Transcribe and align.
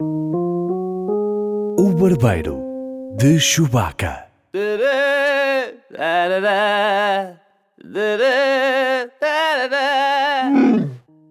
O 0.00 1.92
Barbeiro 1.98 2.62
de 3.16 3.40
Chewbacca. 3.40 4.28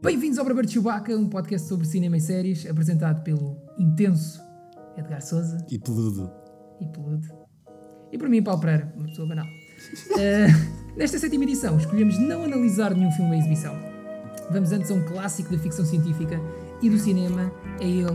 Bem-vindos 0.01 0.38
ao 0.38 0.43
Barbeiro 0.43 0.67
de 0.67 0.73
Chewbacca, 0.73 1.15
um 1.15 1.29
podcast 1.29 1.65
sobre 1.69 1.88
cinema 1.88 2.17
e 2.17 2.19
séries, 2.19 2.69
apresentado 2.69 3.23
pelo 3.23 3.55
intenso 3.79 4.41
Edgar 4.97 5.22
Souza 5.22 5.58
E 5.70 5.79
peludo. 5.79 6.29
e 6.81 6.88
peludo. 6.88 7.28
E 8.12 8.18
por 8.18 8.28
mim, 8.28 8.44
Paulo 8.44 8.60
Pereira, 8.60 8.94
uma 8.97 9.08
pessoa 9.08 9.28
banal. 9.28 9.46
Eh, 10.20 10.47
nesta 10.97 11.18
sétima 11.20 11.44
edição, 11.44 11.78
escolhemos 11.78 12.18
não 12.18 12.44
analisar 12.44 12.94
nenhum 12.94 13.12
filme 13.12 13.36
em 13.36 13.40
exibição. 13.40 13.76
Vamos 14.52 14.72
antes 14.72 14.90
a 14.90 14.94
um 14.96 15.06
clássico 15.06 15.52
da 15.52 15.58
ficção 15.60 15.86
científica 15.86 16.41
e 16.81 16.89
do 16.89 16.98
cinema, 16.98 17.52
a 17.80 17.84
ele, 17.84 18.05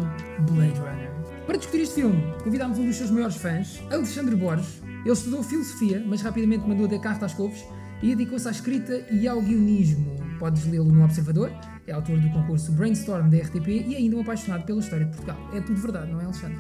Blade 0.50 0.78
Runner. 0.78 1.12
Para 1.46 1.56
discutir 1.56 1.82
este 1.82 1.96
filme, 1.96 2.22
convidámos 2.42 2.78
um 2.78 2.86
dos 2.86 2.96
seus 2.96 3.10
maiores 3.10 3.36
fãs, 3.36 3.82
Alexandre 3.90 4.36
Borges. 4.36 4.80
Ele 5.04 5.12
estudou 5.12 5.42
filosofia, 5.42 6.02
mas 6.06 6.22
rapidamente 6.22 6.66
mandou 6.66 6.86
dar 6.86 6.98
carta 7.00 7.26
às 7.26 7.34
couves 7.34 7.64
e 8.02 8.14
dedicou-se 8.14 8.46
à 8.46 8.50
escrita 8.50 9.04
e 9.10 9.26
ao 9.26 9.40
guionismo. 9.40 10.16
Podes 10.38 10.64
lê-lo 10.66 10.90
no 10.92 11.04
Observador, 11.04 11.50
é 11.86 11.92
autor 11.92 12.18
do 12.18 12.30
concurso 12.30 12.72
Brainstorm 12.72 13.28
da 13.28 13.38
RTP 13.38 13.68
e 13.88 13.96
ainda 13.96 14.16
um 14.16 14.20
apaixonado 14.20 14.64
pela 14.64 14.80
história 14.80 15.04
de 15.06 15.12
Portugal. 15.12 15.38
É 15.52 15.60
tudo 15.60 15.80
verdade, 15.80 16.12
não 16.12 16.20
é, 16.20 16.24
Alexandre? 16.24 16.58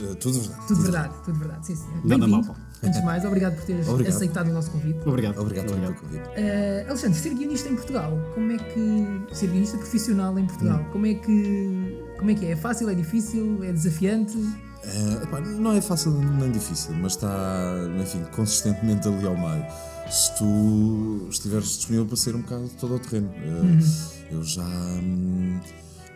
Uh, 0.00 0.14
tudo 0.16 0.40
verdade. 0.40 0.66
Tudo 0.66 0.82
verdade, 0.82 1.14
tudo 1.24 1.38
verdade, 1.38 1.66
sim 1.66 1.76
senhor. 1.76 2.06
Nada 2.06 2.28
mal, 2.28 2.42
Paulo. 2.42 2.60
Antes 2.82 3.00
de 3.00 3.06
mais, 3.06 3.24
obrigado 3.24 3.56
por 3.56 3.64
teres 3.64 3.88
Obrigado. 3.88 4.14
aceitado 4.14 4.48
o 4.48 4.52
nosso 4.52 4.70
convite. 4.70 4.98
Obrigado. 5.06 5.38
Obrigado 5.40 5.66
também 5.66 5.82
pelo 5.92 5.94
convite. 6.00 6.22
Uh, 6.28 6.88
Alexandre, 6.88 7.18
ser 7.18 7.34
guionista 7.34 7.68
em 7.68 7.74
Portugal, 7.74 8.18
como 8.34 8.52
é 8.52 8.56
que. 8.58 9.34
ser 9.34 9.46
guionista 9.48 9.78
profissional 9.78 10.38
em 10.38 10.46
Portugal, 10.46 10.80
Hum. 10.80 10.90
como 10.92 11.06
é 11.06 11.14
que. 11.14 12.04
como 12.18 12.30
é 12.30 12.34
que 12.34 12.46
é? 12.46 12.50
É 12.52 12.56
fácil, 12.56 12.88
é 12.90 12.94
difícil, 12.94 13.64
é 13.64 13.72
desafiante? 13.72 14.36
Eh, 14.84 15.22
epá, 15.24 15.40
não 15.40 15.72
é 15.72 15.80
fácil 15.80 16.12
nem 16.12 16.52
difícil, 16.52 16.94
mas 16.94 17.12
está, 17.12 17.74
enfim, 18.00 18.22
consistentemente 18.34 19.08
ali 19.08 19.26
ao 19.26 19.36
meio. 19.36 19.64
Se 20.10 20.36
tu 20.38 21.26
estiveres 21.30 21.66
disponível 21.78 22.06
para 22.06 22.16
ser 22.16 22.36
um 22.36 22.42
bocado 22.42 22.68
todo 22.78 22.92
ao 22.94 23.00
terreno. 23.00 23.30
Eh, 23.36 24.32
Eu 24.34 24.42
já. 24.44 24.62
hum, 24.62 25.58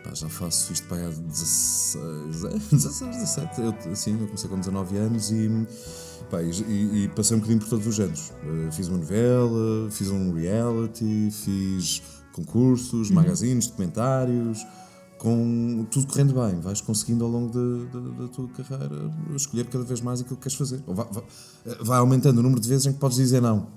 pá, 0.03 0.11
já 0.13 0.29
faço 0.29 0.71
isto 0.71 0.87
para 0.87 0.97
aí 0.97 1.05
há 1.05 1.09
16, 1.09 2.45
anos, 2.45 2.63
16, 2.71 3.15
17. 3.17 3.61
Eu, 3.61 3.75
assim, 3.91 4.13
eu 4.19 4.25
comecei 4.27 4.49
com 4.49 4.57
19 4.59 4.97
anos 4.97 5.31
e. 5.31 5.49
pá, 6.31 6.41
e, 6.41 6.49
e- 6.49 7.03
e 7.03 7.07
passei 7.09 7.35
um 7.35 7.39
bocadinho 7.39 7.59
por 7.61 7.69
todos 7.69 7.85
os 7.85 7.93
géneros. 7.95 8.31
Eh, 8.43 8.71
fiz 8.71 8.87
uma 8.87 8.97
novela, 8.97 9.91
fiz 9.91 10.09
um 10.09 10.33
reality, 10.33 11.29
fiz 11.31 12.01
concursos, 12.33 13.11
magazines, 13.11 13.67
documentários. 13.67 14.65
com 15.17 15.85
tudo 15.91 16.07
correndo 16.07 16.33
bem, 16.33 16.59
vais 16.61 16.81
conseguindo 16.81 17.23
ao 17.23 17.29
longo 17.29 17.53
da, 17.53 17.99
da- 17.99 18.23
da 18.23 18.27
tua 18.29 18.47
carreira 18.47 19.11
escolher 19.35 19.67
cada 19.67 19.83
vez 19.83 20.01
mais 20.01 20.19
aquilo 20.19 20.35
que 20.35 20.41
queres 20.41 20.57
fazer. 20.57 20.81
Ou 20.87 20.95
vai, 20.95 21.05
vai- 21.11 21.23
vai 21.79 21.99
aumentando 21.99 22.39
o 22.39 22.41
número 22.41 22.59
de 22.59 22.67
vezes 22.67 22.87
em 22.87 22.93
que 22.93 22.97
podes 22.97 23.17
dizer 23.17 23.39
não. 23.39 23.67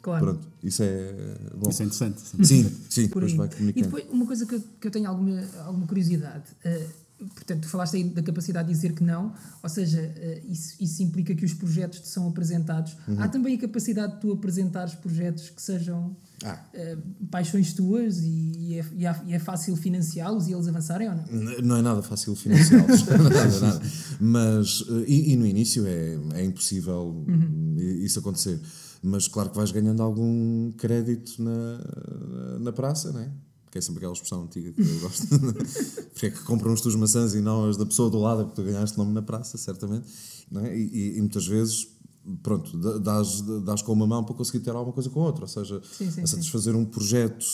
Claro. 0.00 0.24
Pronto, 0.26 0.46
isso 0.62 0.80
é 0.80 1.36
bom. 1.56 1.70
Isso 1.70 1.82
é 1.82 1.86
interessante. 1.86 2.20
Sim, 2.46 2.70
sim, 2.88 3.08
Por 3.08 3.22
depois 3.22 3.32
aí. 3.32 3.36
vai 3.36 3.46
E 3.48 3.50
comunicando. 3.50 3.86
depois, 3.86 4.04
uma 4.12 4.26
coisa 4.26 4.46
que 4.46 4.54
eu, 4.54 4.62
que 4.80 4.86
eu 4.86 4.90
tenho 4.92 5.08
alguma, 5.08 5.42
alguma 5.66 5.86
curiosidade. 5.88 6.44
eh, 6.64 6.86
portanto, 7.34 7.62
tu 7.62 7.68
falaste 7.68 7.96
aí 7.96 8.04
da 8.04 8.22
capacidade 8.22 8.68
de 8.68 8.74
dizer 8.74 8.92
que 8.92 9.02
não, 9.04 9.32
ou 9.62 9.68
seja, 9.68 10.00
eh, 10.16 10.42
isso, 10.48 10.74
isso 10.80 11.02
implica 11.02 11.34
que 11.34 11.44
os 11.44 11.54
projetos 11.54 12.00
te 12.00 12.08
são 12.08 12.28
apresentados. 12.28 12.96
Uhum. 13.08 13.20
Há 13.20 13.28
também 13.28 13.54
a 13.56 13.58
capacidade 13.60 14.14
de 14.14 14.20
tu 14.20 14.32
apresentares 14.32 14.94
projetos 14.94 15.48
que 15.50 15.60
sejam 15.62 16.16
Ah. 16.44 16.58
eh, 16.74 16.96
paixões 17.30 17.72
tuas 17.72 18.18
e 18.22 18.78
é, 18.78 18.84
e 18.96 19.06
é- 19.06 19.20
e 19.26 19.34
é 19.34 19.38
fácil 19.38 19.76
financiá-los 19.76 20.48
e 20.48 20.52
eles 20.52 20.66
avançarem 20.66 21.08
ou 21.08 21.14
não? 21.14 21.24
N- 21.28 21.62
Não 21.62 21.76
é 21.76 21.82
nada 21.82 22.02
fácil 22.02 22.34
financiá-los, 22.34 23.04
nada, 23.06 23.60
nada. 23.60 23.82
Mas, 24.20 24.84
eh, 24.88 25.04
e, 25.06 25.32
e 25.32 25.36
no 25.36 25.46
início 25.46 25.86
é, 25.86 26.18
é 26.34 26.44
impossível 26.44 27.24
i- 27.78 28.04
isso 28.04 28.18
acontecer. 28.18 28.60
Mas 29.04 29.26
claro 29.28 29.50
que 29.50 29.56
vais 29.56 29.70
ganhando 29.72 30.00
algum 30.02 30.70
crédito 30.76 31.42
na, 31.42 32.58
na 32.60 32.72
praça, 32.72 33.12
não 33.12 33.20
é? 33.20 33.30
Que 33.72 33.78
é 33.78 33.80
sempre 33.80 33.98
aquela 34.00 34.12
expressão 34.12 34.42
antiga 34.44 34.70
que 34.72 34.80
eu 34.82 35.00
gosto. 35.00 35.26
Porque 36.12 36.26
é 36.26 36.30
que 36.30 36.40
compram 36.44 36.72
as 36.74 36.80
tuas 36.82 36.94
maçãs 36.94 37.34
e 37.34 37.40
não 37.40 37.68
as 37.68 37.76
da 37.78 37.86
pessoa 37.86 38.08
do 38.10 38.18
lado, 38.20 38.42
é 38.42 38.44
porque 38.44 38.60
tu 38.60 38.64
ganhaste 38.64 38.96
nome 38.98 39.12
na 39.14 39.22
praça, 39.22 39.56
certamente. 39.58 40.06
Não 40.50 40.60
é? 40.64 40.76
e, 40.76 40.82
e- 40.92 41.16
e 41.16 41.20
muitas 41.20 41.46
vezes, 41.46 41.88
pronto, 42.42 42.76
dá- 42.76 42.98
dás, 42.98 43.40
dás 43.64 43.80
com 43.82 43.92
uma 43.92 44.06
mão 44.06 44.22
para 44.22 44.34
conseguir 44.34 44.60
ter 44.60 44.70
alguma 44.70 44.92
coisa 44.92 45.08
com 45.08 45.22
a 45.22 45.24
outra. 45.24 45.44
Ou 45.44 45.48
seja, 45.48 45.80
Sim, 45.96 46.10
sim, 46.10 46.20
a 46.20 46.26
sim. 46.26 46.36
satisfazer 46.36 46.76
um 46.76 46.84
projeto 46.84 47.44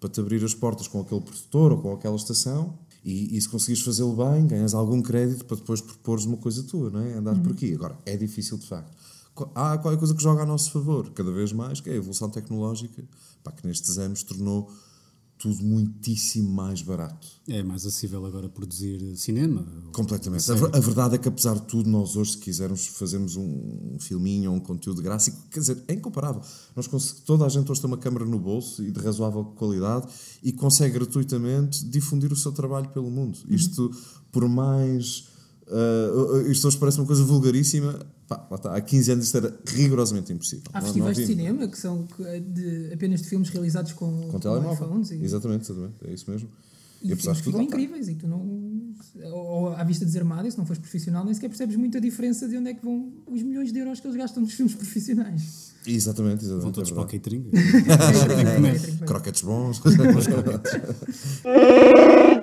para 0.00 0.08
te 0.08 0.18
abrir 0.18 0.42
as 0.42 0.54
portas 0.54 0.88
com 0.88 1.00
aquele 1.00 1.20
produtor 1.20 1.72
ou 1.72 1.78
com 1.78 1.92
aquela 1.92 2.16
estação 2.16 2.78
e, 3.04 3.36
e 3.36 3.40
se 3.40 3.48
conseguires 3.48 3.82
fazê-lo 3.84 4.16
bem, 4.16 4.46
ganhas 4.46 4.72
algum 4.74 5.02
crédito 5.02 5.44
para 5.44 5.56
depois 5.58 5.82
propores 5.82 6.24
uma 6.24 6.38
coisa 6.38 6.62
tua, 6.62 6.88
não 6.90 7.00
é? 7.00 7.14
Andar 7.14 7.38
por 7.42 7.52
aqui. 7.52 7.74
Agora, 7.74 7.98
é 8.06 8.16
difícil 8.16 8.56
de 8.56 8.66
facto. 8.66 8.90
Há 9.54 9.76
qualquer 9.76 9.98
coisa 9.98 10.14
que 10.14 10.22
joga 10.22 10.42
a 10.42 10.46
nosso 10.46 10.70
favor, 10.70 11.10
cada 11.10 11.30
vez 11.30 11.52
mais, 11.52 11.80
que 11.82 11.90
é 11.90 11.92
a 11.92 11.96
evolução 11.96 12.30
tecnológica, 12.30 13.04
pá, 13.44 13.52
que 13.52 13.66
nestes 13.66 13.98
anos 13.98 14.22
tornou 14.22 14.70
tudo 15.38 15.62
muitíssimo 15.62 16.50
mais 16.50 16.80
barato. 16.80 17.26
É 17.46 17.62
mais 17.62 17.84
acessível 17.84 18.24
agora 18.24 18.48
produzir 18.48 19.16
cinema. 19.16 19.66
Completamente. 19.92 20.50
A, 20.50 20.54
a 20.54 20.80
verdade 20.80 21.16
é 21.16 21.18
que, 21.18 21.28
apesar 21.28 21.54
de 21.54 21.62
tudo, 21.62 21.88
nós 21.90 22.16
hoje, 22.16 22.32
se 22.32 22.38
quisermos 22.38 22.86
fazermos 22.86 23.36
um 23.36 23.98
filminho 24.00 24.50
ou 24.50 24.56
um 24.56 24.60
conteúdo 24.60 25.02
gráfico, 25.02 25.36
quer 25.50 25.60
dizer, 25.60 25.84
é 25.86 25.92
incomparável. 25.92 26.40
Nós 26.74 26.88
toda 27.24 27.44
a 27.44 27.48
gente 27.48 27.70
hoje 27.70 27.80
tem 27.80 27.88
uma 27.88 27.98
câmara 27.98 28.24
no 28.24 28.38
bolso 28.38 28.82
e 28.82 28.90
de 28.90 29.00
razoável 29.00 29.44
qualidade 29.44 30.08
e 30.42 30.52
consegue 30.52 30.94
gratuitamente 30.94 31.84
difundir 31.84 32.32
o 32.32 32.36
seu 32.36 32.52
trabalho 32.52 32.88
pelo 32.88 33.10
mundo. 33.10 33.38
Isto, 33.48 33.90
por 34.32 34.48
mais. 34.48 35.28
ah, 35.68 36.50
isto 36.50 36.66
hoje 36.66 36.78
parece 36.78 36.98
uma 36.98 37.06
coisa 37.06 37.22
vulgaríssima. 37.22 38.06
Pá, 38.28 38.44
lá 38.50 38.56
está, 38.56 38.74
há 38.74 38.80
15 38.80 39.12
anos 39.12 39.26
isto 39.26 39.36
era 39.38 39.56
rigorosamente 39.66 40.32
impossível. 40.32 40.64
Há 40.72 40.78
Não- 40.80 40.86
festivais 40.86 41.16
não 41.16 41.24
de 41.24 41.30
cinema 41.32 41.68
que 41.68 41.78
são 41.78 42.08
de, 42.52 42.90
apenas 42.92 43.22
de 43.22 43.28
filmes 43.28 43.48
realizados 43.50 43.92
com, 43.92 44.22
Com 44.22 44.28
com 44.32 44.38
telemóvel. 44.40 45.00
e, 45.12 45.22
Exatamente, 45.24 45.62
exatamente. 45.70 45.94
É 46.08 46.12
isso 46.12 46.28
mesmo. 46.28 46.48
e 47.02 47.12
apesar 47.12 47.34
filmes 47.34 47.44
ficam 47.44 47.62
incríveis 47.62 48.08
e 48.08 48.14
tu 48.16 48.26
não. 48.26 48.66
Ou, 49.32 49.68
à 49.74 49.84
vista 49.84 50.04
desarmada, 50.04 50.48
e 50.48 50.50
se 50.50 50.58
não 50.58 50.66
fores 50.66 50.80
profissional, 50.80 51.24
nem 51.24 51.32
sequer 51.34 51.48
percebes 51.48 51.76
muito 51.76 51.96
a 51.98 52.00
diferença 52.00 52.48
de 52.48 52.56
onde 52.56 52.70
é 52.70 52.74
que 52.74 52.84
vão 52.84 53.12
os 53.30 53.42
milhões 53.42 53.72
de 53.72 53.78
euros 53.78 54.00
que 54.00 54.06
eles 54.08 54.16
gastam 54.16 54.42
nos 54.42 54.52
filmes 54.54 54.74
profissionais. 54.74 55.72
Exatamente, 55.86 56.40
exatamente. 56.44 56.62
Vão 56.64 56.72
todos 56.72 56.90
é 56.90 56.94
para 56.94 57.02
o 57.04 57.06
catering. 57.06 57.44
Croquetes 59.06 59.42
bons. 59.42 59.80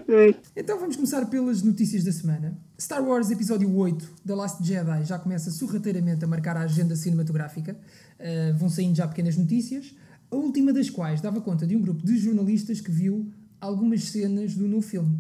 Então 0.56 0.79
vamos 0.79 0.96
começar 0.96 1.25
pelas 1.25 1.63
notícias 1.63 2.03
da 2.03 2.12
semana. 2.12 2.56
Star 2.79 3.03
Wars 3.03 3.31
Episódio 3.31 3.75
8 3.75 4.07
The 4.25 4.35
Last 4.35 4.63
Jedi 4.63 5.06
já 5.06 5.18
começa 5.18 5.50
sorrateiramente 5.50 6.24
a 6.24 6.28
marcar 6.28 6.56
a 6.56 6.62
agenda 6.62 6.96
cinematográfica. 6.96 7.75
Uh, 8.19 8.56
vão 8.56 8.69
saindo 8.69 8.96
já 8.96 9.07
pequenas 9.07 9.35
notícias, 9.35 9.96
a 10.29 10.35
última 10.35 10.72
das 10.72 10.90
quais 10.90 11.19
dava 11.19 11.41
conta 11.41 11.66
de 11.66 11.75
um 11.75 11.81
grupo 11.81 12.06
de 12.06 12.16
jornalistas 12.18 12.79
que 12.79 12.91
viu 12.91 13.31
algumas 13.59 14.03
cenas 14.03 14.53
do 14.53 14.68
novo 14.68 14.85
filme. 14.85 15.19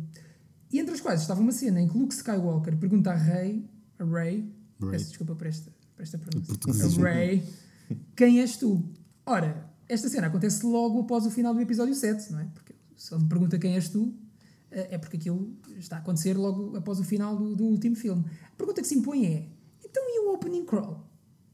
E 0.71 0.79
entre 0.79 0.93
as 0.93 1.01
quais 1.01 1.21
estava 1.21 1.41
uma 1.41 1.51
cena 1.51 1.81
em 1.81 1.87
que 1.87 1.97
Luke 1.97 2.13
Skywalker 2.13 2.77
pergunta 2.77 3.11
a 3.11 3.15
Rey, 3.15 3.67
a 3.97 4.03
Rey, 4.03 4.53
Rey. 4.79 4.91
peço 4.91 5.07
desculpa 5.07 5.33
por 5.33 5.47
esta, 5.47 5.71
por 5.95 6.03
esta 6.03 6.19
pronúncia, 6.19 6.55
a 7.07 7.13
Rey, 7.13 7.43
quem 8.15 8.41
és 8.41 8.57
tu? 8.57 8.83
Ora, 9.25 9.69
esta 9.87 10.07
cena 10.07 10.27
acontece 10.27 10.63
logo 10.65 11.01
após 11.01 11.25
o 11.25 11.31
final 11.31 11.53
do 11.53 11.61
episódio 11.61 11.95
7, 11.95 12.31
não 12.31 12.39
é? 12.39 12.47
Porque 12.53 12.75
se 12.95 13.13
ele 13.13 13.25
pergunta 13.25 13.57
quem 13.57 13.75
és 13.75 13.89
tu, 13.89 14.13
é 14.73 14.97
porque 14.97 15.17
aquilo 15.17 15.55
está 15.77 15.97
a 15.97 15.99
acontecer 15.99 16.35
logo 16.37 16.75
após 16.75 16.99
o 16.99 17.03
final 17.03 17.35
do, 17.35 17.55
do 17.55 17.63
último 17.65 17.95
filme. 17.95 18.25
A 18.51 18.55
pergunta 18.55 18.81
que 18.81 18.87
se 18.87 18.95
impõe 18.95 19.25
é: 19.25 19.49
então 19.83 20.03
e 20.07 20.25
o 20.25 20.33
opening 20.33 20.65
crawl? 20.65 21.07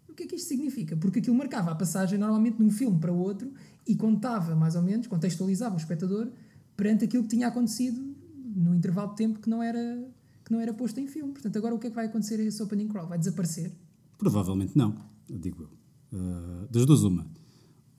O 0.07 0.13
que 0.13 0.23
é 0.23 0.27
que 0.27 0.35
isto 0.35 0.47
significa? 0.47 0.97
Porque 0.97 1.19
aquilo 1.19 1.35
marcava 1.35 1.71
a 1.71 1.75
passagem 1.75 2.17
normalmente 2.17 2.57
de 2.57 2.63
um 2.63 2.71
filme 2.71 2.99
para 2.99 3.11
outro 3.11 3.51
e 3.87 3.95
contava, 3.95 4.55
mais 4.55 4.75
ou 4.75 4.81
menos, 4.81 5.07
contextualizava 5.07 5.75
o 5.75 5.77
espectador 5.77 6.29
perante 6.75 7.05
aquilo 7.05 7.23
que 7.23 7.29
tinha 7.29 7.47
acontecido 7.47 8.15
no 8.55 8.75
intervalo 8.75 9.11
de 9.11 9.15
tempo 9.15 9.39
que 9.39 9.49
não 9.49 9.61
era, 9.61 10.07
que 10.43 10.51
não 10.51 10.59
era 10.59 10.73
posto 10.73 10.99
em 10.99 11.07
filme. 11.07 11.31
Portanto, 11.31 11.57
agora 11.57 11.75
o 11.75 11.79
que 11.79 11.87
é 11.87 11.89
que 11.89 11.95
vai 11.95 12.05
acontecer 12.05 12.39
a 12.39 12.43
esse 12.43 12.61
opening 12.61 12.87
crawl? 12.87 13.07
Vai 13.07 13.17
desaparecer? 13.17 13.71
Provavelmente 14.17 14.77
não, 14.77 14.95
digo 15.29 15.63
eu. 15.63 15.69
Ah, 16.13 16.67
das 16.69 16.85
duas, 16.85 17.03
uma. 17.03 17.25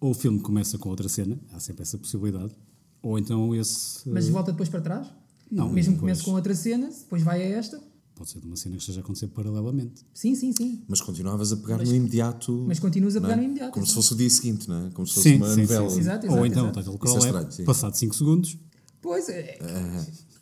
Ou 0.00 0.11
o 0.11 0.15
filme 0.15 0.41
começa 0.41 0.79
com 0.79 0.89
outra 0.89 1.09
cena, 1.09 1.39
há 1.53 1.61
sempre 1.61 1.83
essa 1.83 1.99
possibilidade. 1.99 2.55
Ou 3.02 3.19
então 3.19 3.55
esse. 3.55 4.08
Mas 4.08 4.29
volta 4.29 4.52
depois 4.52 4.69
para 4.69 4.81
trás? 4.81 5.06
Não, 5.50 5.69
Mesmo 5.69 5.94
que 5.94 5.97
depois- 5.97 6.00
comece 6.19 6.23
com 6.25 6.32
outra 6.32 6.55
cena, 6.55 6.88
depois 6.88 7.23
vai 7.23 7.43
a 7.43 7.47
esta? 7.58 7.81
Pode 8.14 8.31
ser 8.31 8.41
de 8.41 8.47
uma 8.47 8.56
cena 8.56 8.75
que 8.76 8.82
esteja 8.82 9.00
a 9.00 9.02
acontecer 9.02 9.29
paralelamente. 9.29 10.02
Sim, 10.12 10.35
sim, 10.35 10.52
sim. 10.52 10.82
Mas 10.87 11.00
continuavas 11.00 11.52
a 11.52 11.56
pegar 11.56 11.79
no 11.79 11.94
imediato. 11.94 12.64
Mas 12.69 12.79
continuas 12.79 13.17
a 13.17 13.20
não 13.20 13.29
pegar 13.29 13.38
é? 13.38 13.43
no 13.43 13.49
imediato. 13.49 13.73
Como 13.73 13.87
se 13.87 13.93
exato. 13.93 14.02
fosse 14.02 14.14
o 14.14 14.17
dia 14.19 14.29
seguinte, 14.31 14.69
não 14.69 14.87
é? 14.87 14.91
Como 14.91 15.06
se 15.06 15.14
fosse 15.14 15.35
uma 15.37 15.56
novela. 15.56 15.87
Exato, 15.99 16.26
Ou 16.31 16.44
então 16.47 16.64
exato. 16.70 16.79
o 16.81 16.82
title 16.82 16.94
Isso 16.94 16.99
crawl 16.99 17.17
é 17.17 17.20
é, 17.23 17.26
estranho, 17.26 17.52
sim. 17.52 17.64
passado 17.64 17.94
5 17.97 18.14
segundos. 18.14 18.58
Pois 19.00 19.29
é. 19.31 19.58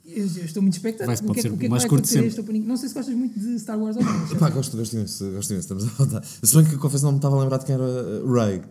Eu, 0.05 0.25
eu 0.27 0.45
estou 0.45 0.61
muito 0.63 0.75
expectante. 0.75 1.07
Vai- 1.07 1.17
o 1.17 1.23
pode 1.23 1.33
que 1.35 1.39
é, 1.39 1.43
ser 1.43 1.49
o 1.53 1.57
que, 1.57 1.67
é 1.67 1.69
que 1.69 1.71
vai 1.71 1.81
curto 1.81 1.95
acontecer 1.95 2.15
a 2.15 2.23
sempre. 2.23 2.29
este 2.29 2.41
opening? 2.41 2.61
Não 2.65 2.77
sei 2.77 2.89
se 2.89 2.95
gostas 2.95 3.15
muito 3.15 3.39
de 3.39 3.59
Star 3.61 3.79
Wars 3.79 3.97
ou 3.97 4.03
não. 4.03 4.37
Pá, 4.39 4.51
gosto, 4.51 4.77
gosto 4.77 4.95
imenso, 4.97 5.31
gosto 5.31 5.51
imenso, 5.53 5.73
estamos 5.73 5.85
à 5.85 5.87
vontade. 6.05 6.27
Se 6.43 6.57
bem 6.57 6.65
que 6.65 6.77
confesso 6.79 7.05
não 7.05 7.13
me 7.13 7.19
estava 7.19 7.37
a 7.37 7.41
lembrar 7.43 7.59
de 7.59 7.67
quem 7.67 7.75
era 7.77 7.85
uh, 7.85 8.33
Ray. 8.33 8.63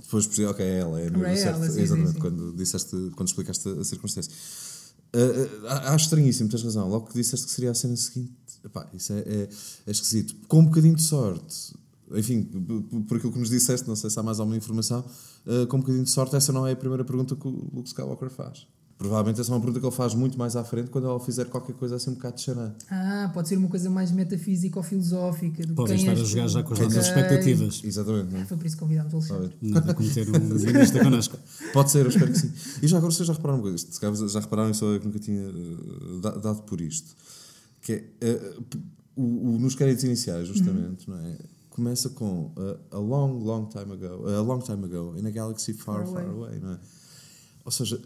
Depois 0.00 0.26
percebi, 0.26 0.46
ok, 0.46 0.64
é 0.64 0.78
ela, 0.78 1.00
é 1.00 1.04
a 1.04 1.30
é 1.30 1.36
certo, 1.36 1.56
ela, 1.56 1.70
sim, 1.70 1.80
exatamente, 1.80 2.12
sim, 2.12 2.18
quando, 2.18 2.52
disseste, 2.52 3.12
quando 3.16 3.28
explicaste 3.28 3.68
a 3.68 3.84
circunstância. 3.84 4.32
Uh, 5.14 5.66
acho 5.66 6.04
estranhíssimo, 6.04 6.48
tens 6.48 6.62
razão. 6.62 6.88
Logo 6.88 7.06
que 7.06 7.14
disseste 7.14 7.46
que 7.46 7.52
seria 7.52 7.70
a 7.70 7.74
cena 7.74 7.96
seguinte, 7.96 8.32
epá, 8.64 8.88
isso 8.92 9.12
é, 9.12 9.18
é, 9.20 9.48
é 9.86 9.90
esquisito. 9.90 10.34
Com 10.46 10.60
um 10.60 10.64
bocadinho 10.66 10.94
de 10.94 11.02
sorte, 11.02 11.74
enfim, 12.12 12.42
por 13.08 13.16
aquilo 13.16 13.32
que 13.32 13.38
nos 13.38 13.50
disseste, 13.50 13.88
não 13.88 13.96
sei 13.96 14.10
se 14.10 14.18
há 14.18 14.22
mais 14.22 14.38
alguma 14.38 14.56
informação, 14.56 15.04
uh, 15.46 15.66
com 15.66 15.78
um 15.78 15.80
bocadinho 15.80 16.04
de 16.04 16.10
sorte, 16.10 16.36
essa 16.36 16.52
não 16.52 16.66
é 16.66 16.72
a 16.72 16.76
primeira 16.76 17.04
pergunta 17.04 17.34
que 17.34 17.48
o 17.48 17.70
Luke 17.72 17.88
Skywalker 17.88 18.30
faz. 18.30 18.66
Provavelmente 18.98 19.38
essa 19.42 19.50
é 19.50 19.54
uma 19.54 19.60
pergunta 19.60 19.78
que 19.78 19.84
ele 19.86 19.94
faz 19.94 20.14
muito 20.14 20.38
mais 20.38 20.56
à 20.56 20.64
frente 20.64 20.88
quando 20.88 21.10
ele 21.10 21.20
fizer 21.22 21.44
qualquer 21.46 21.74
coisa 21.74 21.96
assim 21.96 22.10
um 22.10 22.14
bocado 22.14 22.36
de 22.36 22.42
xarã. 22.42 22.72
Ah, 22.90 23.30
pode 23.34 23.46
ser 23.46 23.58
uma 23.58 23.68
coisa 23.68 23.90
mais 23.90 24.10
metafísica 24.10 24.78
ou 24.78 24.82
filosófica. 24.82 25.66
Do 25.66 25.74
Podem 25.74 25.96
estar 25.96 26.12
a 26.12 26.14
és 26.14 26.26
jogar 26.28 26.48
já 26.48 26.62
com 26.62 26.72
as 26.72 26.78
nossas 26.80 27.06
expectativas. 27.06 27.82
Exatamente. 27.84 28.32
não 28.32 28.40
é? 28.40 28.44
Foi 28.46 28.56
por 28.56 28.66
isso 28.66 28.76
que 28.76 28.80
convidámos 28.82 29.12
o 29.12 29.18
Está 29.18 29.34
a 29.34 29.36
Alexandre. 29.36 29.58
ver? 29.68 29.74
Nada 29.74 29.92
a 29.92 29.94
cometer 29.94 30.28
um 30.30 30.48
guionista 30.58 31.04
connosco. 31.04 31.36
Pode 31.74 31.90
ser, 31.90 32.06
eu 32.06 32.08
espero 32.08 32.32
que 32.32 32.38
sim. 32.38 32.52
E 32.82 32.88
já 32.88 32.96
agora 32.96 33.12
vocês 33.12 33.26
já 33.26 33.34
repararam 33.34 33.58
uma 33.58 33.68
coisa, 33.68 33.78
se 33.78 34.00
calhar 34.00 34.16
já 34.28 34.40
repararam, 34.40 34.72
só 34.72 34.86
eu 34.86 34.98
que 35.00 35.06
nunca 35.06 35.18
tinha 35.18 35.46
uh, 35.46 36.20
da- 36.22 36.36
dado 36.36 36.62
por 36.62 36.80
isto, 36.80 37.14
que 37.82 37.92
é 37.92 38.30
uh, 38.30 38.64
o, 39.14 39.56
o- 39.56 39.58
nos 39.58 39.74
créditos 39.74 40.04
iniciais, 40.04 40.48
justamente, 40.48 41.08
não 41.10 41.18
é? 41.18 41.36
Começa 41.68 42.08
com 42.08 42.46
uh, 42.56 42.78
a 42.90 42.98
long, 42.98 43.38
long 43.40 43.66
time 43.66 43.92
ago, 43.92 44.26
a 44.26 44.40
long 44.40 44.60
time 44.60 44.84
ago, 44.86 45.14
in 45.18 45.26
a 45.26 45.30
galaxy 45.30 45.74
far, 45.74 46.06
Far 46.06 46.14
far 46.14 46.22
away. 46.24 46.48
away, 46.48 46.60
não 46.60 46.72
é? 46.72 46.78
Ou 47.66 47.72
seja, 47.72 48.00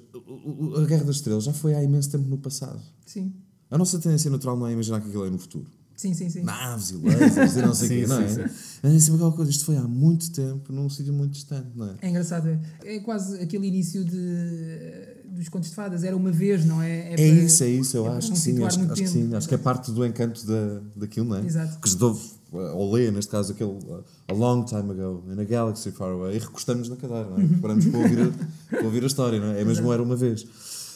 a 0.76 0.84
Guerra 0.86 1.04
das 1.04 1.16
Estrelas 1.16 1.44
já 1.44 1.52
foi 1.52 1.74
há 1.74 1.84
imenso 1.84 2.10
tempo 2.10 2.26
no 2.28 2.38
passado. 2.38 2.80
Sim. 3.06 3.32
A 3.70 3.76
nossa 3.78 3.98
tendência 4.00 4.30
natural 4.30 4.56
não 4.56 4.66
é 4.66 4.72
imaginar 4.72 5.00
que 5.00 5.06
aquilo 5.08 5.24
é 5.26 5.30
no 5.30 5.38
futuro. 5.38 5.66
Sim, 5.94 6.14
sim, 6.14 6.30
sim. 6.30 6.42
Naves 6.42 6.90
e 6.92 6.96
lasers 6.96 7.56
e 7.56 7.62
não 7.62 7.74
sei 7.74 7.86
o 7.86 7.90
Sim, 7.92 8.00
quê, 8.00 8.06
não 8.06 8.20
é? 8.22 8.28
sim, 8.28 8.40
Mas 8.82 8.94
é 8.94 8.98
sempre 8.98 9.14
aquela 9.16 9.32
coisa, 9.32 9.50
isto 9.50 9.66
foi 9.66 9.76
há 9.76 9.82
muito 9.86 10.32
tempo, 10.32 10.72
num 10.72 10.88
sítio 10.88 11.12
muito 11.12 11.32
distante, 11.32 11.68
não 11.76 11.88
é? 11.88 11.94
É 12.00 12.08
engraçado. 12.08 12.48
é- 12.48 12.60
É 12.82 13.00
quase 13.00 13.38
aquele 13.38 13.66
início 13.68 14.02
de, 14.02 15.09
dos 15.30 15.48
contos 15.48 15.70
de 15.70 15.74
fadas. 15.74 16.04
Era 16.04 16.16
uma 16.16 16.30
vez, 16.30 16.64
não 16.64 16.82
é? 16.82 17.12
É 17.12 17.14
para- 17.14 17.24
isso, 17.24 17.62
é 17.64 17.68
isso, 17.68 17.96
eu 17.96 18.06
é 18.06 18.16
acho 18.16 18.32
que 18.32 18.38
sim, 18.38 18.62
acho, 18.64 18.80
acho 18.80 18.94
que 18.94 19.06
sim, 19.08 19.34
acho 19.34 19.48
que 19.48 19.54
é 19.54 19.58
parte 19.58 19.90
do 19.90 20.04
encanto 20.04 20.44
da, 20.46 20.80
daquilo, 20.96 21.28
não 21.28 21.36
é? 21.36 21.44
Exato. 21.46 21.78
Que 21.80 21.88
se 21.88 21.96
dove, 21.96 22.20
ou 22.52 22.92
lê, 22.92 23.10
neste 23.10 23.30
caso, 23.30 23.52
aquele 23.52 23.70
uh, 23.70 24.04
A 24.28 24.32
Long 24.32 24.64
Time 24.64 24.90
Ago, 24.90 25.24
in 25.30 25.40
a 25.40 25.44
Galaxy 25.44 25.90
Far 25.92 26.10
Away, 26.10 26.36
e 26.36 26.38
recostamos 26.38 26.88
na 26.88 26.96
cadeira, 26.96 27.28
não 27.30 27.38
é? 27.38 27.46
Preparamos 27.46 27.86
para 27.86 27.98
ouvir, 28.00 28.20
a, 28.20 28.30
para 28.76 28.84
ouvir 28.84 29.04
a 29.04 29.06
história, 29.06 29.40
não 29.40 29.52
é? 29.52 29.60
É 29.60 29.64
mesmo 29.64 29.92
Era 29.92 30.02
Uma 30.02 30.16
Vez. 30.16 30.46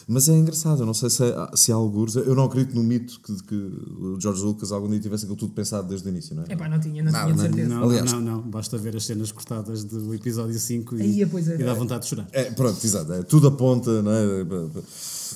Mas 0.07 0.29
é 0.29 0.33
engraçado, 0.33 0.81
eu 0.81 0.85
não 0.85 0.93
sei 0.93 1.09
se, 1.09 1.23
há- 1.23 1.51
se 1.55 1.71
há 1.71 1.75
algures, 1.75 2.15
eu 2.15 2.35
não 2.35 2.43
acredito 2.43 2.75
no 2.75 2.83
mito 2.83 3.19
que, 3.21 3.33
que 3.43 3.55
o 3.55 4.19
George 4.21 4.43
Lucas 4.43 4.71
algum 4.71 4.87
dia 4.87 4.99
tivesse 4.99 5.23
aquilo 5.25 5.35
tudo 5.35 5.53
pensado 5.53 5.87
desde 5.87 6.07
o 6.07 6.09
início, 6.11 6.35
não 6.35 6.43
é? 6.43 6.45
É 6.49 6.55
pá, 6.55 6.69
não 6.69 6.79
tinha, 6.79 7.01
não 7.01 7.11
Não, 7.11 7.21
tinha 7.21 7.33
de 7.33 7.37
não, 7.37 7.43
certeza. 7.45 7.69
Não, 7.69 7.83
Aliás- 7.83 8.11
não, 8.11 8.21
não. 8.21 8.41
Basta 8.43 8.77
ver 8.77 8.95
as 8.95 9.03
cenas 9.05 9.31
cortadas 9.31 9.83
do 9.83 10.13
episódio 10.13 10.59
5 10.59 10.95
Aí, 10.95 11.23
e, 11.23 11.25
pois 11.25 11.47
é. 11.49 11.55
e 11.59 11.63
dá 11.63 11.73
vontade 11.73 12.03
de 12.03 12.09
chorar. 12.09 12.27
É, 12.31 12.51
pronto, 12.51 12.85
exato. 12.85 13.11
É, 13.13 13.23
tudo 13.23 13.47
aponta 13.47 14.03
não 14.03 14.11
é, 14.11 14.45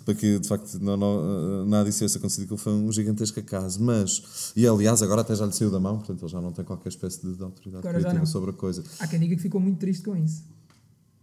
para, 0.06 0.14
que 0.14 0.38
de 0.38 0.48
facto 0.48 0.78
não, 0.80 0.96
não, 0.96 1.66
nada 1.66 1.86
disso 1.86 1.98
tivesse 2.00 2.18
acontecido, 2.20 2.46
que 2.48 2.54
ele 2.54 2.62
foi 2.62 2.74
um 2.74 2.92
gigantesco 2.92 3.40
acaso. 3.40 3.82
Mas, 3.84 4.52
e 4.56 4.68
aliás, 4.68 5.02
agora 5.02 5.22
até 5.22 5.34
já 5.36 5.48
lhe 5.48 5.52
saiu 5.54 5.72
da 5.72 5.80
mão, 5.80 5.98
portanto 5.98 6.22
ele 6.22 6.32
já 6.32 6.40
não 6.40 6.52
tem 6.52 6.64
qualquer 6.64 6.90
espécie 6.90 7.22
de, 7.26 7.34
de 7.36 7.42
autoridade 7.44 7.88
Agora 7.88 8.00
criativa 8.02 8.26
sobre 8.28 8.52
a 8.52 8.54
coisa. 8.54 8.84
Há 9.00 9.08
quem 9.08 9.20
diga 9.20 9.36
que 9.36 9.42
ficou 9.42 9.60
muito 9.60 9.80
triste 9.80 10.04
com 10.04 10.16
isso. 10.16 10.44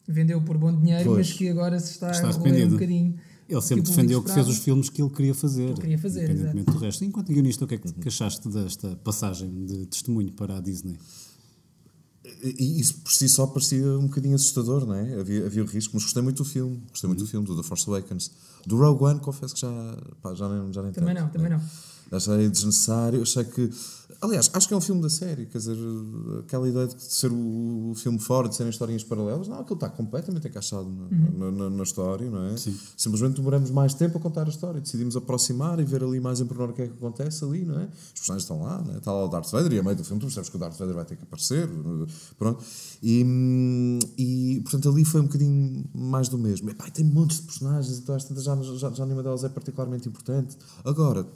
Vendeu 0.08 0.40
por 0.40 0.56
bom 0.58 0.72
dinheiro, 0.72 1.04
Pois. 1.04 1.28
mas 1.28 1.36
que 1.36 1.48
agora 1.48 1.78
se 1.80 1.92
está, 1.92 2.10
Está 2.10 2.28
a 2.28 2.30
roer 2.32 2.66
um 2.66 2.70
bocadinho. 2.70 3.14
Ele 3.48 3.60
sempre 3.62 3.84
defendeu 3.88 4.22
que 4.22 4.32
fez 4.32 4.48
os 4.48 4.58
filmes 4.58 4.88
que 4.90 5.00
ele 5.00 5.10
queria 5.10 5.34
fazer, 5.34 5.72
Que 5.74 5.80
queria 5.82 5.98
fazer, 5.98 6.24
independentemente 6.24 6.72
do 6.72 6.78
resto. 6.78 7.04
Enquanto 7.04 7.28
guionista, 7.32 7.64
o 7.64 7.68
que 7.68 7.74
é 7.76 7.78
que, 7.78 7.86
Uhum. 7.88 7.94
que 7.94 8.08
achaste 8.08 8.48
desta 8.48 8.96
passagem 9.04 9.64
de 9.66 9.86
testemunho 9.86 10.32
para 10.32 10.56
a 10.56 10.60
Disney? 10.60 10.98
E 12.42 12.80
isso 12.80 12.94
por 13.02 13.12
si 13.12 13.28
só 13.28 13.46
parecia 13.46 13.86
um 13.98 14.06
bocadinho 14.08 14.34
assustador, 14.34 14.84
não 14.84 14.94
é? 14.94 15.14
Havia, 15.20 15.46
havia 15.46 15.62
o 15.62 15.66
risco, 15.66 15.92
mas 15.94 16.02
gostei 16.02 16.22
muito 16.22 16.38
do 16.38 16.44
filme. 16.44 16.82
Gostei 16.90 17.06
muito 17.06 17.20
do 17.20 17.26
filme, 17.26 17.46
do 17.46 17.56
The 17.56 17.62
Force 17.62 17.88
Awakens. 17.88 18.32
Do 18.66 18.76
Rogue 18.76 19.04
One, 19.04 19.20
confesso 19.20 19.54
que 19.54 19.60
já, 19.60 19.96
pá, 20.20 20.34
já, 20.34 20.48
nem, 20.48 20.72
já 20.72 20.82
nem 20.82 20.90
Também 20.92 21.14
tanto, 21.14 21.24
não, 21.24 21.30
também 21.30 21.50
não. 21.50 21.60
Achei 22.10 22.48
desnecessário, 22.50 23.22
achei 23.22 23.44
que. 23.44 23.70
Aliás, 24.20 24.50
acho 24.52 24.66
que 24.68 24.74
é 24.74 24.76
um 24.76 24.80
filme 24.80 25.02
da 25.02 25.10
série, 25.10 25.46
quer 25.46 25.58
dizer, 25.58 25.76
aquela 26.40 26.68
ideia 26.68 26.86
de 26.86 27.02
ser 27.02 27.30
o, 27.30 27.90
o 27.90 27.94
filme 27.94 28.18
fora, 28.18 28.48
de 28.48 28.54
serem 28.56 28.70
historinhas 28.70 29.04
paralelas, 29.04 29.46
não, 29.48 29.58
aquilo 29.60 29.74
está 29.74 29.88
completamente 29.88 30.48
encaixado 30.48 30.88
na, 30.88 31.10
na, 31.38 31.50
na- 31.50 31.70
na 31.70 31.82
história, 31.82 32.30
não 32.30 32.44
é? 32.46 32.56
Sim. 32.56 32.76
Simplesmente 32.96 33.36
demoramos 33.36 33.70
mais 33.70 33.94
tempo 33.94 34.18
a 34.18 34.20
contar 34.20 34.46
a 34.46 34.48
história, 34.48 34.80
decidimos 34.80 35.16
aproximar 35.16 35.78
e 35.80 35.84
ver 35.84 36.02
ali 36.02 36.18
mais 36.20 36.40
em 36.40 36.46
pormenor 36.46 36.70
o 36.70 36.72
que 36.74 36.82
é 36.82 36.86
que 36.86 36.92
acontece 36.94 37.44
ali, 37.44 37.64
não 37.64 37.78
é? 37.80 37.84
Os 37.84 38.12
personagens 38.20 38.42
estão 38.44 38.62
lá, 38.62 38.82
não 38.82 38.94
é? 38.94 38.98
está 38.98 39.12
lá 39.12 39.24
o 39.24 39.28
Darth 39.28 39.50
Vader 39.50 39.72
e 39.72 39.78
a 39.78 39.82
meio 39.82 39.96
do 39.96 40.04
filme 40.04 40.20
tu 40.20 40.26
percebes 40.26 40.48
que 40.48 40.56
o 40.56 40.58
Darth 40.58 40.78
Vader 40.78 40.94
vai 40.94 41.04
ter 41.04 41.16
que 41.16 41.22
aparecer, 41.24 41.68
pronto. 42.38 42.64
E, 43.02 43.98
e 44.18 44.60
portanto 44.62 44.88
ali 44.88 45.04
foi 45.04 45.20
um 45.20 45.24
bocadinho 45.24 45.84
mais 45.94 46.28
do 46.28 46.38
mesmo. 46.38 46.70
E 46.70 46.90
tem 46.90 47.04
montes 47.04 47.38
de 47.38 47.42
personagens, 47.44 47.98
então 47.98 48.14
às 48.14 48.24
tantas 48.24 48.44
já, 48.44 48.56
já, 48.62 48.90
já 48.90 49.04
nenhuma 49.04 49.22
delas 49.22 49.44
é 49.44 49.48
particularmente 49.48 50.08
importante. 50.08 50.56
Agora, 50.84 51.26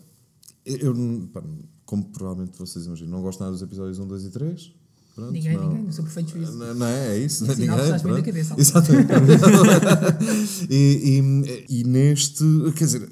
eu, 0.65 1.29
pá, 1.33 1.43
como 1.85 2.05
provavelmente 2.05 2.59
vocês 2.59 2.87
imaginam, 2.87 3.11
não 3.11 3.23
gosto 3.23 3.41
nada 3.41 3.53
dos 3.53 3.63
episódios 3.63 3.99
1, 3.99 4.07
2 4.07 4.25
e 4.25 4.31
3. 4.31 4.73
Pronto, 5.15 5.33
Ninguém, 5.33 5.57
não, 5.57 5.69
ninguém, 5.69 5.85
no 5.85 5.93
seu 5.93 6.05
perfeito 6.05 6.31
juízo. 6.31 6.57
Não, 6.57 6.75
não 6.75 6.87
é, 6.87 7.17
é 7.17 7.19
isso. 7.19 7.45
É 7.45 7.53
estás 7.53 8.03
bem 8.03 8.15
da 8.15 8.23
cabeça. 8.23 8.55
Exatamente. 8.57 9.11
e, 10.71 11.65
e, 11.69 11.81
e 11.81 11.85
neste, 11.85 12.45
quer 12.77 12.85
dizer, 12.85 13.09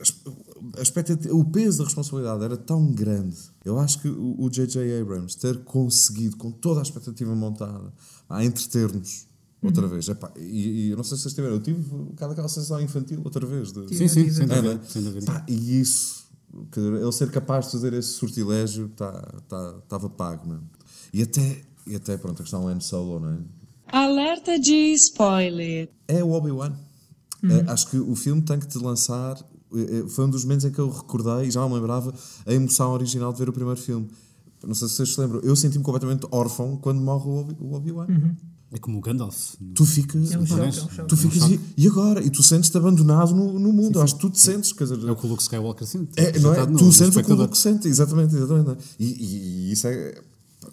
a 0.76 1.34
o 1.34 1.44
peso 1.44 1.78
da 1.78 1.84
responsabilidade 1.84 2.44
era 2.44 2.56
tão 2.56 2.92
grande. 2.92 3.36
Eu 3.64 3.78
acho 3.78 4.00
que 4.00 4.08
o 4.08 4.48
J.J. 4.48 5.00
Abrams 5.00 5.36
ter 5.36 5.58
conseguido, 5.64 6.36
com 6.36 6.50
toda 6.50 6.80
a 6.80 6.82
expectativa 6.82 7.34
montada, 7.34 7.92
a 8.28 8.44
entreter-nos 8.44 9.26
outra 9.62 9.84
Uhum. 9.84 9.90
vez. 9.90 10.08
Epá, 10.08 10.32
e, 10.36 10.86
e 10.86 10.90
eu 10.90 10.96
não 10.96 11.04
sei 11.04 11.16
se 11.16 11.24
vocês 11.24 11.34
tiveram, 11.34 11.56
eu 11.56 11.60
tive 11.60 11.80
bocado 11.80 12.32
aquela 12.32 12.48
sensação 12.48 12.80
infantil 12.80 13.20
outra 13.24 13.44
vez. 13.44 13.72
De. 13.72 13.88
Sim, 13.94 14.08
sim, 14.08 14.20
é, 14.20 14.46
dúvida. 14.46 14.74
né? 14.74 14.80
sem 14.88 15.02
dúvida. 15.02 15.26
Pá, 15.26 15.44
e 15.48 15.80
isso, 15.80 16.24
quer 16.26 16.27
dizer, 16.74 16.92
ele 16.94 17.12
ser 17.12 17.30
capaz 17.30 17.66
de 17.66 17.72
fazer 17.72 17.92
esse 17.92 18.10
sortilégio 18.12 18.86
estava 18.86 19.22
tá, 19.48 19.74
estava 19.82 20.10
pago, 20.10 20.48
não 20.48 20.56
é? 20.56 20.60
E 21.12 21.22
até, 21.22 21.62
e 21.86 21.94
até, 21.96 22.16
pronto, 22.16 22.40
a 22.40 22.42
questão 22.42 22.66
Han 22.68 22.80
Solo, 22.80 23.20
não 23.20 23.32
é? 23.32 23.38
Alerta 23.90 24.58
de 24.58 24.74
spoiler. 24.94 25.88
É 26.06 26.22
o 26.22 26.30
Obi-Wan. 26.32 26.72
É, 27.44 27.70
acho 27.70 27.88
que 27.90 27.98
o 27.98 28.14
filme 28.16 28.42
tem 28.42 28.58
que 28.58 28.66
te 28.66 28.78
lançar. 28.78 29.36
é, 29.74 29.98
é, 30.00 30.08
Foi 30.08 30.24
um 30.26 30.30
dos 30.30 30.44
momentos 30.44 30.64
em 30.66 30.70
que 30.72 30.78
eu 30.78 30.90
recordei, 30.90 31.46
e 31.48 31.50
já 31.50 31.66
me 31.66 31.74
lembrava, 31.74 32.12
a 32.44 32.52
emoção 32.52 32.92
original 32.92 33.32
de 33.32 33.38
ver 33.38 33.48
o 33.48 33.52
primeiro 33.52 33.80
filme. 33.80 34.08
Não 34.66 34.74
sei 34.74 34.88
se 34.88 34.94
vocês 34.96 35.14
se 35.14 35.20
lembram, 35.20 35.40
eu 35.40 35.54
senti-me 35.54 35.84
completamente 35.84 36.26
órfão 36.32 36.76
quando 36.76 37.00
morre 37.00 37.28
o 37.28 37.36
Obi- 37.40 37.56
o 37.60 37.74
Obi-Wan. 37.74 38.06
É 38.70 38.78
como 38.78 38.98
o 38.98 39.00
Gandalf. 39.00 39.54
Tu 39.74 39.84
ficas. 39.86 40.30
É 40.30 40.38
um 40.38 40.44
choque, 40.46 40.60
é 40.60 40.64
um 40.66 40.70
Tu 40.70 40.94
choque. 40.94 41.08
Tu 41.08 41.16
ficas. 41.16 41.42
É 41.42 41.46
um 41.46 41.50
e, 41.52 41.60
e 41.78 41.86
agora? 41.88 42.22
E 42.22 42.28
tu 42.28 42.42
sentes-te 42.42 42.76
abandonado 42.76 43.34
no, 43.34 43.58
no 43.58 43.72
mundo. 43.72 44.00
Acho 44.02 44.14
que 44.16 44.20
tu 44.20 44.28
te 44.30 44.38
sentes. 44.38 44.72
Quer 44.72 44.84
dizer, 44.84 45.08
É 45.08 45.10
o 45.10 45.16
que 45.16 45.24
o 45.26 45.28
Luke 45.30 45.42
Skywalker 45.42 45.86
sente. 45.86 46.10
É, 46.16 46.38
não 46.38 46.52
é? 46.54 46.66
no- 46.66 46.76
tu 46.78 46.84
no 46.84 46.92
sentes 46.92 47.16
o 47.16 47.22
que 47.22 47.32
o. 47.32 47.34
Luke 47.36 47.56
sente, 47.56 47.88
exatamente, 47.88 48.34
exatamente. 48.36 48.78
E, 48.98 49.04
e- 49.06 49.68
e 49.68 49.72
isso 49.72 49.86
é, 49.86 50.20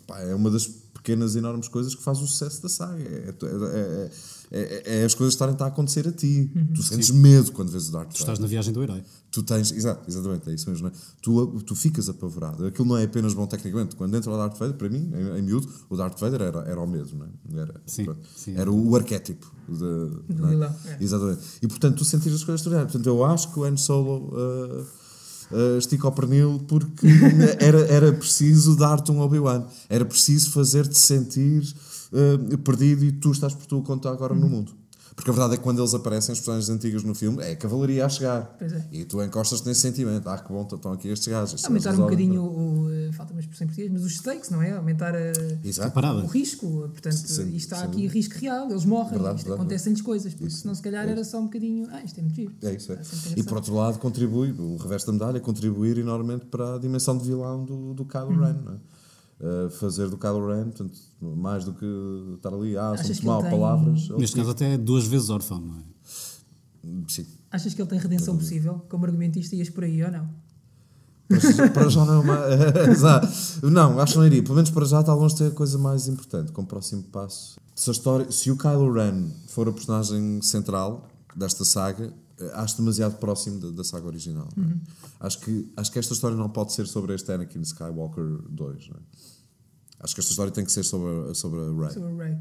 pá, 0.05 0.19
é 0.19 0.35
uma 0.35 0.51
das 0.51 0.69
pequenas, 1.05 1.35
enormes 1.35 1.67
coisas 1.67 1.93
que 1.93 2.01
faz 2.01 2.19
o 2.19 2.25
sucesso 2.25 2.63
da 2.63 2.69
saga. 2.69 2.99
É, 3.03 3.29
é- 3.29 4.09
é- 4.51 4.91
é- 4.95 5.01
é 5.01 5.05
as 5.05 5.13
coisas 5.13 5.33
estarem 5.35 5.55
a 5.59 5.65
acontecer 5.65 6.07
a 6.07 6.11
ti. 6.11 6.49
Tu 6.73 6.81
sentes 6.81 7.11
medo 7.11 7.51
quando 7.51 7.69
vês 7.69 7.89
o 7.89 7.91
Darth 7.91 8.09
Tu 8.13 8.19
estás 8.19 8.39
na 8.39 8.47
viagem 8.47 8.73
do 8.73 8.81
herói. 8.81 9.03
Tu 9.31 9.43
tens, 9.43 9.71
exato, 9.71 10.09
exatamente, 10.09 10.49
é 10.49 10.53
isso 10.53 10.69
mesmo. 10.69 10.87
Não 10.87 10.95
é? 10.95 10.97
tu, 11.21 11.61
tu 11.61 11.75
ficas 11.75 12.09
apavorado. 12.09 12.65
Aquilo 12.65 12.87
não 12.87 12.97
é 12.97 13.03
apenas 13.03 13.33
bom 13.33 13.45
tecnicamente. 13.45 13.95
Quando 13.95 14.15
entra 14.15 14.31
o 14.31 14.37
Darth 14.37 14.57
Vader, 14.57 14.75
para 14.77 14.89
mim, 14.89 15.11
em, 15.13 15.39
em 15.39 15.41
miúdo, 15.41 15.67
o 15.89 15.95
Darth 15.95 16.19
Vader 16.19 16.41
era, 16.41 16.59
era 16.61 16.79
o 16.79 16.87
medo, 16.87 17.09
não 17.15 17.25
é? 17.25 17.61
Era, 17.61 17.81
Sim, 17.85 18.07
sim. 18.35 18.55
era 18.55 18.71
o 18.71 18.95
arquétipo. 18.95 19.51
De, 19.67 19.75
vilão. 20.29 20.75
Exatamente. 20.99 21.41
E 21.61 21.67
portanto, 21.67 21.97
tu 21.97 22.05
sentires 22.05 22.37
as 22.37 22.43
coisas. 22.43 22.65
Portanto, 22.65 23.05
eu 23.07 23.23
acho 23.25 23.51
que 23.51 23.59
o 23.59 23.63
Han 23.63 23.77
Solo 23.77 24.29
uh, 24.33 24.85
uh, 25.51 25.77
estica 25.77 26.07
ao 26.07 26.11
pernil 26.13 26.59
porque 26.67 27.07
era, 27.59 27.79
era 27.87 28.13
preciso 28.13 28.75
dar-te 28.75 29.11
um 29.11 29.19
Obi-Wan. 29.19 29.65
Era 29.89 30.05
preciso 30.05 30.51
fazer-te 30.51 30.97
sentir 30.97 31.63
uh, 32.11 32.57
perdido 32.59 33.03
e 33.05 33.11
tu 33.11 33.31
estás 33.31 33.53
por 33.53 33.65
tua 33.65 33.81
conta 33.81 34.09
agora 34.09 34.33
Uhum. 34.33 34.39
no 34.39 34.49
mundo. 34.49 34.71
Porque 35.15 35.29
a 35.29 35.33
verdade 35.33 35.53
é 35.53 35.57
que 35.57 35.63
quando 35.63 35.79
eles 35.79 35.93
aparecem, 35.93 36.33
as 36.33 36.39
personagens 36.39 36.69
antigas 36.69 37.01
no 37.03 37.15
filme, 37.15 37.41
é 37.41 37.51
a 37.51 37.55
cavalaria 37.55 38.05
a 38.05 38.09
chegar. 38.09 38.53
Pois 38.59 38.73
é. 38.73 38.85
E 38.91 39.05
tu 39.05 39.23
encostas-te 39.23 39.65
nesse 39.65 39.79
sentimento. 39.79 40.27
Ah, 40.27 40.37
que 40.37 40.51
bom, 40.51 40.67
estão 40.69 40.91
aqui 40.91 41.07
estes 41.07 41.29
gajos. 41.29 41.63
Aumentar 41.63 41.89
Eles 41.91 41.99
um 41.99 42.03
bocadinho 42.03 42.43
o. 42.43 43.13
Falta 43.13 43.31
uma 43.31 43.39
expressão 43.39 43.63
em 43.65 43.67
português, 43.69 43.91
mas 43.93 44.03
os 44.03 44.13
stakes, 44.15 44.49
não 44.49 44.61
é? 44.61 44.71
Aumentar 44.73 45.15
a- 45.15 46.21
o 46.23 46.27
risco. 46.27 46.67
Portanto, 46.89 47.13
Sim, 47.15 47.43
isto 47.55 47.55
está 47.55 47.77
sim. 47.77 47.83
aqui 47.85 48.07
risco 48.07 48.35
real, 48.37 48.69
eles 48.69 48.83
morrem, 48.83 49.11
Verdade, 49.13 49.35
isto 49.37 49.45
verdade, 49.45 49.61
acontecem-lhes 49.61 50.01
coisas, 50.01 50.33
porque 50.33 50.47
Isso. 50.47 50.61
senão 50.61 50.75
se 50.75 50.81
calhar 50.81 51.07
É 51.07 51.11
era 51.11 51.23
só 51.23 51.39
um 51.39 51.45
bocadinho. 51.45 51.87
Ah, 51.91 52.03
isto 52.03 52.19
é 52.19 52.21
muito 52.21 52.35
giro. 52.35 52.51
É 52.61 52.73
isso, 52.73 52.91
é. 52.91 53.01
Sempre 53.03 53.39
E 53.39 53.43
por 53.43 53.55
outro 53.55 53.73
lado, 53.73 53.97
contribui, 53.99 54.51
o 54.51 54.75
revés 54.77 55.05
da 55.05 55.13
medalha, 55.13 55.39
contribuir 55.39 55.97
enormemente 55.97 56.45
para 56.45 56.75
a 56.75 56.77
dimensão 56.77 57.17
de 57.17 57.23
vilão 57.25 57.63
do, 57.63 57.93
do 57.93 58.03
Kylo 58.05 58.31
Uhum. 58.31 58.43
Ren. 58.43 58.53
Não 58.65 58.73
é? 58.73 58.75
Uh, 59.37 59.69
fazer 59.69 60.09
do 60.09 60.17
Kylo 60.17 60.47
Ren, 60.47 60.63
portanto, 60.69 60.93
mais 61.21 61.65
do 61.65 61.73
que 61.73 61.85
estar 62.37 62.53
ali, 62.53 62.77
ah, 62.77 62.91
Achas 62.91 63.19
que 63.19 63.25
mal 63.25 63.41
tem- 63.41 63.51
palavras. 63.51 64.07
Neste 64.17 64.35
caso, 64.37 64.51
até 64.51 64.77
duas 64.77 65.05
vezes 65.05 65.29
órfão, 65.29 65.59
não 65.59 65.75
é? 65.77 65.81
Sim. 67.09 67.25
Achas 67.51 67.73
que 67.73 67.81
ele 67.81 67.89
tem 67.89 67.99
redenção 67.99 68.37
possível? 68.37 68.85
Como 68.89 69.05
argumentista, 69.05 69.53
ias 69.55 69.69
por 69.69 69.83
aí 69.83 70.01
ou 70.03 70.09
não? 70.11 70.29
Para 71.73 71.89
já- 71.89 72.05
não 72.05 72.13
é 72.13 72.19
uma. 72.19 72.37
Exato. 72.89 73.27
Não, 73.63 73.99
acho 73.99 74.13
que 74.13 74.19
não 74.19 74.25
iria. 74.27 74.43
Pelo 74.43 74.55
menos 74.55 74.69
para 74.69 74.85
já 74.85 74.99
está 75.01 75.13
longe 75.13 75.33
de 75.35 75.39
ter 75.43 75.47
a 75.47 75.51
coisa 75.51 75.77
mais 75.77 76.07
importante, 76.07 76.51
como 76.51 76.67
próximo 76.67 77.03
passo. 77.03 77.59
Se, 77.75 77.89
a 77.89 77.93
história, 77.93 78.31
se 78.31 78.49
o 78.51 78.55
Kylo 78.57 78.91
Ren 78.93 79.27
for 79.47 79.67
a 79.67 79.71
personagem 79.73 80.41
central 80.41 81.09
desta 81.35 81.65
saga, 81.65 82.05
eh, 82.05 82.11
acho 82.53 82.77
demasiado 82.77 83.17
próximo 83.17 83.59
da, 83.59 83.71
da 83.71 83.83
saga 83.83 84.07
original. 84.07 84.47
é? 84.57 84.75
Acho, 85.19 85.39
que, 85.39 85.71
acho 85.77 85.91
que 85.91 85.99
esta 85.99 86.13
história 86.13 86.35
não 86.37 86.49
pode 86.49 86.73
ser 86.73 86.85
sobre 86.87 87.13
este 87.15 87.31
Anakin 87.31 87.61
Skywalker 87.61 88.23
2. 88.49 88.89
não 88.89 88.97
é? 88.97 88.99
Acho 90.01 90.13
que 90.13 90.19
esta 90.21 90.31
história 90.31 90.51
tem 90.51 90.65
que 90.65 90.71
ser 90.71 90.83
sobre, 90.83 91.31
a- 91.31 91.33
sobre 91.33 91.59
a 91.61 91.63
Rey. 91.63 91.93
Sobre 91.93 92.11
o 92.13 92.17
Ray. 92.17 92.37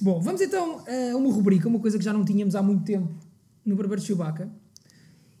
Bom, 0.00 0.20
vamos 0.20 0.40
então 0.40 0.82
a 1.12 1.16
uma 1.16 1.30
rubrica, 1.32 1.68
uma 1.68 1.78
coisa 1.80 1.98
que 1.98 2.04
já 2.04 2.12
não 2.12 2.24
tínhamos 2.24 2.54
há 2.54 2.62
muito 2.62 2.84
tempo 2.84 3.12
no 3.64 3.76
Barbeiro 3.76 4.00
de 4.00 4.06
Chewbacca. 4.06 4.50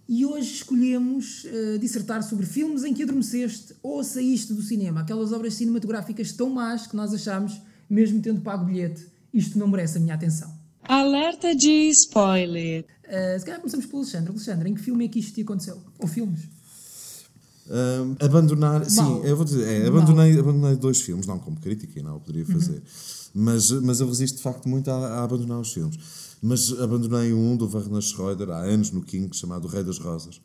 E 0.08 0.26
hoje 0.26 0.54
escolhemos 0.54 1.44
eh, 1.46 1.78
dissertar 1.78 2.20
sobre 2.24 2.44
filmes 2.44 2.82
em 2.82 2.92
que 2.92 3.04
adormeceste 3.04 3.74
ou 3.80 4.02
saíste 4.02 4.52
do 4.52 4.60
cinema. 4.60 5.00
Aquelas 5.02 5.30
obras 5.32 5.54
cinematográficas 5.54 6.32
tão 6.32 6.50
más 6.50 6.86
que 6.88 6.96
nós 6.96 7.14
achamos, 7.14 7.62
mesmo 7.88 8.20
tendo 8.20 8.40
pago 8.40 8.64
bilhete, 8.64 9.06
isto 9.32 9.56
não 9.56 9.68
merece 9.68 9.98
a 9.98 10.00
minha 10.00 10.14
atenção. 10.16 10.52
Alerta 10.82 11.54
de 11.54 11.88
spoiler. 11.90 12.84
Eh, 13.04 13.38
se 13.38 13.44
calhar 13.44 13.60
começamos 13.60 13.86
pelo 13.86 13.98
Alexandre. 14.02 14.30
Alexandre, 14.30 14.70
em 14.70 14.74
que 14.74 14.80
filme 14.80 15.04
é 15.04 15.08
que 15.08 15.18
isto 15.18 15.34
te 15.34 15.42
aconteceu? 15.42 15.78
Ou 15.98 16.06
filmes? 16.08 16.40
Ahm, 17.68 18.16
abandonar, 18.20 18.84
sim, 18.90 19.00
Mal. 19.00 19.24
eu 19.24 19.36
vou 19.36 19.44
dizer, 19.44 19.64
é, 19.64 19.86
abandonei, 19.86 20.36
abandonei 20.38 20.74
dois 20.76 21.00
filmes, 21.00 21.24
não 21.26 21.38
como 21.38 21.56
crítica, 21.60 22.02
não 22.02 22.12
o 22.12 22.14
Uhum. 22.14 22.20
poderia 22.20 22.44
fazer, 22.46 22.82
mas, 23.32 23.70
mas 23.70 24.00
eu 24.00 24.08
resisto 24.08 24.36
de 24.38 24.42
facto 24.42 24.68
muito 24.68 24.90
a, 24.90 24.94
a 25.20 25.22
abandonar 25.24 25.60
os 25.60 25.72
filmes. 25.72 25.96
Mas 26.42 26.72
abandonei 26.80 27.32
um 27.32 27.56
do 27.56 27.70
Werner 27.72 28.00
Schroeder 28.02 28.50
há 28.50 28.58
anos 28.62 28.90
no 28.90 29.02
King, 29.02 29.28
chamado 29.36 29.68
Rei 29.68 29.84
das 29.84 29.98
Rosas, 29.98 30.40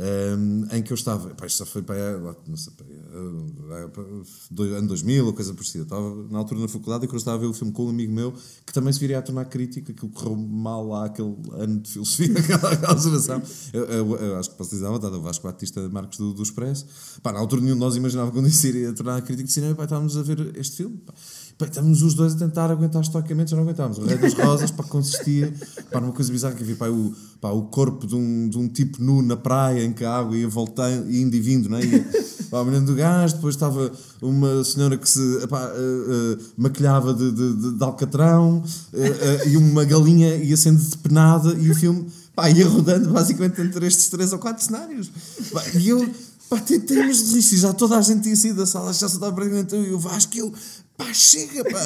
ahm, 0.00 0.64
em 0.72 0.82
que 0.82 0.92
eu 0.92 0.94
estava, 0.94 1.28
pá, 1.34 1.46
isto 1.46 1.66
foi 1.66 1.82
para 1.82 2.16
lá, 2.16 2.34
não 2.48 2.56
sei, 2.56 2.72
para 2.72 2.86
ah, 2.86 3.90
ah, 3.96 4.78
ano 4.78 4.88
2000 4.88 5.26
ou 5.26 5.32
coisa 5.32 5.52
parecida. 5.52 5.84
Estava 5.84 6.14
na 6.30 6.38
altura 6.38 6.60
na 6.60 6.68
faculdade 6.68 7.04
e 7.04 7.08
quando 7.08 7.14
eu 7.14 7.18
estava 7.18 7.36
a 7.36 7.40
ver 7.40 7.46
o 7.46 7.52
filme 7.52 7.72
com 7.72 7.86
um 7.86 7.90
amigo 7.90 8.12
meu 8.12 8.32
que 8.66 8.72
também 8.72 8.92
se 8.92 8.98
viria 8.98 9.18
a 9.18 9.22
tornar 9.22 9.44
crítica, 9.46 9.92
que 9.92 10.08
correu 10.08 10.36
mal 10.36 10.86
lá 10.88 11.06
aquele 11.06 11.36
ano 11.52 11.80
de 11.80 11.90
filosofia, 11.90 12.32
aquela, 12.38 12.96
geração. 12.98 13.42
Eu, 13.72 13.84
eu- 13.84 14.16
eu 14.16 14.36
acho 14.38 14.50
que 14.50 14.56
posso 14.56 14.70
dizer 14.70 14.86
a 14.86 14.90
verdade, 14.90 15.16
o 15.16 15.20
Vasco 15.22 15.44
Batista 15.46 15.86
Marcos 15.88 16.18
do, 16.18 16.32
do 16.32 16.42
Expresso. 16.42 16.86
Pá, 17.22 17.32
na 17.32 17.38
altura 17.38 17.60
nenhum 17.60 17.74
de 17.74 17.80
nós 17.80 17.96
imaginava 17.96 18.30
quando 18.30 18.48
isso 18.48 18.66
iria 18.66 18.92
tornar 18.92 19.20
crítica 19.22 19.46
de 19.46 19.52
cinema, 19.52 19.74
pá, 19.74 19.84
estávamos 19.84 20.16
a 20.16 20.22
ver 20.22 20.56
este 20.56 20.76
filme. 20.78 20.96
Pá. 20.98 21.12
Pá, 21.58 21.66
estávamos 21.66 22.02
os 22.02 22.14
dois 22.14 22.34
a 22.34 22.38
tentar 22.38 22.70
aguentar 22.70 23.02
estoicamente, 23.02 23.50
já 23.50 23.56
não 23.56 23.64
aguentávamos. 23.64 23.98
O 23.98 24.04
Rei 24.06 24.16
das 24.16 24.32
Rosas, 24.32 24.70
para 24.70 24.86
consistia, 24.86 25.52
pá, 25.90 26.00
numa 26.00 26.12
coisa 26.12 26.32
bizarra 26.32 26.54
que 26.54 26.62
havia, 26.62 26.76
pá, 26.76 26.88
o, 26.88 27.14
pá, 27.40 27.50
o 27.50 27.62
corpo 27.62 28.06
de 28.06 28.14
um, 28.14 28.48
de 28.48 28.58
um 28.58 28.68
tipo 28.68 29.02
nu 29.02 29.22
na 29.22 29.36
praia, 29.36 29.82
em 29.82 29.92
que 29.92 30.04
a 30.04 30.14
água 30.14 30.36
ia 30.36 30.48
voltando, 30.48 31.10
indo 31.10 31.34
e 31.34 31.40
vindo, 31.40 31.68
não 31.68 31.78
é? 31.78 31.84
Ia, 31.84 32.06
pá, 32.50 32.60
o 32.60 32.64
menino 32.64 32.86
do 32.86 32.94
gás, 32.94 33.32
depois 33.32 33.54
estava 33.54 33.90
uma 34.20 34.62
senhora 34.62 34.98
que 34.98 35.08
se 35.08 35.38
epá, 35.42 35.72
eh, 35.74 36.38
eh, 36.38 36.44
maquilhava 36.56 37.14
de, 37.14 37.32
de, 37.32 37.78
de, 37.78 37.84
alcatrão, 37.84 38.62
eh, 38.92 39.48
e 39.48 39.56
uma 39.56 39.84
galinha 39.84 40.36
ia 40.36 40.56
sendo 40.56 40.82
depenada, 40.82 41.54
e 41.54 41.70
o 41.70 41.74
filme, 41.74 42.06
pá, 42.36 42.50
ia 42.50 42.68
rodando 42.68 43.10
basicamente 43.10 43.60
entre 43.62 43.86
estes 43.86 44.08
três 44.10 44.32
ou 44.32 44.38
quatro 44.38 44.62
cenários. 44.62 45.10
Pá, 45.50 45.62
e 45.74 45.88
eu, 45.88 46.10
pá, 46.50 46.58
tentei 46.58 46.98
umas 46.98 47.22
delícias, 47.22 47.60
já 47.62 47.72
toda 47.72 47.96
a 47.96 48.02
gente 48.02 48.22
tinha 48.22 48.36
saído 48.36 48.58
da 48.58 48.66
sala, 48.66 48.92
já 48.92 49.08
só 49.08 49.14
estava 49.14 49.32
praticamente 49.32 49.74
eu 49.74 49.82
e 49.82 49.92
o 49.94 49.98
Vasco, 49.98 50.36
eu, 50.36 50.52
pá, 50.94 51.10
chega, 51.14 51.64
pá, 51.64 51.80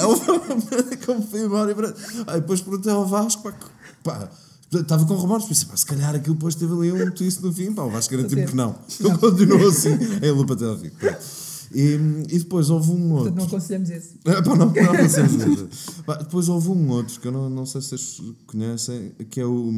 como 1.07 1.23
foi 1.23 1.45
embora. 1.45 1.71
E 1.71 2.33
depois 2.41 2.61
perguntei 2.61 2.91
ao 2.91 3.07
Vasco, 3.07 3.43
pá, 3.45 3.55
pá, 4.03 4.31
estava 4.75 5.05
com 5.07 5.17
remorsos, 5.17 5.49
pensei, 5.49 5.69
pá, 5.69 5.77
se 5.77 5.87
calhar 5.87 6.15
aquilo 6.15 6.35
depois 6.35 6.55
teve 6.55 6.73
ali 6.73 6.93
um 6.93 7.11
twist 7.11 7.43
no 7.43 7.53
fim, 7.53 7.73
pá, 7.73 7.83
o 7.83 7.91
Vasco 7.91 8.15
garantiu-me 8.15 8.47
que 8.47 8.57
não. 8.57 8.79
Ele 9.01 9.19
continuou 9.19 9.69
assim, 9.69 9.91
em 10.23 10.31
lupa 10.31 10.55
até 10.55 10.65
ao 10.67 10.79
fim. 10.79 10.91
E, 11.75 11.95
e 12.29 12.39
depois 12.39 12.71
houve 12.71 12.91
um 12.93 13.13
outro. 13.13 13.33
Portanto, 13.33 13.37
não 13.37 13.45
aconselhamos 13.47 13.91
esse. 13.91 14.19
Ah, 14.25 14.41
pá, 14.43 14.57
não, 14.57 14.67
não 14.67 14.73
nada. 14.73 15.69
Pá, 16.07 16.17
Depois 16.17 16.49
houve 16.49 16.69
um 16.69 16.89
outro 16.91 17.21
que 17.21 17.27
eu 17.27 17.33
não, 17.33 17.51
não 17.51 17.67
sei 17.67 17.81
se 17.81 17.89
vocês 17.89 18.23
conhecem, 18.47 19.13
que 19.29 19.41
é 19.41 19.45
o. 19.47 19.73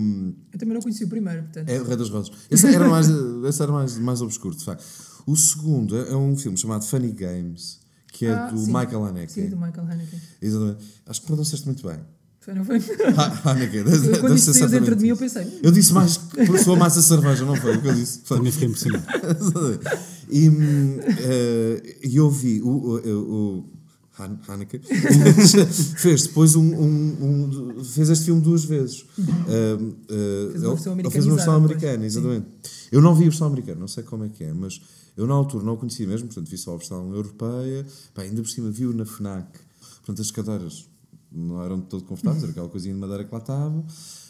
Eu 0.53 0.59
também 0.59 0.75
não 0.75 0.83
conheci 0.83 1.05
o 1.05 1.09
primeiro, 1.09 1.45
portanto. 1.45 1.69
É 1.69 1.81
o 1.81 1.85
Rei 1.85 1.97
das 1.97 2.11
Rosas. 2.11 2.31
Esse 2.51 2.67
era 2.67 2.89
mais, 2.89 3.09
esse 3.49 3.63
era 3.63 3.73
mais, 3.73 3.97
mais 3.99 4.21
obscuro, 4.21 4.55
de 4.55 4.65
facto. 4.65 4.85
O 5.27 5.35
segundo 5.37 5.97
é, 5.97 6.11
é 6.11 6.17
um 6.17 6.37
filme 6.37 6.59
chamado 6.59 6.85
Funny 6.85 7.13
Games, 7.13 7.81
que 8.13 8.27
é 8.27 8.33
Ah, 8.35 8.51
do 8.51 8.59
sim. 8.59 8.67
Michael 8.67 9.05
Haneke. 9.07 9.33
Sim, 9.33 9.49
do 9.49 9.57
Michael 9.57 9.87
Haneke. 9.91 10.17
Exatamente. 10.43 10.85
Acho 11.07 11.21
que 11.21 11.27
pronunciaste 11.27 11.67
muito 11.67 11.87
bem. 11.87 11.99
Foi, 12.47 12.55
não 12.55 12.65
foi? 12.65 12.77
Haneke. 13.45 13.83
Deve, 13.83 14.07
Eu, 14.09 14.21
quando 14.21 14.39
saiu 14.39 14.69
dentro 14.69 14.95
de 14.95 15.03
mim, 15.03 15.09
eu 15.09 15.17
pensei. 15.17 15.47
Eu 15.63 15.73
disse 15.73 15.93
mais 15.93 16.17
por 16.17 16.59
sua 16.61 16.77
massa 16.77 17.03
cerveja, 17.03 17.45
não 17.45 17.57
foi 17.57 17.77
o 17.77 17.83
que 17.83 17.89
eu 17.89 17.95
disse. 17.95 18.21
Foi. 18.25 18.37
Também 18.39 18.53
fiquei 18.53 18.69
impressionado. 18.69 19.05
e 20.31 20.49
hum, 20.49 20.99
eh, 21.19 21.97
e 22.05 22.17
eu 22.17 22.31
vi 22.31 22.63
o, 22.63 22.69
o, 22.69 22.97
o, 22.99 23.59
o 23.59 23.65
Han- 24.19 24.39
Haneke 24.49 24.81
fez 25.99 26.23
depois 26.23 26.55
um, 26.55 26.63
um- 26.63 27.75
um- 27.79 27.85
fez 27.85 28.09
este 28.11 28.27
filme 28.27 28.41
duas 28.41 28.65
vezes. 28.65 29.05
Um, 29.19 29.95
eh, 30.09 30.49
Fez 30.53 30.63
uma 30.63 30.75
versão 30.75 30.93
ele- 30.95 31.03
ele 31.03 31.11
fez 31.11 31.27
uma 31.27 31.35
versão 31.37 31.55
americana, 31.57 32.07
exatamente. 32.07 32.47
Eu 32.93 33.01
não 33.03 33.15
vi 33.15 33.25
a 33.25 33.29
versão 33.29 33.47
americana, 33.49 33.81
não 33.81 33.89
sei 33.89 34.05
como 34.05 34.25
é 34.25 34.29
que 34.29 34.45
é, 34.45 34.53
mas 34.53 34.81
eu 35.17 35.27
na 35.27 35.35
altura 35.35 35.65
não 35.65 35.75
o 35.75 35.77
conhecia 35.77 36.07
mesmo, 36.07 36.29
portanto 36.29 36.49
vi 36.49 36.57
só 36.59 36.75
a 36.75 36.77
versão 36.77 37.13
europeia. 37.13 37.85
Pá, 38.15 38.23
ainda 38.23 38.41
por 38.41 38.49
cima 38.49 38.71
vi-o 38.71 38.93
na 38.93 39.05
FNAC. 39.05 39.47
Portanto, 40.05 40.23
as 40.23 40.31
cadeiras 40.31 40.87
não 41.31 41.63
eram 41.63 41.81
de 41.81 41.87
todo 41.87 42.05
confortáveis, 42.05 42.43
era 42.43 42.53
aquela 42.53 42.69
coisinha 42.69 42.95
de 42.95 43.01
madeira 43.01 43.25
que 43.25 43.33
lá 43.33 43.39
estava. 43.41 43.85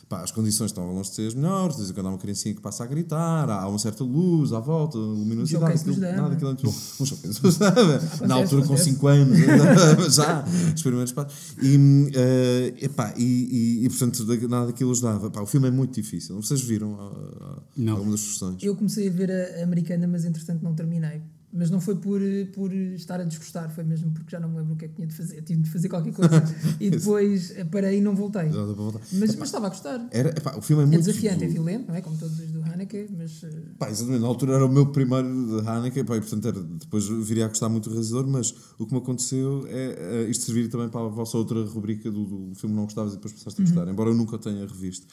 Pá, 0.08 0.22
as 0.22 0.30
condições 0.30 0.70
estavam 0.70 0.94
longe 0.94 1.08
de 1.10 1.16
ser 1.16 1.26
as 1.26 1.34
melhores, 1.34 1.74
de 1.74 1.78
vez 1.82 1.90
em 1.90 1.94
quando 1.94 2.06
há 2.06 2.10
uma 2.10 2.18
criancinha 2.18 2.54
que 2.54 2.60
passa 2.60 2.84
a 2.84 2.86
gritar, 2.86 3.50
há 3.50 3.66
uma 3.68 3.78
certa 3.78 4.04
luz 4.04 4.52
à 4.52 4.60
volta, 4.60 4.96
luminosidade, 4.96 5.64
showcase 5.80 5.84
dos 5.84 6.00
aquilo, 6.00 6.22
nada, 6.22 6.34
aquilo 6.34 6.50
é 6.50 6.52
muito 6.52 6.62
bom. 6.64 6.76
Um 7.00 7.42
dos 7.42 7.58
Dama. 7.58 8.00
Na 8.28 8.34
altura 8.36 8.60
com 8.62 8.74
acontece. 8.74 8.90
5 8.92 9.06
anos, 9.08 9.38
já, 10.14 10.44
os 10.76 10.80
primeiros 10.80 11.10
passos. 11.10 11.56
E, 11.60 12.08
eh, 12.14 12.74
epá, 12.82 13.14
e, 13.16 13.24
e, 13.24 13.84
e, 13.84 13.88
portanto, 13.88 14.24
da- 14.24 14.48
nada 14.48 14.66
daquilo 14.66 14.92
ajudava. 14.92 15.28
Pá, 15.28 15.40
o 15.40 15.46
filme 15.46 15.66
é 15.66 15.72
muito 15.72 15.94
difícil. 16.00 16.36
Vocês 16.36 16.60
viram 16.60 16.94
ah, 17.00 17.12
ah, 17.40 17.62
Não. 17.76 17.94
alguma 17.94 18.12
das 18.12 18.20
versões? 18.22 18.62
Eu 18.62 18.76
comecei 18.76 19.08
a 19.08 19.10
ver 19.10 19.28
a, 19.32 19.60
a 19.60 19.64
americana, 19.64 20.06
mas 20.06 20.24
entretanto 20.24 20.62
não 20.62 20.72
terminei. 20.72 21.20
Mas 21.56 21.70
não 21.70 21.80
foi 21.80 21.96
por, 21.96 22.20
por 22.54 22.72
estar 22.72 23.18
a 23.20 23.25
desgostar, 23.25 23.70
foi 23.75 23.82
mesmo 23.82 24.10
porque 24.12 24.30
já 24.30 24.38
não 24.38 24.48
me 24.48 24.58
lembro 24.58 24.75
o 24.75 24.76
que 24.76 24.84
é 24.84 24.88
que 24.88 24.94
tinha 24.94 25.06
de 25.06 25.14
fazer. 25.14 25.40
Tive 25.42 25.62
de 25.62 25.70
fazer 25.70 25.88
qualquer 25.88 26.12
coisa. 26.12 26.42
e 26.78 26.90
depois 26.90 27.50
eh, 27.56 27.64
parei 27.64 27.98
e 27.98 28.00
não 28.00 28.14
voltei. 28.14 28.48
Para 28.50 28.64
voltar. 28.64 29.00
Mas, 29.12 29.34
mas 29.36 29.48
estava 29.48 29.66
a 29.66 29.68
gostar. 29.70 30.06
Era, 30.10 30.28
epá, 30.30 30.54
o 30.56 30.60
filme 30.60 30.82
é 30.82 30.84
É 30.84 30.88
muito 30.88 31.04
desafiante, 31.04 31.44
é 31.44 31.48
violento, 31.48 31.88
não 31.88 31.94
é? 31.94 32.02
Como 32.02 32.16
todos 32.18 32.38
os 32.38 32.50
do 32.50 32.62
Haneke, 32.62 33.08
mas. 33.16 33.42
eh, 33.44 33.50
Pá, 33.78 33.90
exatamente, 33.90 34.20
na 34.20 34.26
altura 34.28 34.54
era 34.54 34.66
o 34.66 34.68
meu 34.68 34.86
primeiro 34.92 35.62
de 35.62 35.68
Haneke, 35.68 36.04
pá, 36.04 36.16
e 36.16 36.20
portanto 36.20 36.46
era, 36.48 36.60
depois 36.60 37.06
viria 37.26 37.46
a 37.46 37.48
gostar 37.48 37.68
muito 37.70 37.88
do 37.88 37.92
realizador, 37.94 38.26
mas 38.26 38.54
o 38.78 38.86
que 38.86 38.92
me 38.92 38.98
aconteceu 38.98 39.64
é, 39.68 40.25
é 40.26 40.30
isto 40.30 40.44
servir 40.44 40.68
também 40.68 40.88
para 40.90 41.00
a 41.06 41.08
vossa 41.08 41.38
outra 41.38 41.64
rubrica 41.64 42.10
do, 42.10 42.25
do 42.50 42.54
filme 42.54 42.76
não 42.76 42.84
gostavas 42.84 43.14
e 43.14 43.16
depois 43.16 43.32
passaste 43.32 43.62
a 43.62 43.64
gostar, 43.64 43.88
embora 43.88 44.10
eu 44.10 44.14
nunca 44.14 44.36
o 44.36 44.38
tenha 44.38 44.66
revisto. 44.66 45.06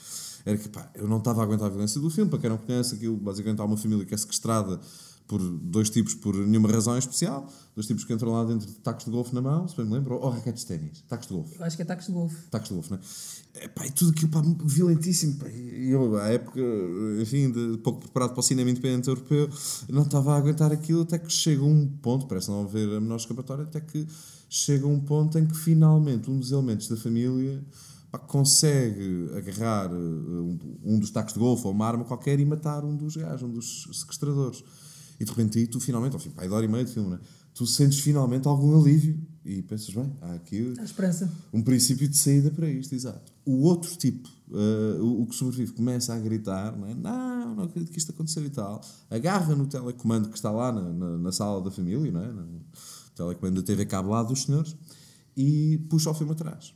Era 0.45 0.57
que 0.57 0.67
pá, 0.67 0.91
eu 0.95 1.07
não 1.07 1.19
estava 1.19 1.39
a 1.39 1.43
aguentar 1.45 1.67
a 1.67 1.69
violência 1.69 2.01
do 2.01 2.09
filme, 2.09 2.29
para 2.29 2.39
quem 2.39 2.49
não 2.49 2.57
conhece, 2.57 2.95
aquilo 2.95 3.15
basicamente 3.15 3.61
há 3.61 3.63
uma 3.63 3.77
família 3.77 4.05
que 4.05 4.13
é 4.13 4.17
sequestrada 4.17 4.77
por 5.33 5.41
dois 5.41 5.89
tipos 5.89 6.13
por 6.13 6.35
nenhuma 6.35 6.69
razão 6.69 6.95
especial, 6.95 7.51
dois 7.73 7.87
tipos 7.87 8.03
que 8.03 8.13
entram 8.13 8.31
lá 8.31 8.43
dentro 8.43 8.67
de 8.67 8.73
tacos 8.75 9.05
de 9.05 9.09
golfe 9.09 9.33
na 9.33 9.41
mão, 9.41 9.67
se 9.67 9.75
bem 9.75 9.83
me 9.83 9.93
lembro, 9.93 10.13
ou 10.13 10.29
raquetes 10.29 10.61
de 10.61 10.67
ténis, 10.67 11.03
tacos 11.09 11.27
de 11.27 11.33
golfe. 11.33 11.55
eu 11.57 11.65
acho 11.65 11.75
que 11.75 11.81
é 11.81 11.85
taques 11.85 12.05
de 12.05 12.13
golfe. 12.13 12.37
Tacos 12.51 12.69
de 12.69 12.75
golfe, 12.75 12.91
não 12.91 12.99
é? 13.55 13.67
Pá, 13.69 13.87
e 13.87 13.91
tudo 13.91 14.11
aquilo 14.11 14.29
pá, 14.29 14.43
violentíssimo. 14.63 15.39
Pá, 15.39 15.49
e 15.49 15.89
eu, 15.89 16.17
à 16.17 16.27
época, 16.27 16.61
enfim, 17.19 17.51
de 17.51 17.79
pouco 17.79 18.01
preparado 18.01 18.33
para 18.33 18.41
o 18.41 18.43
cinema 18.43 18.69
independente 18.69 19.07
europeu, 19.07 19.49
não 19.89 20.03
estava 20.03 20.35
a 20.35 20.37
aguentar 20.37 20.71
aquilo 20.71 21.01
até 21.01 21.17
que 21.17 21.31
chega 21.31 21.63
um 21.63 21.87
ponto, 21.87 22.27
parece 22.27 22.49
não 22.49 22.65
haver 22.65 22.95
a 22.95 23.01
menor 23.01 23.15
escapatória, 23.15 23.63
até 23.63 23.81
que 23.81 24.05
chega 24.47 24.85
um 24.85 24.99
ponto 24.99 25.39
em 25.39 25.47
que 25.47 25.57
finalmente 25.57 26.29
um 26.29 26.37
dos 26.37 26.51
elementos 26.51 26.87
da 26.87 26.95
família 26.95 27.59
pá, 28.11 28.19
consegue 28.19 29.31
agarrar 29.35 29.91
eh, 29.91 29.95
um, 29.95 30.59
um 30.83 30.99
dos 30.99 31.09
tacos 31.09 31.33
de 31.33 31.39
golfe 31.39 31.65
ou 31.65 31.73
uma 31.73 31.87
arma 31.87 32.05
qualquer 32.05 32.39
e 32.39 32.45
matar 32.45 32.85
um 32.85 32.95
dos 32.95 33.15
gajos, 33.15 33.41
um 33.41 33.51
dos 33.51 33.89
sequestradores. 33.91 34.63
E 35.19 35.25
de 35.25 35.29
repente 35.29 35.59
aí 35.59 35.67
tu 35.67 35.79
finalmente, 35.79 36.13
ao 36.13 36.19
fim, 36.19 36.29
pá, 36.29 36.45
de 36.45 36.51
hora 36.51 36.65
e 36.65 36.69
meia 36.69 36.83
de 36.83 36.91
filme, 36.91 37.11
né? 37.11 37.19
tu 37.53 37.67
sentes 37.67 37.99
finalmente 37.99 38.47
algum 38.47 38.79
alívio 38.79 39.19
e 39.45 39.61
pensas, 39.61 39.93
bem, 39.93 40.11
há 40.21 40.33
aqui 40.33 40.73
um 41.53 41.61
princípio 41.61 42.07
de 42.07 42.17
saída 42.17 42.49
para 42.49 42.67
isto, 42.69 42.95
exato. 42.95 43.31
O 43.45 43.63
outro 43.63 43.95
tipo, 43.97 44.29
eh, 44.51 45.01
o, 45.01 45.21
o 45.21 45.25
que 45.27 45.35
sobrevive, 45.35 45.73
começa 45.73 46.13
a 46.13 46.19
gritar, 46.19 46.75
não, 46.75 46.87
é? 46.87 46.95
não, 46.95 47.55
não 47.55 47.63
acredito 47.65 47.91
que 47.91 47.99
isto 47.99 48.11
aconteceu 48.11 48.43
e 48.45 48.49
tal, 48.49 48.81
agarra 49.09 49.53
no 49.55 49.67
telecomando 49.67 50.29
que 50.29 50.35
está 50.35 50.49
lá 50.49 50.71
na, 50.71 50.81
na, 50.81 51.17
na 51.17 51.31
sala 51.31 51.61
da 51.61 51.69
família, 51.69 52.11
não 52.11 52.23
é? 52.23 52.31
no 52.31 52.61
telecomando 53.15 53.61
da 53.61 53.67
TV 53.67 53.85
cabelado 53.85 54.29
dos 54.29 54.43
senhores, 54.43 54.75
e 55.35 55.77
puxa 55.89 56.09
o 56.09 56.13
filme 56.13 56.31
atrás. 56.31 56.73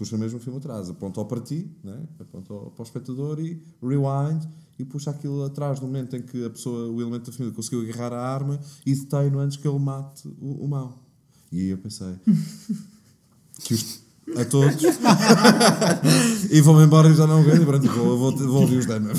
Puxa 0.00 0.16
mesmo 0.16 0.38
o 0.38 0.40
filme 0.40 0.56
atrás, 0.56 0.88
aponta 0.88 1.22
para 1.26 1.42
ti, 1.42 1.70
não 1.84 1.92
é? 1.92 1.98
aponta 2.20 2.54
para 2.54 2.82
o 2.82 2.82
espectador 2.82 3.38
e 3.38 3.62
rewind 3.82 4.48
e 4.78 4.84
puxa 4.86 5.10
aquilo 5.10 5.44
atrás 5.44 5.78
no 5.78 5.86
momento 5.86 6.16
em 6.16 6.22
que 6.22 6.42
a 6.42 6.48
pessoa, 6.48 6.90
o 6.90 7.02
elemento 7.02 7.30
da 7.30 7.36
família 7.36 7.54
conseguiu 7.54 7.82
agarrar 7.82 8.14
a 8.14 8.34
arma 8.34 8.58
e 8.86 8.94
detém-no 8.94 9.38
antes 9.38 9.58
que 9.58 9.68
ele 9.68 9.78
mate 9.78 10.26
o, 10.40 10.64
o 10.64 10.68
mau. 10.68 11.04
E 11.52 11.60
aí 11.60 11.68
eu 11.68 11.76
pensei 11.76 12.14
que 13.62 13.74
os, 13.74 14.00
a 14.38 14.44
todos 14.46 14.80
e 16.50 16.62
vou-me 16.62 16.82
embora 16.82 17.10
e 17.10 17.14
já 17.14 17.26
não 17.26 17.42
e 17.42 17.66
pronto, 17.66 17.86
vou, 17.88 18.16
vou, 18.16 18.34
vou 18.34 18.62
ouvir 18.62 18.78
os 18.78 18.86
Vou- 18.86 18.96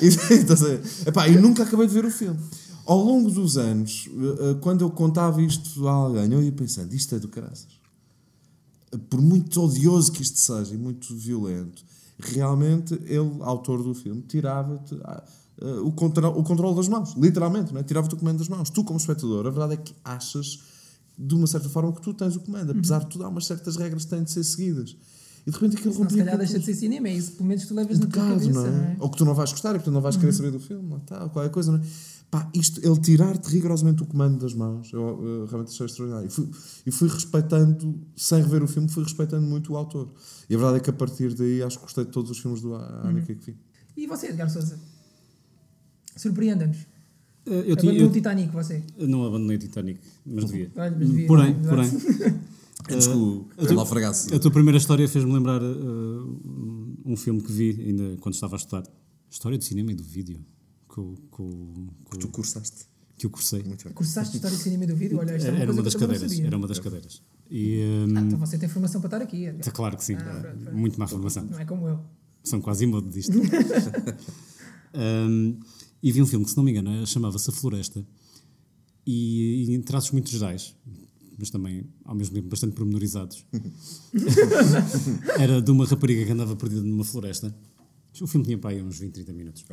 e, 0.00 0.34
então, 0.36 0.54
assim, 0.54 0.78
epá, 1.04 1.26
e 1.26 1.36
nunca 1.36 1.64
acabei 1.64 1.88
de 1.88 1.92
ver 1.92 2.04
o 2.04 2.10
filme 2.12 2.38
ao 2.86 3.02
longo 3.02 3.32
dos 3.32 3.56
anos 3.56 4.08
eh, 4.08 4.50
eh, 4.50 4.54
quando 4.60 4.82
eu 4.82 4.90
contava 4.90 5.42
isto 5.42 5.88
a 5.88 5.90
alguém 5.90 6.32
eu 6.32 6.40
ia 6.40 6.52
pensando, 6.52 6.94
isto 6.94 7.16
é 7.16 7.18
do 7.18 7.26
caraças 7.26 7.77
por 9.08 9.20
muito 9.20 9.62
odioso 9.62 10.12
que 10.12 10.22
isto 10.22 10.38
seja 10.38 10.74
e 10.74 10.78
muito 10.78 11.14
violento, 11.14 11.84
realmente 12.18 12.94
ele, 13.04 13.36
autor 13.40 13.82
do 13.82 13.94
filme, 13.94 14.22
tirava-te 14.22 14.98
ah, 15.04 15.22
o, 15.82 15.92
contra, 15.92 16.28
o 16.28 16.42
controle 16.42 16.76
das 16.76 16.88
mãos, 16.88 17.14
literalmente, 17.16 17.72
não 17.72 17.80
é? 17.80 17.82
tirava-te 17.82 18.14
o 18.14 18.18
comando 18.18 18.38
das 18.38 18.48
mãos. 18.48 18.70
Tu, 18.70 18.84
como 18.84 18.98
espectador, 18.98 19.46
a 19.46 19.50
verdade 19.50 19.74
é 19.74 19.76
que 19.76 19.94
achas 20.04 20.60
de 21.18 21.34
uma 21.34 21.46
certa 21.46 21.68
forma 21.68 21.92
que 21.92 22.00
tu 22.00 22.14
tens 22.14 22.36
o 22.36 22.40
comando, 22.40 22.70
apesar 22.70 23.00
de 23.00 23.06
tudo, 23.06 23.24
há 23.24 23.28
umas 23.28 23.44
certas 23.44 23.76
regras 23.76 24.04
que 24.04 24.10
têm 24.10 24.22
de 24.22 24.30
ser 24.30 24.44
seguidas. 24.44 24.96
E 25.44 25.50
de 25.50 25.56
repente 25.56 25.76
aquilo 25.76 25.94
Senão, 25.94 26.08
se 26.08 26.14
rompia 26.14 26.24
calhar 26.24 26.38
deixa 26.38 26.58
de 26.58 26.64
ser 26.64 26.74
cinema, 26.74 27.08
é 27.08 27.14
isso 27.14 27.32
pelo 27.32 27.48
menos 27.48 27.66
tu 27.66 27.74
levas 27.74 27.96
um 27.96 28.00
na 28.00 28.06
tua 28.06 28.22
bocado, 28.22 28.40
cabeça, 28.40 28.60
não 28.60 28.66
é? 28.66 28.70
não 28.70 28.84
é? 28.84 28.96
Ou 29.00 29.10
que 29.10 29.16
tu 29.16 29.24
não 29.24 29.34
vais 29.34 29.50
gostar 29.50 29.70
e 29.70 29.72
portanto 29.74 29.94
não 29.94 30.00
vais 30.00 30.16
querer 30.16 30.32
saber 30.32 30.50
do 30.52 30.60
filme, 30.60 31.00
tal, 31.06 31.30
qualquer 31.30 31.50
coisa, 31.50 31.72
não 31.72 31.78
é? 31.78 31.82
Pá, 32.30 32.50
isto, 32.54 32.78
ele 32.86 33.00
tirar-te 33.00 33.48
rigorosamente 33.48 34.02
o 34.02 34.06
comando 34.06 34.38
das 34.40 34.52
mãos, 34.52 34.92
eu, 34.92 35.00
eu 35.00 35.46
realmente 35.46 35.72
achei 35.72 35.86
extraordinário. 35.86 36.26
E 36.28 36.30
fui, 36.30 36.48
e 36.86 36.90
fui 36.90 37.08
respeitando, 37.08 37.98
sem 38.14 38.42
rever 38.42 38.62
o 38.62 38.68
filme, 38.68 38.86
fui 38.88 39.02
respeitando 39.02 39.46
muito 39.46 39.72
o 39.72 39.76
autor. 39.78 40.10
E 40.48 40.54
a 40.54 40.58
verdade 40.58 40.76
é 40.78 40.80
que 40.80 40.90
a 40.90 40.92
partir 40.92 41.32
daí 41.34 41.62
acho 41.62 41.78
que 41.78 41.84
gostei 41.84 42.04
de 42.04 42.10
todos 42.10 42.30
os 42.30 42.38
filmes 42.38 42.60
do 42.60 42.74
Haneke 42.74 43.34
que 43.34 43.50
vi. 43.52 43.56
E 43.96 44.06
você, 44.06 44.26
Edgar 44.28 44.50
Souza? 44.50 44.78
Surpreenda-nos. 46.16 46.76
Eh, 47.46 47.64
Eu, 47.66 47.76
tinha, 47.76 47.92
Abandonou 47.92 48.00
eu 48.00 48.08
o 48.08 48.12
Titanic, 48.12 48.52
você. 48.52 48.82
não 48.98 49.24
abandonei 49.24 49.56
o 49.56 49.60
Titanic, 49.60 50.00
mas 50.26 50.44
devia. 50.44 50.70
Olha, 50.76 50.90
mas 50.90 51.08
devia, 51.08 51.26
porém, 51.26 51.50
exato. 51.58 51.68
porém, 51.68 51.88
Antes 52.90 53.06
que 53.06 53.14
o 53.14 53.46
a 53.56 53.66
tua- 53.66 53.80
Alfragaço. 53.80 54.34
a 54.34 54.38
tua 54.38 54.50
primeira 54.50 54.76
história 54.78 55.08
fez-me 55.08 55.32
lembrar 55.32 55.60
eh, 55.62 55.66
um 57.06 57.16
filme 57.16 57.40
que 57.40 57.50
vi 57.52 57.70
ainda 57.86 58.16
quando 58.20 58.34
estava 58.34 58.54
a 58.56 58.58
estudar. 58.58 58.82
História 59.30 59.56
do 59.58 59.64
cinema 59.64 59.92
e 59.92 59.94
do 59.94 60.02
vídeo. 60.02 60.40
Que, 60.92 60.98
eu- 60.98 61.14
que, 61.34 61.40
eu- 61.42 61.88
que, 62.10 62.16
eu- 62.16 62.20
Tu 62.20 62.28
cursaste. 62.28 62.86
que 63.16 63.26
eu 63.26 63.30
cursei. 63.30 63.62
Muito 63.62 63.84
bem. 63.84 63.92
Cursaste 63.92 64.36
História 64.36 64.56
de 64.56 64.62
Cinema 64.62 64.84
e 64.84 64.86
do 64.86 64.96
Vídeo? 64.96 65.18
Olha, 65.18 65.32
esta 65.32 65.48
é 65.48 65.50
Era 65.50 65.58
coisa 65.66 65.72
uma 65.72 65.82
das 65.82 65.94
cadeiras. 65.94 66.38
Era 66.40 66.56
uma 66.56 66.66
das 66.68 66.78
cadeiras. 66.78 67.22
E, 67.50 67.80
hum, 68.06 68.14
Ah, 68.16 68.20
então 68.20 68.38
você 68.38 68.58
tem 68.58 68.68
formação 68.68 69.00
para 69.00 69.08
estar 69.08 69.22
aqui, 69.22 69.44
Edgar. 69.44 69.64
tá 69.64 69.70
claro 69.70 69.96
que 69.96 70.04
sim. 70.04 70.14
Ah, 70.14 70.22
pronto, 70.40 70.58
pronto. 70.64 70.76
Muito 70.76 70.98
má 70.98 71.06
formação. 71.06 71.44
Não 71.44 71.58
é 71.58 71.64
como 71.64 71.86
eu. 71.88 72.00
São 72.44 72.60
quase 72.60 72.84
imodo 72.84 73.08
disto. 73.10 73.32
Um, 74.94 75.60
e 76.02 76.10
vi 76.10 76.22
um 76.22 76.26
filme 76.26 76.44
que, 76.46 76.50
se 76.50 76.56
não 76.56 76.64
me 76.64 76.70
engano, 76.70 77.06
chamava-se 77.06 77.50
A 77.50 77.52
Floresta. 77.52 78.04
E, 79.06 79.64
e 79.68 79.74
em 79.74 79.82
traços 79.82 80.10
muito 80.12 80.30
gerais, 80.30 80.74
mas 81.38 81.50
também, 81.50 81.84
ao 82.04 82.14
mesmo 82.14 82.34
tempo, 82.34 82.48
bastante 82.48 82.72
pormenorizados. 82.74 83.44
Era 85.38 85.60
de 85.62 85.70
uma 85.70 85.84
rapariga 85.86 86.24
que 86.24 86.32
andava 86.32 86.56
perdida 86.56 86.82
numa 86.82 87.04
floresta. 87.04 87.54
O 88.20 88.26
filme 88.26 88.44
tinha 88.46 88.58
para 88.58 88.70
aí 88.70 88.82
uns 88.82 88.98
20, 88.98 89.12
30 89.14 89.32
minutos. 89.32 89.64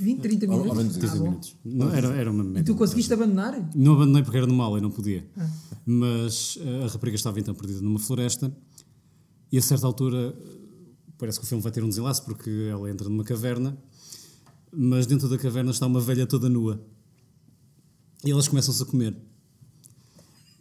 20, 0.00 0.20
30 0.20 0.46
Ao- 0.46 0.52
ao 0.52 0.58
minutos. 0.60 0.78
menos 0.78 0.96
Ah, 0.96 0.98
30 1.00 1.16
bom. 1.16 1.22
minutos. 1.24 1.56
Não, 1.64 1.94
era, 1.94 2.08
era 2.08 2.30
uma 2.30 2.42
E 2.44 2.46
média. 2.46 2.64
tu 2.64 2.74
conseguiste 2.74 3.12
abandonar? 3.12 3.70
Não 3.74 3.92
abandonei 3.94 4.22
porque 4.22 4.36
era 4.38 4.46
no 4.46 4.54
mal 4.54 4.76
e 4.76 4.80
não 4.80 4.90
podia. 4.90 5.26
Ah. 5.36 5.48
Mas 5.86 6.58
eh, 6.60 6.84
a 6.84 6.88
rapariga 6.88 7.16
estava 7.16 7.38
então 7.40 7.54
perdida 7.54 7.80
numa 7.80 7.98
floresta 7.98 8.54
e 9.52 9.58
a 9.58 9.62
certa 9.62 9.86
altura 9.86 10.34
parece 11.18 11.38
que 11.38 11.44
o 11.44 11.48
filme 11.48 11.62
vai 11.62 11.70
ter 11.72 11.82
um 11.84 11.88
desenlace 11.88 12.22
porque 12.22 12.50
ela 12.70 12.90
entra 12.90 13.08
numa 13.08 13.24
caverna, 13.24 13.76
mas 14.72 15.06
dentro 15.06 15.28
da 15.28 15.36
caverna 15.36 15.70
está 15.70 15.86
uma 15.86 16.00
velha 16.00 16.26
toda 16.26 16.48
nua. 16.48 16.80
E 18.24 18.30
elas 18.30 18.48
começam-se 18.48 18.82
a 18.82 18.86
comer. 18.86 19.16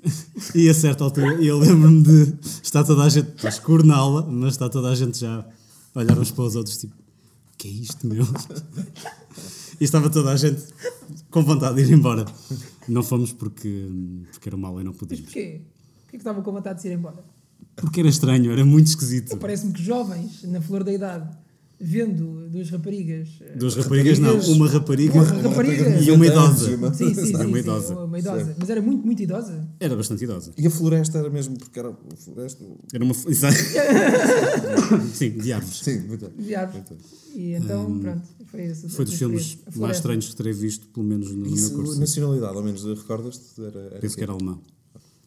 e 0.56 0.70
a 0.70 0.74
certa 0.74 1.04
altura 1.04 1.44
eu 1.44 1.60
lembro-me 1.60 2.02
de 2.04 2.34
está 2.64 2.84
toda 2.84 3.04
a 3.04 3.10
gente, 3.10 3.30
está 3.36 3.50
escuro 3.50 3.86
na 3.86 3.96
aula, 3.98 4.26
mas 4.26 4.54
está 4.54 4.70
toda 4.70 4.90
a 4.90 4.96
gente 4.96 5.20
já 5.20 5.46
a 5.94 6.00
olhar 6.00 6.18
uns 6.18 6.32
para 6.32 6.44
os 6.46 6.56
outros 6.56 6.78
tipo, 6.78 6.94
o 6.96 7.58
que 7.58 7.68
é 7.68 7.72
isto, 7.72 8.08
meu? 8.08 8.26
E 9.80 9.84
estava 9.84 10.10
toda 10.10 10.32
a 10.32 10.36
gente 10.36 10.62
com 11.32 11.44
vontade 11.44 11.82
de 11.84 11.92
ir 11.92 11.96
embora. 11.96 12.26
Não 12.88 13.02
fomos 13.04 13.32
porque, 13.32 13.88
porque 14.32 14.50
era 14.50 14.58
mal 14.58 14.80
e 14.82 14.84
não 14.84 14.92
Mas 14.92 15.00
podíamos. 15.00 15.26
porquê? 15.26 15.62
Porquê 16.02 16.12
que 16.12 16.18
estava 16.18 16.42
com 16.42 16.52
vontade 16.52 16.78
de 16.78 16.82
se 16.82 16.88
ir 16.90 16.94
embora? 16.94 17.24
Porque 17.76 18.00
era 18.02 18.10
estranho, 18.10 18.52
era 18.52 18.66
muito 18.66 18.88
esquisito. 18.88 19.38
Parece-me 19.38 19.72
que 19.74 19.82
jovens, 19.82 20.44
na 20.44 20.60
flor 20.62 20.84
da 20.84 20.92
idade, 20.92 21.30
vendo 21.80 22.50
duas 22.50 22.70
raparigas. 22.70 23.30
eh, 23.42 23.56
Duas 23.56 23.76
raparigas, 23.76 24.20
não, 24.20 24.38
uma 24.40 24.68
rapariga 24.68 25.14
Uma 25.14 25.24
rapariga. 25.24 26.02
e 26.02 26.12
uma 26.12 26.26
idosa. 26.28 26.94
Sim, 26.94 27.14
sim, 27.14 27.26
sim. 27.26 27.36
Uma 27.36 27.60
idosa. 27.60 27.96
Uma 27.96 28.20
idosa. 28.20 28.56
Mas 28.60 28.70
era 28.70 28.82
muito, 28.82 29.06
muito 29.06 29.22
idosa. 29.24 29.68
Era 29.80 29.96
bastante 29.96 30.24
idosa. 30.24 30.52
E 30.58 30.68
a 30.68 30.70
floresta 30.70 31.20
era 31.20 31.30
mesmo 31.30 31.58
porque 31.58 31.80
era 31.80 31.90
a 31.90 32.16
floresta. 32.18 32.64
Era 32.94 33.04
uma. 33.04 33.14
Exato. 33.28 33.56
Sim, 35.14 35.30
de 35.32 35.54
árvores. 35.54 35.78
Sim, 35.80 36.00
muito. 36.08 36.30
De 36.38 36.56
árvores. 36.56 36.86
E 37.36 37.54
então, 37.54 38.00
pronto, 38.00 38.28
foi. 38.46 38.68
Hum, 38.72 38.90
Foi 38.90 39.06
dos 39.06 39.14
filmes 39.14 39.58
mais 39.76 39.98
estranhos 39.98 40.28
que 40.30 40.36
terei 40.36 40.54
visto, 40.54 40.88
pelo 40.88 41.06
menos 41.06 41.32
no 41.32 41.46
meu 41.50 41.70
curso. 41.72 42.00
nacionalidade, 42.00 42.56
ao 42.58 42.64
menos, 42.64 42.84
recordas-te? 42.84 43.62
Era, 43.62 43.80
era 43.80 44.00
Penso 44.00 44.18
que 44.18 44.24
era 44.24 44.34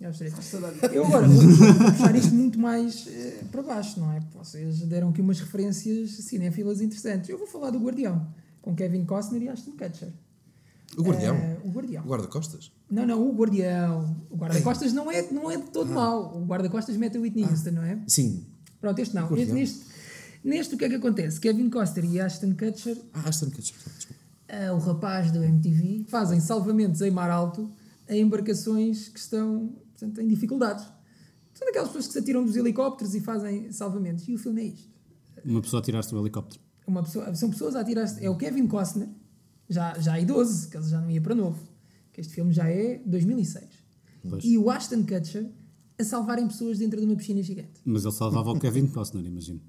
alemão. 0.07 0.93
Eu 0.93 1.07
agora 1.07 1.29
vou 1.29 1.93
puxar 1.93 2.15
isto 2.17 2.35
muito 2.35 2.59
mais 2.59 3.07
eh, 3.09 3.43
para 3.51 3.63
baixo, 3.63 4.01
não 4.01 4.13
é? 4.13 4.21
Vocês 4.35 4.81
deram 4.81 5.11
aqui 5.11 5.21
umas 5.21 5.39
referências 5.41 6.11
cinéfilas 6.11 6.81
interessantes. 6.81 7.29
Eu 7.29 7.39
vou 7.39 7.47
falar 7.47 7.71
do 7.71 7.79
Guardião, 7.79 8.27
com 8.61 8.75
Kevin 8.75 9.05
Costner 9.05 9.43
e 9.43 9.49
Ashton 9.49 9.73
Kutcher. 9.73 10.13
O 10.97 11.03
guardião. 11.03 11.35
Eh, 11.35 11.59
o 11.65 11.71
Guardião. 11.71 12.05
O 12.05 12.09
guarda-costas. 12.09 12.71
Não, 12.91 13.07
não, 13.07 13.27
o 13.29 13.33
Guardião. 13.35 14.17
O 14.31 14.37
guarda-costas 14.37 14.93
não 14.93 15.11
é, 15.11 15.23
não 15.33 15.51
é 15.51 15.57
de 15.57 15.71
todo 15.71 15.91
mau. 15.91 16.37
O 16.37 16.45
guarda-costas 16.45 16.97
mete 16.97 17.17
a 17.17 17.21
Whitney 17.21 17.45
Houston, 17.45 17.71
não 17.71 17.83
é? 17.83 17.99
Sim. 18.07 18.45
Pronto, 18.81 18.99
este 18.99 19.15
não. 19.15 19.27
Guardião. 19.27 19.55
Neste, 19.55 19.81
neste 20.45 20.75
o 20.75 20.79
que 20.79 20.85
é 20.85 20.89
que 20.91 20.97
acontece? 20.97 21.41
Kevin 21.41 21.71
Costner 21.71 22.05
e 22.05 22.21
Ashton 22.21 22.55
Kutcher 22.55 22.99
Ah, 23.15 23.29
Aston 23.29 23.47
Kutcher. 23.47 23.75
Desculpa. 23.97 24.21
ah, 24.51 24.75
o 24.75 24.79
rapaz 24.81 25.31
do 25.31 25.43
MTV, 25.43 26.05
fazem 26.09 26.41
salvamentos 26.41 27.01
em 27.01 27.11
mar 27.11 27.31
alto 27.31 27.71
a 28.07 28.15
embarcações 28.15 29.09
que 29.09 29.19
estão 29.19 29.73
portanto, 29.93 30.21
em 30.21 30.29
dificuldades. 30.29 30.85
São 31.55 31.67
daquelas 31.67 31.89
pessoas 31.89 32.07
que 32.07 32.13
se 32.15 32.19
atiram 32.19 32.45
dos 32.45 32.57
helicópteros 32.57 33.15
e 33.15 33.21
fazem 33.21 33.71
salvamentos. 33.73 34.27
E 34.27 34.35
o 34.35 34.39
filme 34.39 34.63
é 34.63 34.65
isto. 34.67 34.91
Uma 35.45 35.61
pessoa 35.61 35.81
a 35.81 35.85
tirar-se 35.85 36.11
do 36.11 36.21
helicóptero. 36.21 36.61
Uma 36.87 37.03
pessoa, 37.03 37.35
são 37.35 37.51
pessoas 37.51 37.77
a 37.77 37.81
atirar-se. 37.81 38.25
É 38.25 38.29
o 38.31 38.37
Kevin 38.37 38.67
Costner, 38.67 39.09
já, 39.69 39.99
já 39.99 40.19
idoso, 40.19 40.69
que 40.69 40.77
ele 40.77 40.89
já 40.89 41.01
não 41.01 41.11
ia 41.11 41.21
para 41.21 41.35
novo. 41.35 41.59
Que 42.13 42.21
este 42.21 42.35
filme 42.35 42.53
já 42.53 42.69
é 42.69 43.01
2006. 43.07 43.65
Pois. 44.29 44.45
E 44.45 44.57
o 44.59 44.71
Ashton 44.71 45.05
Kutcher 45.05 45.51
a 45.99 46.05
salvarem 46.05 46.47
pessoas 46.49 46.79
dentro 46.79 46.99
de 47.01 47.07
uma 47.07 47.17
piscina 47.17 47.43
gigante. 47.43 47.81
Mas 47.85 48.05
ele 48.05 48.15
salvava 48.15 48.51
o 48.51 48.59
Kevin 48.59 48.87
Costner, 48.89 49.25
imagino. 49.25 49.61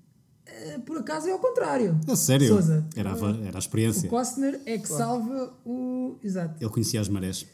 Ah, 0.47 0.79
Por 0.79 0.97
acaso 0.97 1.27
é 1.27 1.31
ao 1.31 1.39
contrário. 1.39 1.99
É 2.07 2.15
sério? 2.15 2.47
Sousa. 2.47 2.85
Era 2.95 3.13
a, 3.13 3.17
era 3.17 3.51
a 3.51 3.55
O 3.55 3.59
experiência. 3.59 4.09
Costner 4.09 4.61
é 4.65 4.77
que 4.77 4.87
salva 4.87 5.53
o. 5.65 6.17
Exato. 6.23 6.61
Ele 6.63 6.69
conhecia 6.71 6.99
as 7.01 7.09
marés. 7.09 7.45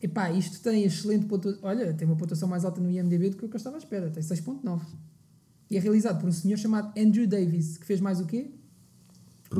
Epá, 0.00 0.30
isto 0.30 0.60
tem 0.60 0.84
excelente 0.84 1.26
pontuação. 1.26 1.60
Olha, 1.62 1.92
tem 1.92 2.06
uma 2.06 2.16
pontuação 2.16 2.48
mais 2.48 2.64
alta 2.64 2.80
no 2.80 2.88
IMDB 2.90 3.30
do 3.30 3.36
que 3.36 3.44
o 3.44 3.48
que 3.48 3.56
eu 3.56 3.58
estava 3.58 3.76
à 3.76 3.78
espera. 3.78 4.10
Tem 4.10 4.22
6.9. 4.22 4.80
E 5.70 5.76
é 5.76 5.80
realizado 5.80 6.20
por 6.20 6.28
um 6.28 6.32
senhor 6.32 6.56
chamado 6.56 6.92
Andrew 6.98 7.26
Davis, 7.26 7.76
que 7.78 7.84
fez 7.84 8.00
mais 8.00 8.20
o 8.20 8.26
quê? 8.26 8.50
O. 9.50 9.54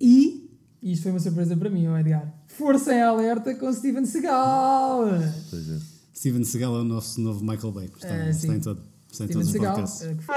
E, 0.00 0.50
e 0.82 0.92
isto 0.92 1.02
foi 1.02 1.12
uma 1.12 1.20
surpresa 1.20 1.56
para 1.56 1.68
mim, 1.70 1.86
Edgar. 1.96 2.32
Força 2.46 2.94
em 2.94 3.02
alerta 3.02 3.54
com 3.54 3.72
Steven 3.72 4.04
Seagal. 4.06 5.04
Pois 5.50 5.68
é. 5.70 5.78
Steven 6.14 6.44
Seagal 6.44 6.76
é 6.76 6.80
o 6.80 6.84
nosso 6.84 7.20
novo 7.20 7.44
Michael 7.44 7.72
Bay. 7.72 7.90
Está, 7.94 8.08
Ah, 8.14 8.30
está 8.30 8.54
em 8.54 8.60
todo. 8.60 8.82
Está 9.10 9.24
em 9.24 9.28
Steven 9.28 9.32
todos 9.32 9.46
os 9.48 9.52
Seagal. 9.52 9.74
podcasts. 9.76 10.02
eh, 10.30 10.34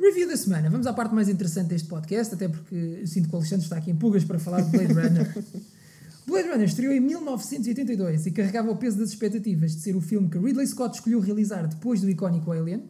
Review 0.00 0.26
da 0.26 0.36
semana. 0.36 0.70
Vamos 0.70 0.86
à 0.86 0.94
parte 0.94 1.14
mais 1.14 1.28
interessante 1.28 1.68
deste 1.68 1.86
podcast, 1.86 2.34
até 2.34 2.48
porque 2.48 3.06
sinto 3.06 3.28
que 3.28 3.34
o 3.34 3.36
Alexandre 3.36 3.64
está 3.64 3.76
aqui 3.76 3.90
em 3.90 3.96
pulgas 3.96 4.24
para 4.24 4.38
falar 4.38 4.62
de 4.62 4.70
Blade 4.70 4.94
Runner. 4.94 5.44
Blade 6.26 6.48
Runner 6.48 6.66
estreou 6.66 6.92
em 6.94 7.00
1982 7.00 8.26
e 8.26 8.30
carregava 8.30 8.70
o 8.70 8.76
peso 8.76 8.98
das 8.98 9.10
expectativas 9.10 9.74
de 9.74 9.82
ser 9.82 9.94
o 9.94 10.00
filme 10.00 10.30
que 10.30 10.38
Ridley 10.38 10.66
Scott 10.66 10.94
escolheu 10.94 11.20
realizar 11.20 11.66
depois 11.66 12.00
do 12.00 12.08
icónico 12.08 12.50
Alien. 12.50 12.82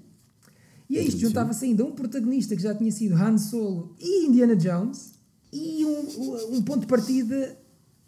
E 0.88 0.98
a 0.98 1.02
isto 1.02 1.18
juntava-se 1.18 1.64
ainda 1.64 1.84
um 1.84 1.92
protagonista 1.92 2.54
que 2.54 2.62
já 2.62 2.74
tinha 2.74 2.92
sido 2.92 3.16
Han 3.16 3.38
Solo 3.38 3.96
e 3.98 4.26
Indiana 4.26 4.54
Jones 4.54 5.12
e 5.52 5.84
um, 5.84 6.56
um 6.56 6.62
ponto 6.62 6.80
de 6.80 6.86
partida 6.86 7.58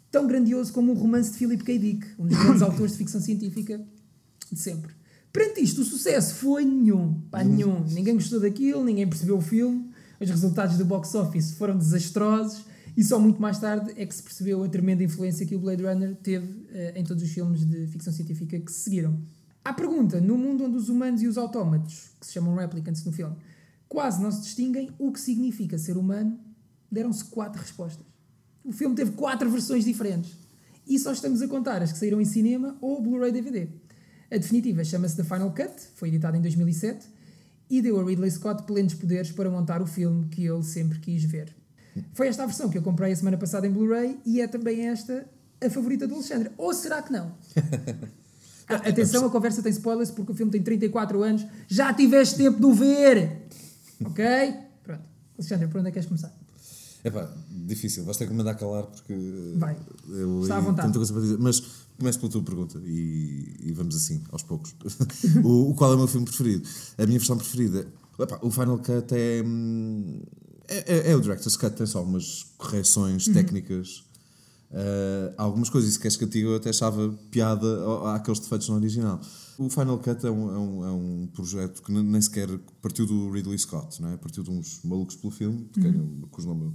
tão 0.09 0.27
grandioso 0.27 0.71
como 0.71 0.93
um 0.93 0.95
romance 0.95 1.31
de 1.31 1.37
Philip 1.39 1.63
K. 1.63 1.77
Dick, 1.77 2.07
um 2.17 2.25
dos 2.25 2.37
grandes 2.37 2.61
autores 2.63 2.93
de 2.93 2.99
ficção 2.99 3.19
científica 3.19 3.85
de 4.49 4.59
sempre. 4.59 4.93
Perante 5.33 5.61
isto, 5.61 5.81
o 5.81 5.83
sucesso 5.83 6.35
foi 6.35 6.63
nenhum. 6.63 7.19
Pá, 7.31 7.43
nenhum. 7.43 7.83
Ninguém 7.85 8.13
gostou 8.13 8.39
daquilo, 8.39 8.83
ninguém 8.83 9.07
percebeu 9.07 9.35
o 9.35 9.41
filme, 9.41 9.89
os 10.19 10.29
resultados 10.29 10.77
do 10.77 10.85
box 10.85 11.15
office 11.15 11.53
foram 11.53 11.75
desastrosos 11.75 12.63
e 12.95 13.03
só 13.03 13.19
muito 13.19 13.41
mais 13.41 13.57
tarde 13.57 13.93
é 13.97 14.05
que 14.05 14.13
se 14.13 14.21
percebeu 14.21 14.63
a 14.63 14.69
tremenda 14.69 15.03
influência 15.03 15.43
que 15.43 15.55
o 15.55 15.59
Blade 15.59 15.83
Runner 15.83 16.15
teve 16.17 16.67
eh, 16.71 16.93
em 16.95 17.03
todos 17.03 17.23
os 17.23 17.29
filmes 17.31 17.65
de 17.65 17.87
ficção 17.87 18.13
científica 18.13 18.59
que 18.59 18.71
se 18.71 18.81
seguiram. 18.81 19.19
À 19.65 19.73
pergunta, 19.73 20.21
no 20.21 20.37
mundo 20.37 20.65
onde 20.65 20.77
os 20.77 20.87
humanos 20.87 21.23
e 21.23 21.27
os 21.27 21.35
autómatos, 21.35 22.11
que 22.19 22.27
se 22.27 22.33
chamam 22.33 22.53
replicants 22.53 23.03
no 23.03 23.11
filme, 23.11 23.35
quase 23.89 24.21
não 24.21 24.31
se 24.31 24.41
distinguem, 24.41 24.91
o 24.99 25.11
que 25.11 25.19
significa 25.19 25.79
ser 25.79 25.97
humano, 25.97 26.39
deram-se 26.91 27.25
quatro 27.25 27.59
respostas. 27.59 28.05
O 28.63 28.71
filme 28.71 28.95
teve 28.95 29.13
quatro 29.13 29.49
versões 29.49 29.83
diferentes. 29.83 30.31
E 30.85 30.99
só 30.99 31.11
estamos 31.11 31.41
a 31.41 31.47
contar 31.47 31.81
as 31.81 31.91
que 31.91 31.97
saíram 31.97 32.21
em 32.21 32.25
cinema 32.25 32.77
ou 32.79 33.01
Blu-ray 33.01 33.31
DVD. 33.31 33.69
A 34.33 34.37
definitiva 34.37 34.83
chama-se 34.83 35.15
The 35.15 35.23
Final 35.23 35.51
Cut, 35.51 35.71
foi 35.93 36.09
editada 36.09 36.35
em 36.35 36.41
2007 36.41 37.05
e 37.69 37.83
deu 37.83 37.99
a 37.99 38.03
Ridley 38.03 38.31
Scott 38.31 38.63
plenos 38.63 38.95
poderes 38.95 39.31
para 39.31 39.47
montar 39.47 39.79
o 39.79 39.85
filme 39.85 40.25
que 40.25 40.43
ele 40.43 40.63
sempre 40.63 40.97
quis 40.97 41.23
ver. 41.23 41.55
Foi 42.13 42.27
esta 42.27 42.41
a 42.41 42.47
versão 42.47 42.67
que 42.67 42.75
eu 42.75 42.81
comprei 42.81 43.11
a 43.11 43.15
semana 43.15 43.37
passada 43.37 43.67
em 43.67 43.71
Blu-ray 43.71 44.17
e 44.25 44.41
é 44.41 44.47
também 44.47 44.87
esta 44.87 45.23
a 45.63 45.69
favorita 45.69 46.07
do 46.07 46.15
Alexandre. 46.15 46.49
Ou 46.57 46.73
será 46.73 47.03
que 47.03 47.13
não? 47.13 47.31
Ah, 48.65 48.75
atenção, 48.75 49.25
a 49.25 49.29
conversa 49.29 49.61
tem 49.61 49.73
spoilers 49.73 50.09
porque 50.09 50.31
o 50.31 50.35
filme 50.35 50.49
tem 50.49 50.63
34 50.63 51.21
anos. 51.21 51.45
Já 51.67 51.93
tiveste 51.93 52.37
tempo 52.37 52.61
de 52.61 52.65
o 52.65 52.73
ver! 52.73 53.41
Ok? 54.05 54.25
Pronto. 54.81 55.03
Alexandre, 55.37 55.67
por 55.67 55.79
onde 55.79 55.89
é 55.89 55.91
que 55.91 55.95
queres 55.95 56.07
começar? 56.07 56.33
É 57.03 57.09
pá, 57.11 57.29
difícil, 57.49 58.05
vais 58.05 58.15
ter 58.17 58.25
que 58.25 58.31
me 58.31 58.37
mandar 58.37 58.55
calar 58.55 58.83
porque. 58.83 59.13
Vai. 59.57 59.77
Eu, 60.09 60.41
Está 60.43 60.57
à 60.57 60.59
vontade. 60.61 60.87
tanta 60.87 60.99
coisa 60.99 61.11
para 61.13 61.21
dizer. 61.21 61.37
Mas 61.37 61.61
começo 61.97 62.19
pela 62.19 62.31
tua 62.31 62.41
pergunta 62.43 62.81
e, 62.85 63.57
e 63.61 63.71
vamos 63.73 63.95
assim, 63.95 64.23
aos 64.31 64.41
poucos. 64.43 64.73
o, 65.43 65.71
o 65.71 65.75
qual 65.75 65.91
é 65.91 65.95
o 65.95 65.97
meu 65.97 66.07
filme 66.07 66.25
preferido? 66.25 66.67
A 66.97 67.05
minha 67.05 67.19
versão 67.19 67.37
preferida. 67.37 67.85
epá, 68.19 68.39
o 68.41 68.49
Final 68.49 68.77
Cut 68.79 69.13
é. 69.13 69.43
É, 70.67 70.93
é- 71.09 71.11
é 71.11 71.15
o 71.15 71.19
Director's 71.21 71.57
Cut, 71.57 71.75
tem 71.75 71.85
só 71.85 72.01
umas 72.01 72.45
correções 72.57 73.27
Uhum. 73.27 73.33
técnicas. 73.33 74.03
Uh, 74.71 75.33
algumas 75.37 75.69
coisas, 75.69 75.89
e 75.91 75.93
se 75.93 75.99
queres 75.99 76.17
que 76.17 76.23
eu 76.23 76.27
diga, 76.27 76.47
eu 76.47 76.55
até 76.55 76.69
achava 76.71 77.13
piada 77.29 77.67
àqueles 78.15 78.39
defeitos 78.39 78.69
no 78.69 78.75
original. 78.75 79.19
O 79.57 79.69
Final 79.69 79.97
Cut 79.99 80.25
é 80.25 80.31
um, 80.31 80.49
é 80.53 80.57
um, 80.59 80.85
é 80.85 80.91
um 80.91 81.27
projeto 81.33 81.81
que 81.83 81.91
nem 81.91 82.21
sequer 82.21 82.49
partiu 82.81 83.05
do 83.05 83.29
Ridley 83.31 83.57
Scott, 83.59 84.01
não 84.01 84.09
é? 84.09 84.17
partiu 84.17 84.43
de 84.43 84.49
uns 84.49 84.81
malucos 84.83 85.15
pelo 85.15 85.31
filme, 85.31 85.67
de 85.71 85.79
quem 85.81 85.95
eu- 85.95 86.27
cujo 86.31 86.47
nome 86.47 86.73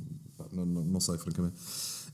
não, 0.53 0.65
não, 0.65 0.85
não 0.85 1.01
sei, 1.01 1.19
francamente. 1.19 1.57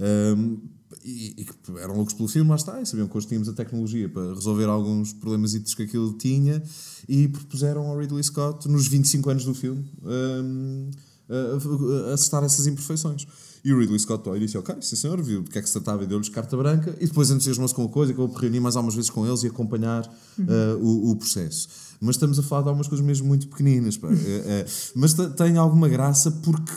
Um, 0.00 0.58
e, 1.04 1.34
e 1.38 1.44
que 1.44 1.54
eram 1.78 1.94
loucos 1.96 2.14
pelo 2.14 2.28
filme, 2.28 2.48
lá 2.50 2.56
está, 2.56 2.80
e 2.80 2.86
sabiam 2.86 3.06
que 3.06 3.16
hoje 3.16 3.26
tínhamos 3.28 3.48
a 3.48 3.52
tecnologia 3.52 4.08
para 4.08 4.34
resolver 4.34 4.64
alguns 4.64 5.12
problemas 5.12 5.52
que 5.74 5.82
aquilo 5.82 6.12
tinha 6.14 6.62
e 7.08 7.28
propuseram 7.28 7.86
ao 7.86 7.98
Ridley 7.98 8.22
Scott, 8.24 8.66
nos 8.68 8.86
25 8.88 9.30
anos 9.30 9.44
do 9.44 9.54
filme, 9.54 9.84
um, 10.02 10.90
a, 11.28 12.10
a 12.10 12.14
acertar 12.14 12.42
essas 12.44 12.66
imperfeições. 12.66 13.26
E 13.64 13.72
o 13.72 13.78
Ridley 13.78 13.98
Scott 13.98 14.28
olha 14.28 14.36
e 14.36 14.40
disse: 14.40 14.58
Ok, 14.58 14.74
sim 14.82 14.94
senhor, 14.94 15.20
viu 15.22 15.42
do 15.42 15.50
que 15.50 15.58
é 15.58 15.62
que 15.62 15.66
se 15.68 15.72
tratava 15.72 16.04
e 16.04 16.06
deu-lhes 16.06 16.28
carta 16.28 16.54
branca. 16.56 16.94
E 17.00 17.06
depois 17.06 17.30
entusiasmou-se 17.30 17.74
com 17.74 17.84
a 17.84 17.88
coisa, 17.88 18.12
acabou 18.12 18.28
por 18.28 18.42
reunir 18.42 18.60
mais 18.60 18.76
algumas 18.76 18.94
vezes 18.94 19.08
com 19.10 19.26
eles 19.26 19.42
e 19.42 19.46
acompanhar 19.46 20.04
uh, 20.38 20.76
o, 20.82 21.10
o 21.12 21.16
processo. 21.16 21.68
Mas 22.00 22.16
estamos 22.16 22.38
a 22.38 22.42
falar 22.42 22.62
de 22.62 22.68
algumas 22.68 22.88
coisas 22.88 23.04
mesmo 23.06 23.26
muito 23.26 23.48
pequeninas. 23.48 23.98
Eh, 24.02 24.08
eh, 24.46 24.66
mas 24.94 25.14
te- 25.14 25.30
tem 25.30 25.56
alguma 25.56 25.88
graça 25.88 26.30
porque 26.30 26.72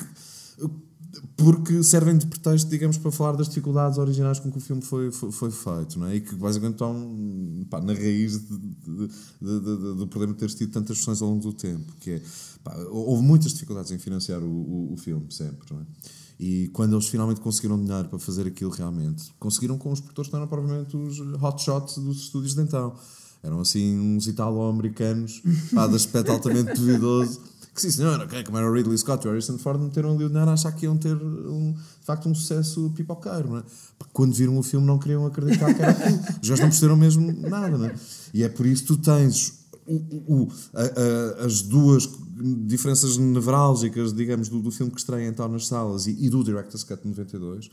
porque 1.35 1.83
servem 1.83 2.17
de 2.17 2.25
pretexto, 2.25 2.69
digamos, 2.69 2.97
para 2.97 3.11
falar 3.11 3.33
das 3.33 3.47
dificuldades 3.47 3.97
originais 3.99 4.39
com 4.39 4.51
que 4.51 4.57
o 4.57 4.61
filme 4.61 4.81
foi, 4.81 5.11
foi, 5.11 5.31
foi 5.31 5.51
feito, 5.51 5.99
não 5.99 6.07
é? 6.07 6.15
E 6.15 6.21
que 6.21 6.33
basicamente 6.35 6.75
estão 6.75 7.65
pá, 7.69 7.79
na 7.79 7.93
raiz 7.93 8.39
de- 8.39 8.57
de- 8.57 9.07
de- 9.41 9.95
do 9.97 10.07
problema 10.07 10.33
de 10.33 10.39
ter 10.39 10.49
tido 10.49 10.71
tantas 10.71 10.97
versões 10.97 11.21
ao 11.21 11.29
longo 11.29 11.41
do 11.41 11.53
tempo. 11.53 11.93
Que 11.99 12.11
é, 12.11 12.21
pá, 12.63 12.75
houve 12.89 13.21
muitas 13.23 13.53
dificuldades 13.53 13.91
em 13.91 13.99
financiar 13.99 14.41
o, 14.41 14.47
o, 14.47 14.93
o 14.93 14.97
filme, 14.97 15.25
sempre, 15.29 15.67
não 15.71 15.81
é? 15.81 15.83
E 16.39 16.67
quando 16.69 16.93
eles 16.95 17.07
finalmente 17.07 17.41
conseguiram 17.41 17.79
dinheiro 17.79 18.07
para 18.09 18.19
fazer 18.19 18.45
aquilo 18.45 18.69
realmente, 18.69 19.33
conseguiram 19.39 19.77
com 19.77 19.91
os 19.91 19.99
produtores 19.99 20.29
que 20.29 20.33
não 20.33 20.41
eram 20.41 20.49
provavelmente 20.49 20.95
os 20.95 21.19
hotshots 21.41 21.97
dos 21.97 22.17
estúdios 22.17 22.53
de 22.53 22.61
então. 22.61 22.93
Eram 23.41 23.59
assim 23.59 23.97
uns 23.99 24.27
italo-americanos, 24.27 25.41
pá, 25.73 25.87
de 25.87 25.95
aspecto 25.95 26.31
altamente 26.31 26.73
duvidoso. 26.73 27.41
Que 27.73 27.81
sim, 27.81 27.91
senhor, 27.91 28.19
ok, 28.19 28.43
como 28.43 28.57
era 28.57 28.67
o 28.67 28.73
Ridley 28.73 28.97
Scott 28.97 29.25
e 29.25 29.29
o 29.29 29.31
Harrison 29.31 29.57
Ford, 29.59 29.79
meteram 29.79 30.13
ali 30.13 30.25
o 30.25 30.29
dinheiro 30.29 30.49
a 30.49 30.53
achar 30.53 30.71
que 30.71 30.85
iam 30.85 30.97
ter, 30.97 31.15
um, 31.15 31.73
de 31.73 32.05
facto, 32.05 32.27
um 32.27 32.33
sucesso 32.33 32.91
pipoqueiro, 32.95 33.49
não 33.49 33.57
é? 33.57 33.61
Pá, 33.99 34.07
Quando 34.11 34.33
viram 34.33 34.57
o 34.57 34.63
filme 34.63 34.85
não 34.85 34.97
queriam 34.97 35.25
acreditar 35.27 35.71
que 35.73 35.81
era 35.81 35.91
aquilo. 35.91 36.19
Os 36.41 36.49
gajos 36.49 36.59
não 36.59 36.69
perceberam 36.69 36.97
mesmo 36.97 37.31
nada, 37.47 37.77
não 37.77 37.85
é? 37.85 37.95
E 38.33 38.43
é 38.43 38.49
por 38.49 38.65
isso 38.65 38.81
que 38.81 38.87
tu 38.87 38.97
tens 38.97 39.56
o- 39.93 40.47
a- 40.73 41.41
a- 41.41 41.45
as 41.45 41.61
duas 41.61 42.07
diferenças 42.65 43.17
nevrálgicas, 43.17 44.13
digamos, 44.13 44.49
do, 44.49 44.61
do 44.61 44.71
filme 44.71 44.91
que 44.91 44.99
estreia 44.99 45.27
então 45.27 45.47
nas 45.47 45.67
salas 45.67 46.07
e, 46.07 46.11
e 46.25 46.29
do 46.29 46.43
Director's 46.43 46.83
Cut 46.83 47.01
de 47.01 47.07
92, 47.09 47.69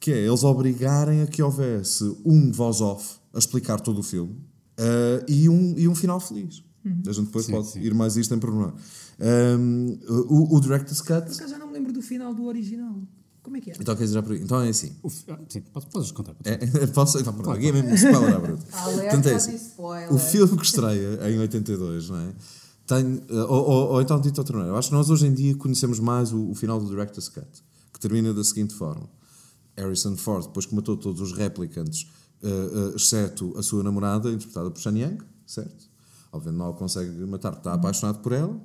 que 0.00 0.10
é 0.12 0.18
eles 0.26 0.42
obrigarem 0.44 1.22
a 1.22 1.26
que 1.26 1.42
houvesse 1.42 2.04
um 2.24 2.50
voz-off 2.50 3.18
a 3.34 3.38
explicar 3.38 3.80
todo 3.80 3.98
o 3.98 4.02
filme 4.02 4.34
eh, 4.76 5.24
e, 5.28 5.48
um, 5.48 5.74
e 5.78 5.86
um 5.86 5.94
final 5.94 6.18
feliz. 6.20 6.62
A 7.06 7.12
gente 7.12 7.26
depois 7.26 7.44
Sim, 7.44 7.52
pode 7.52 7.66
sim. 7.68 7.80
ir 7.80 7.92
mais 7.94 8.16
isto 8.16 8.34
em 8.34 8.38
pormenor. 8.38 8.72
Um, 9.20 9.98
o, 10.08 10.56
o 10.56 10.60
Director's 10.60 11.02
Cut. 11.02 11.26
Por 11.26 11.34
acaso 11.34 11.48
já 11.50 11.58
não 11.58 11.66
me 11.66 11.74
lembro 11.74 11.92
do 11.92 12.00
final 12.00 12.34
do 12.34 12.44
original. 12.46 13.02
Como 13.50 13.56
é 13.56 13.60
que 13.60 13.70
é? 13.72 13.74
Então 13.80 13.96
queres? 13.96 14.14
Então 14.14 14.60
é 14.60 14.68
assim. 14.68 14.92
O 15.02 15.10
fi- 15.10 15.24
ah, 15.28 15.38
sim, 15.48 15.60
podes, 15.60 15.88
podes 15.88 16.12
contar. 16.12 16.34
podes 16.34 16.52
É, 16.84 16.86
posso? 16.94 17.18
Então, 17.18 17.32
pronto, 17.32 17.50
aqui 17.50 17.66
é 17.66 17.72
mesmo 17.72 17.92
spoiler 17.94 18.36
à 18.36 18.38
bruta. 18.38 18.62
Portanto, 18.70 19.26
é 19.26 19.30
de 19.30 19.30
assim, 19.32 19.56
spoiler. 19.56 20.14
O 20.14 20.18
filme 20.20 20.56
que 20.56 20.64
estreia 20.64 21.18
em 21.28 21.38
82, 21.40 22.10
não 22.10 22.16
é? 22.18 22.32
Tem, 22.86 23.20
eh, 23.28 23.34
ou, 23.42 23.68
ou, 23.68 23.88
ou 23.94 24.00
então 24.00 24.20
dito 24.20 24.34
de 24.34 24.40
outra 24.40 24.54
maneira, 24.56 24.72
eu 24.74 24.78
acho 24.78 24.88
que 24.90 24.94
nós 24.94 25.10
hoje 25.10 25.26
em 25.26 25.34
dia 25.34 25.56
conhecemos 25.56 25.98
mais 25.98 26.32
o, 26.32 26.48
o 26.50 26.54
final 26.54 26.78
do 26.78 26.88
Director's 26.88 27.28
Cut, 27.28 27.48
que 27.92 27.98
termina 27.98 28.32
da 28.32 28.44
seguinte 28.44 28.72
forma: 28.72 29.10
Harrison 29.76 30.16
Ford, 30.16 30.46
depois 30.46 30.64
que 30.66 30.74
matou 30.76 30.96
todos 30.96 31.20
os 31.20 31.32
replicantes, 31.32 32.06
eh, 32.44 32.48
eh, 32.48 32.92
exceto 32.94 33.52
a 33.58 33.64
sua 33.64 33.82
namorada, 33.82 34.30
interpretada 34.30 34.70
por 34.70 34.80
Shan 34.80 34.96
Yang, 34.96 35.24
certo? 35.44 35.90
Obviamente 36.30 36.60
não 36.60 36.68
a 36.68 36.72
consegue 36.74 37.10
matar, 37.26 37.50
porque 37.50 37.60
está 37.68 37.74
apaixonado 37.74 38.20
por 38.20 38.30
ela. 38.30 38.56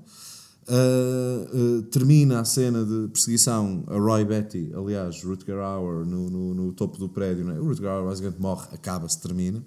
Uh, 0.67 1.55
uh, 1.55 1.81
termina 1.83 2.39
a 2.39 2.45
cena 2.45 2.83
de 2.83 3.07
perseguição 3.09 3.83
a 3.85 3.97
Roy 3.97 4.25
Betty, 4.25 4.71
aliás, 4.73 5.23
Rutger 5.23 5.59
Hauer 5.59 6.03
no, 6.03 6.27
no, 6.27 6.53
no 6.55 6.73
topo 6.73 6.97
do 6.97 7.07
prédio. 7.07 7.47
É? 7.51 7.59
O 7.59 7.65
Rutger 7.65 7.87
Hauer 7.87 8.09
basicamente 8.09 8.41
morre, 8.41 8.67
acaba-se, 8.73 9.21
termina. 9.21 9.63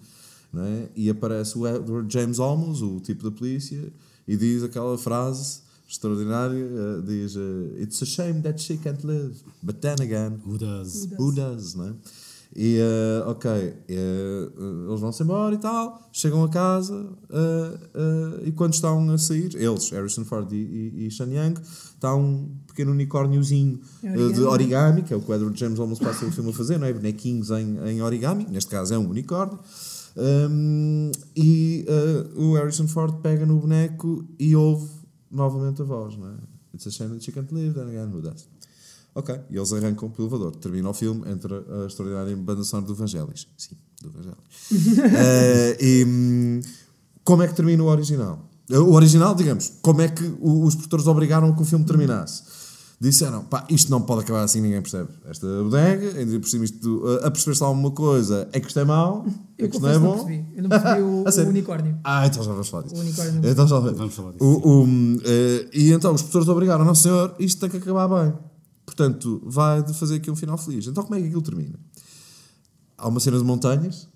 É? 0.57 0.89
E 0.97 1.09
aparece 1.09 1.57
o 1.57 1.69
Edward 1.69 2.13
James 2.13 2.41
Olmos, 2.41 2.83
o 2.83 2.99
tipo 2.99 3.23
da 3.23 3.31
polícia, 3.31 3.93
e 4.27 4.37
diz 4.37 4.65
aquela 4.65 4.99
frase 4.99 5.61
extraordinária: 5.89 6.67
uh, 6.67 7.03
diz, 7.03 7.37
It's 7.81 8.03
a 8.03 8.07
shame 8.07 8.43
that 8.43 8.61
she 8.61 8.77
can't 8.77 9.07
live, 9.07 9.37
but 9.63 9.81
then 9.81 9.97
again, 10.01 10.41
Who 10.45 10.59
does? 10.59 11.09
Who 11.17 11.33
does, 11.33 11.75
não 11.75 11.91
é? 11.91 11.95
E, 12.61 12.77
eh, 12.77 13.23
ok, 13.25 13.49
eh, 13.53 14.49
eles 14.89 14.99
vão-se 14.99 15.23
embora 15.23 15.55
e 15.55 15.59
tal, 15.59 16.11
chegam 16.13 16.43
a 16.43 16.49
casa 16.49 17.09
eh, 17.31 18.43
e 18.47 18.51
quando 18.51 18.75
estão 18.75 19.09
a 19.13 19.17
sair, 19.17 19.55
eles, 19.55 19.89
Harrison 19.91 20.25
Ford 20.25 20.51
e, 20.51 20.57
e, 20.57 21.07
e 21.07 21.11
Sean 21.13 21.29
Young, 21.29 21.55
está 21.55 22.17
um 22.17 22.51
pequeno 22.67 22.91
unicórniozinho 22.91 23.81
eh, 24.03 24.13
de 24.13 24.21
Origami. 24.23 24.47
origami, 24.47 25.03
que 25.05 25.15
é 25.15 25.17
o 25.17 25.21
que 25.21 25.31
o 25.31 25.35
Edward 25.37 25.57
James 25.57 25.79
Olmos 25.79 26.01
passa 26.01 26.27
o 26.27 26.33
filme 26.33 26.51
a 26.51 26.53
fazer, 26.53 26.79
não 26.79 26.89
é? 26.89 26.93
Bonequinhos 26.93 27.51
em, 27.53 27.79
em 27.91 28.03
origami, 28.03 28.45
neste 28.51 28.71
caso 28.71 28.93
é 28.93 28.99
um 28.99 29.09
unicórnio. 29.09 29.61
Um, 30.17 31.13
e 31.37 31.87
eh, 31.87 32.27
o 32.35 32.55
Harrison 32.55 32.89
Ford 32.89 33.21
pega 33.23 33.47
no 33.47 33.61
boneco 33.61 34.25
e 34.37 34.57
ouve 34.57 34.89
novamente 35.31 35.81
a 35.83 35.85
voz, 35.85 36.17
não 36.17 36.27
é? 36.27 36.35
It's 36.75 36.89
a 36.89 36.91
shame 36.91 37.11
that 37.11 37.25
she 37.25 37.31
can't 37.31 37.55
live, 37.55 37.75
then 37.75 37.87
again, 37.89 38.13
who 38.13 38.21
does? 38.21 38.49
Ok, 39.19 39.35
e 39.51 39.57
eles 39.57 39.73
arrancam 39.73 40.09
pelo 40.11 40.29
elevador. 40.29 40.55
Termina 40.57 40.89
o 40.91 40.95
filme, 40.95 41.29
entra 41.29 41.65
a 41.83 41.87
extraordinária 41.87 42.37
banda 42.37 42.63
sonora 42.63 42.87
do 42.87 42.93
Evangelis. 42.93 43.49
Sim, 43.57 43.75
do 44.01 44.09
Evangelis. 44.11 44.39
Eh, 45.21 45.77
e 45.81 46.61
como 47.25 47.43
é 47.43 47.49
que 47.49 47.55
termina 47.55 47.83
o 47.83 47.87
original? 47.87 48.49
Eh, 48.71 48.79
O 48.79 48.93
original, 48.93 49.35
digamos, 49.35 49.73
como 49.83 50.03
é 50.03 50.09
que 50.09 50.23
os 50.41 50.75
produtores 50.77 51.07
obrigaram 51.09 51.49
a 51.51 51.55
que 51.57 51.63
o 51.63 51.65
filme 51.65 51.85
terminasse? 51.85 52.43
Disseram, 53.01 53.45
pá, 53.45 53.65
isto 53.71 53.91
não 53.93 54.01
pode 54.03 54.23
acabar 54.23 54.43
assim, 54.43 54.61
ninguém 54.61 54.83
percebe. 54.83 55.09
Esta 55.25 55.47
bodega, 55.63 56.19
ainda 56.19 56.39
por 56.41 56.49
cima 56.49 56.65
isto, 56.65 57.03
eh, 57.09 57.27
a 57.27 57.31
perceber-se 57.31 57.63
alguma 57.63 57.91
coisa, 57.93 58.49
é 58.53 58.59
que 58.61 58.67
isto 58.69 58.79
é 58.81 58.85
mau, 58.85 59.25
é 59.57 59.69
que 59.69 59.75
isto 59.77 59.81
não 59.83 59.89
é 59.89 59.93
que 59.95 59.99
não 59.99 60.07
bom. 60.11 60.25
percebi. 60.25 60.47
Eu 60.57 60.63
não 60.63 60.69
percebi 60.69 61.01
o, 61.03 61.25
o 61.25 61.49
unicórnio. 61.49 61.99
Ah, 62.05 62.27
então 62.27 62.43
já 62.43 62.51
vamos 62.53 62.69
falar 62.69 62.83
disso. 62.85 62.97
O 62.97 63.01
unicórnio 63.01 63.41
Então 63.51 63.67
já 63.69 63.79
Vamos 63.81 64.15
falar 64.15 64.33
disso, 64.33 64.45
O, 64.45 64.83
o, 64.83 64.87
eh, 65.25 65.69
e 65.73 65.93
então 65.93 66.13
os 66.13 66.23
professores 66.23 66.49
obrigaram, 66.49 66.85
não 66.85 66.95
senhor, 66.95 67.35
isto 67.39 67.61
tem 67.61 67.71
que 67.71 67.77
acabar 67.79 68.09
bem. 68.09 68.35
Portanto, 68.99 69.41
vai 69.47 69.81
de 69.81 69.95
fazer 69.95 70.17
aqui 70.17 70.29
um 70.29 70.35
final 70.35 70.59
feliz. 70.59 70.89
Então 70.89 71.05
como 71.05 71.15
é 71.15 71.21
que 71.21 71.27
aquilo 71.29 71.41
termina? 71.41 71.79
Há 72.97 73.07
uma 73.07 73.21
cena 73.21 73.39
de 73.39 73.45
montanhas. 73.45 74.09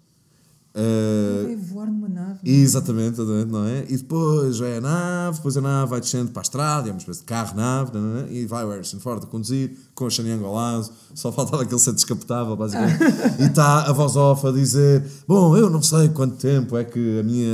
eh, 0.75 1.43
Vai 1.45 1.55
voar 1.57 1.87
numa 1.87 2.09
nave. 2.09 2.41
Exatamente, 2.45 3.21
exatamente, 3.21 3.53
não 3.53 3.65
é? 3.65 3.85
E 3.89 3.97
depois 3.97 4.61
é 4.61 4.79
a 4.79 4.81
nave, 4.81 5.37
depois 5.37 5.57
a 5.57 5.61
nave 5.61 5.89
vai 5.91 6.01
descendo 6.01 6.33
para 6.33 6.41
a 6.41 6.43
estrada, 6.43 6.89
é 6.89 6.93
uma 6.93 6.99
espécie 6.99 7.21
de 7.21 7.27
carro-nave, 7.27 7.93
é? 8.29 8.33
e 8.33 8.45
vai 8.45 8.65
o 8.65 8.71
Harrison 8.71 8.99
Ford 8.99 9.23
a 9.23 9.27
conduzir, 9.29 9.79
com 9.95 10.07
a 10.07 10.11
Shaniang 10.11 10.43
ao 10.45 10.55
lado, 10.55 10.91
só 11.15 11.31
faltava 11.31 11.63
aquele 11.63 11.79
ser 11.79 11.93
descapotável, 11.93 12.57
basicamente. 12.57 12.99
e 13.39 13.45
está 13.45 13.83
a 13.83 13.93
voz 13.93 14.17
off 14.17 14.47
a 14.47 14.51
dizer: 14.51 15.05
Bom, 15.29 15.57
eu 15.57 15.69
não 15.69 15.83
sei 15.83 16.09
quanto 16.09 16.37
tempo 16.37 16.77
é 16.77 16.85
que 16.85 17.21
a 17.21 17.23
minha 17.23 17.49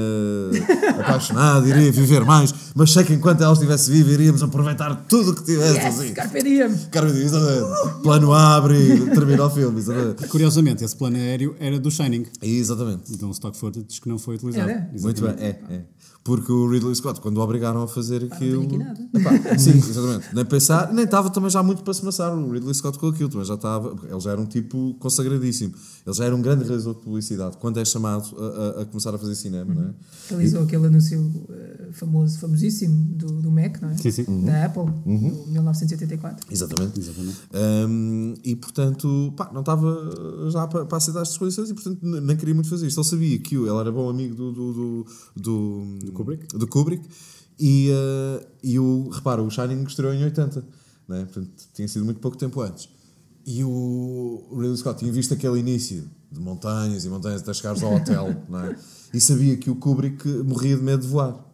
apaixonada 1.01 1.69
iria 1.69 1.91
viver 1.91 2.25
mais, 2.25 2.55
mas 2.75 2.93
sei 2.93 3.05
que 3.05 3.13
enquanto 3.13 3.43
ela 3.43 3.53
estivesse 3.53 3.91
viva 3.91 4.13
iríamos 4.13 4.43
aproveitar 4.43 4.95
tudo 5.09 5.33
o 5.33 5.35
que 5.35 5.45
tivesse. 5.45 5.79
Yes, 5.79 5.99
assim. 5.99 6.15
Carpe 6.15 6.43
Diem. 6.43 6.75
Cara, 6.91 7.09
exatamente. 7.09 8.03
Plano 8.03 8.33
abre 8.33 8.79
e 8.79 9.11
termina 9.11 9.45
o 9.45 9.51
filme, 9.51 9.79
exatamente. 9.79 10.29
Curiosamente, 10.29 10.85
esse 10.85 10.95
plano 10.97 11.17
aéreo 11.17 11.57
era 11.59 11.79
do 11.79 11.91
Shining. 11.91 12.27
Exatamente. 12.41 13.13
Então, 13.13 13.31
stock 13.33 13.57
footage 13.57 14.01
que 14.01 14.09
não 14.09 14.19
foi 14.19 14.37
utilizado. 14.37 14.71
Era? 14.71 14.91
Muito 15.01 15.23
bem, 15.23 15.35
é, 15.39 15.59
é. 15.71 15.83
Porque 16.29 16.53
o 16.53 16.69
Ridley 16.71 16.95
Scott, 16.95 17.23
quando 17.23 17.39
o 17.39 17.41
obrigaram 17.41 17.83
a 17.83 17.89
fazer 17.89 18.23
aquilo. 18.31 18.67
tenho 18.67 18.83
aqui 18.83 19.01
nada. 19.01 19.09
Epá, 19.15 19.59
sim, 19.59 19.71
exatamente. 19.79 20.35
Nem 20.35 20.45
pensar, 20.45 20.93
nem 20.93 21.07
estava 21.07 21.31
também 21.31 21.49
já 21.49 21.63
muito 21.63 21.83
para 21.83 21.95
se 21.95 22.05
maçar. 22.05 22.37
o 22.37 22.51
Ridley 22.53 22.75
Scott 22.75 22.99
com 22.99 23.07
aquilo, 23.09 23.31
mas 23.35 23.49
já 23.49 23.55
estava. 23.55 23.97
Ele 24.07 24.21
já 24.21 24.33
era 24.33 24.41
um 24.41 24.45
tipo 24.45 24.95
consagradíssimo. 24.99 25.73
Ele 26.07 26.15
já 26.15 26.25
era 26.27 26.37
um 26.37 26.43
grande 26.43 26.65
realizador 26.65 26.97
de 26.97 27.01
publicidade 27.01 27.57
quando 27.57 27.81
é 27.81 27.85
chamado 27.87 28.29
a, 28.37 28.79
a- 28.81 28.83
a 28.83 28.85
começar 28.85 29.15
a 29.15 29.19
fazer 29.19 29.35
cinema, 29.37 29.75
não 29.75 29.83
é? 29.85 29.95
Realizou 30.29 30.63
aquele 30.65 30.87
anúncio 30.87 31.47
eh, 31.51 31.88
famoso, 31.93 32.39
famosíssimo 32.39 32.95
do, 33.15 33.41
do 33.43 33.51
Mac, 33.51 33.81
não 33.81 33.91
é? 33.91 33.97
Sim, 33.97 34.11
sim. 34.11 34.45
Da 34.45 34.67
Apple, 34.67 34.85
do 34.85 35.51
1984. 35.53 36.47
Exatamente. 36.53 36.99
Exatamente. 36.99 37.37
Um, 37.55 38.35
e 38.45 38.57
portanto, 38.57 39.33
pá, 39.37 39.51
não 39.53 39.61
estava 39.61 40.49
já 40.51 40.67
para, 40.67 40.85
para 40.87 40.99
aceitar 40.99 41.23
estas 41.23 41.37
condições 41.39 41.71
e 41.71 41.75
portanto 41.75 41.99
nem 42.03 42.37
queria 42.37 42.55
muito 42.55 42.69
fazer 42.69 42.87
isto. 42.87 43.01
Ele 43.01 43.07
sabia 43.09 43.39
que 43.39 43.57
o- 43.57 43.67
ele 43.67 43.79
era 43.81 43.91
bom 43.93 44.09
amigo 44.09 44.35
do, 44.35 44.53
do, 44.53 44.73
do, 44.73 45.07
do, 45.37 45.99
do 46.07 46.13
Kubrick? 46.13 46.47
do 46.57 46.67
Kubrick 46.67 47.09
e, 47.59 47.91
uh, 47.91 48.47
e 48.63 48.79
o, 48.79 49.09
repara, 49.11 49.43
o 49.43 49.51
Shining 49.51 49.83
estreou 49.85 50.13
em 50.15 50.23
80, 50.25 50.65
né? 51.09 51.25
portanto 51.25 51.51
tinha 51.75 51.89
sido 51.89 52.05
muito 52.05 52.21
pouco 52.21 52.37
tempo 52.37 52.61
antes. 52.61 52.89
E 53.47 53.65
o 53.65 54.47
Ridley 54.53 54.77
Scott 54.77 54.99
tinha 54.99 55.11
visto 55.11 55.33
aquele 55.33 55.59
início 55.59 56.05
de 56.31 56.39
montanhas 56.39 57.05
e 57.07 57.09
montanhas 57.09 57.41
até 57.41 57.55
chegares 57.55 57.83
ao 57.83 57.95
hotel, 57.95 58.37
não 58.49 58.61
é? 58.61 58.77
e 59.15 59.19
sabia 59.21 59.57
que 59.57 59.71
o 59.71 59.77
Kubrick 59.77 60.29
morria 60.45 60.77
de 60.77 60.83
medo 60.83 61.01
de 61.03 61.09
voar. 61.09 61.48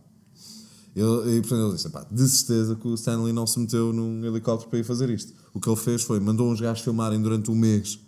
Ele, 0.94 1.38
e 1.38 1.40
portanto 1.40 1.66
ele 1.66 1.74
disse: 1.74 1.88
"Epá, 1.88 2.06
de 2.10 2.28
certeza 2.28 2.76
que 2.76 2.86
o 2.86 2.94
Stanley 2.94 3.32
não 3.32 3.46
se 3.46 3.58
meteu 3.58 3.92
num 3.92 4.24
helicóptero 4.24 4.70
para 4.70 4.78
ir 4.78 4.84
fazer 4.84 5.10
isto. 5.10 5.32
O 5.52 5.60
que 5.60 5.68
ele 5.68 5.76
fez 5.76 6.02
foi 6.02 6.20
mandou 6.20 6.50
uns 6.50 6.60
gajos 6.60 6.84
filmarem 6.84 7.20
durante 7.20 7.50
um 7.50 7.54
mês 7.54 7.98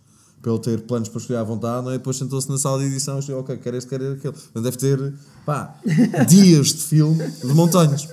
para 0.47 0.53
ele 0.53 0.61
ter 0.61 0.81
planos 0.83 1.09
para 1.09 1.21
escolher 1.21 1.39
à 1.39 1.43
vontade, 1.43 1.85
não 1.85 1.91
é? 1.91 1.99
depois 1.99 2.17
sentou-se 2.17 2.49
na 2.49 2.57
sala 2.57 2.79
de 2.79 2.87
edição 2.87 3.17
e 3.17 3.21
disse: 3.21 3.33
Ok, 3.33 3.57
quer 3.57 3.75
este, 3.75 3.89
quer 3.89 3.97
aquele. 3.97 4.33
Portanto, 4.33 4.63
deve 4.63 4.77
ter 4.77 5.15
pá, 5.45 5.75
dias 6.29 6.69
de 6.69 6.83
filme 6.85 7.27
de 7.27 7.53
montanhas. 7.53 8.09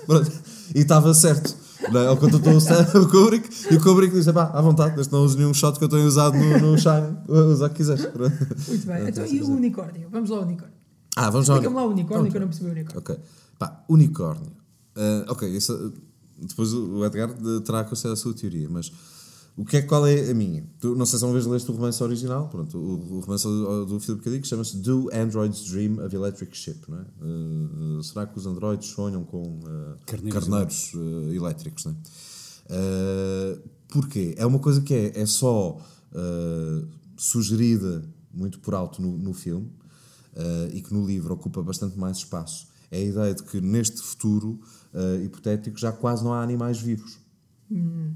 E 0.74 0.80
estava 0.80 1.14
certo. 1.14 1.56
Não 1.92 2.00
é? 2.00 2.08
Ele 2.08 2.16
contratou 2.16 2.54
o, 3.02 3.10
Kubrick 3.10 3.50
e 3.72 3.76
o 3.76 3.82
Kubrick 3.82 4.16
disse: 4.16 4.34
pá, 4.34 4.50
à 4.54 4.62
vontade, 4.62 4.96
que 4.96 5.12
não 5.12 5.24
uses 5.24 5.36
nenhum 5.36 5.54
shot 5.54 5.78
que 5.78 5.84
eu 5.84 5.90
tenho 5.90 6.08
usado 6.08 6.36
no, 6.36 6.72
no 6.72 6.78
Shine, 6.78 7.18
usa 7.28 7.68
o 7.68 7.70
que 7.70 7.76
quiseres. 7.76 8.04
Muito 8.04 8.88
bem. 8.88 9.08
Então, 9.10 9.26
e 9.26 9.42
o 9.42 9.52
unicórnio? 9.52 10.08
Vamos 10.10 10.30
lá 10.30 10.38
ao 10.38 10.44
unicórnio. 10.44 10.76
Ah, 11.16 11.30
vamos 11.30 11.50
ao 11.50 11.58
Explica-me 11.58 11.76
lá 11.76 11.86
o 11.86 11.92
unicórnio 11.92 12.32
que 12.32 12.38
eu 12.38 12.42
não 12.42 12.48
percebi 12.48 12.70
o 12.70 12.72
unicórnio. 12.72 13.00
Ok. 13.00 13.20
Pá, 13.60 13.84
unicórnio. 13.88 14.63
Ah, 14.96 15.26
ok, 15.30 15.58
depois 16.40 16.74
o 16.74 17.06
Edgar 17.06 17.30
terá 17.66 17.84
considerar 17.84 18.14
a 18.14 18.18
sua 18.18 18.34
teoria, 18.34 18.68
mas 18.70 18.92
o 19.56 19.64
que 19.64 19.78
é, 19.78 19.82
qual 19.84 20.06
é 20.08 20.32
a 20.32 20.34
minha? 20.34 20.66
Tu, 20.80 20.96
não 20.96 21.06
sei 21.06 21.20
se 21.20 21.26
uma 21.26 21.34
vez 21.34 21.46
leste 21.46 21.70
o 21.70 21.76
romance 21.76 22.02
original, 22.02 22.50
pronto, 22.50 22.76
o, 22.76 23.18
o 23.18 23.20
romance 23.20 23.44
do, 23.44 23.86
do 23.86 24.00
Philip 24.00 24.24
K. 24.24 24.32
Dick 24.32 24.48
chama-se 24.48 24.78
Do 24.78 25.12
Androids 25.14 25.64
Dream 25.66 26.04
of 26.04 26.16
Electric 26.16 26.58
Ship, 26.58 26.80
não 26.88 26.98
é? 26.98 27.06
Ah, 27.22 28.04
será 28.04 28.26
que 28.26 28.38
os 28.38 28.48
androides 28.48 28.90
sonham 28.90 29.24
com 29.24 29.60
ah, 29.66 29.96
Carneiros 30.08 30.44
carneiros 30.44 30.92
ah, 30.96 31.34
elétricos, 31.36 31.86
não 31.86 31.92
é? 31.92 33.58
Porquê? 33.90 34.34
É 34.38 34.46
uma 34.46 34.58
coisa 34.58 34.82
que 34.82 34.94
é, 34.94 35.20
é 35.20 35.26
só 35.26 35.78
sugerida 37.16 38.04
muito 38.34 38.60
por 38.60 38.74
alto 38.74 39.00
no, 39.02 39.16
no 39.20 39.34
filme 39.34 39.72
e 40.72 40.82
que 40.82 40.92
no 40.92 41.06
livro 41.06 41.36
ocupa 41.36 41.62
bastante 41.62 41.98
mais 42.00 42.18
espaço. 42.18 42.68
É 42.90 42.98
a 42.98 43.02
ideia 43.02 43.36
de 43.36 43.44
que 43.44 43.62
neste 43.62 44.02
futuro 44.02 44.60
ah, 44.94 45.24
hipotético 45.24 45.78
já 45.78 45.92
quase 45.92 46.24
não 46.24 46.34
há 46.34 46.42
animais 46.42 46.80
vivos. 46.80 47.18
Hum. 47.72 48.14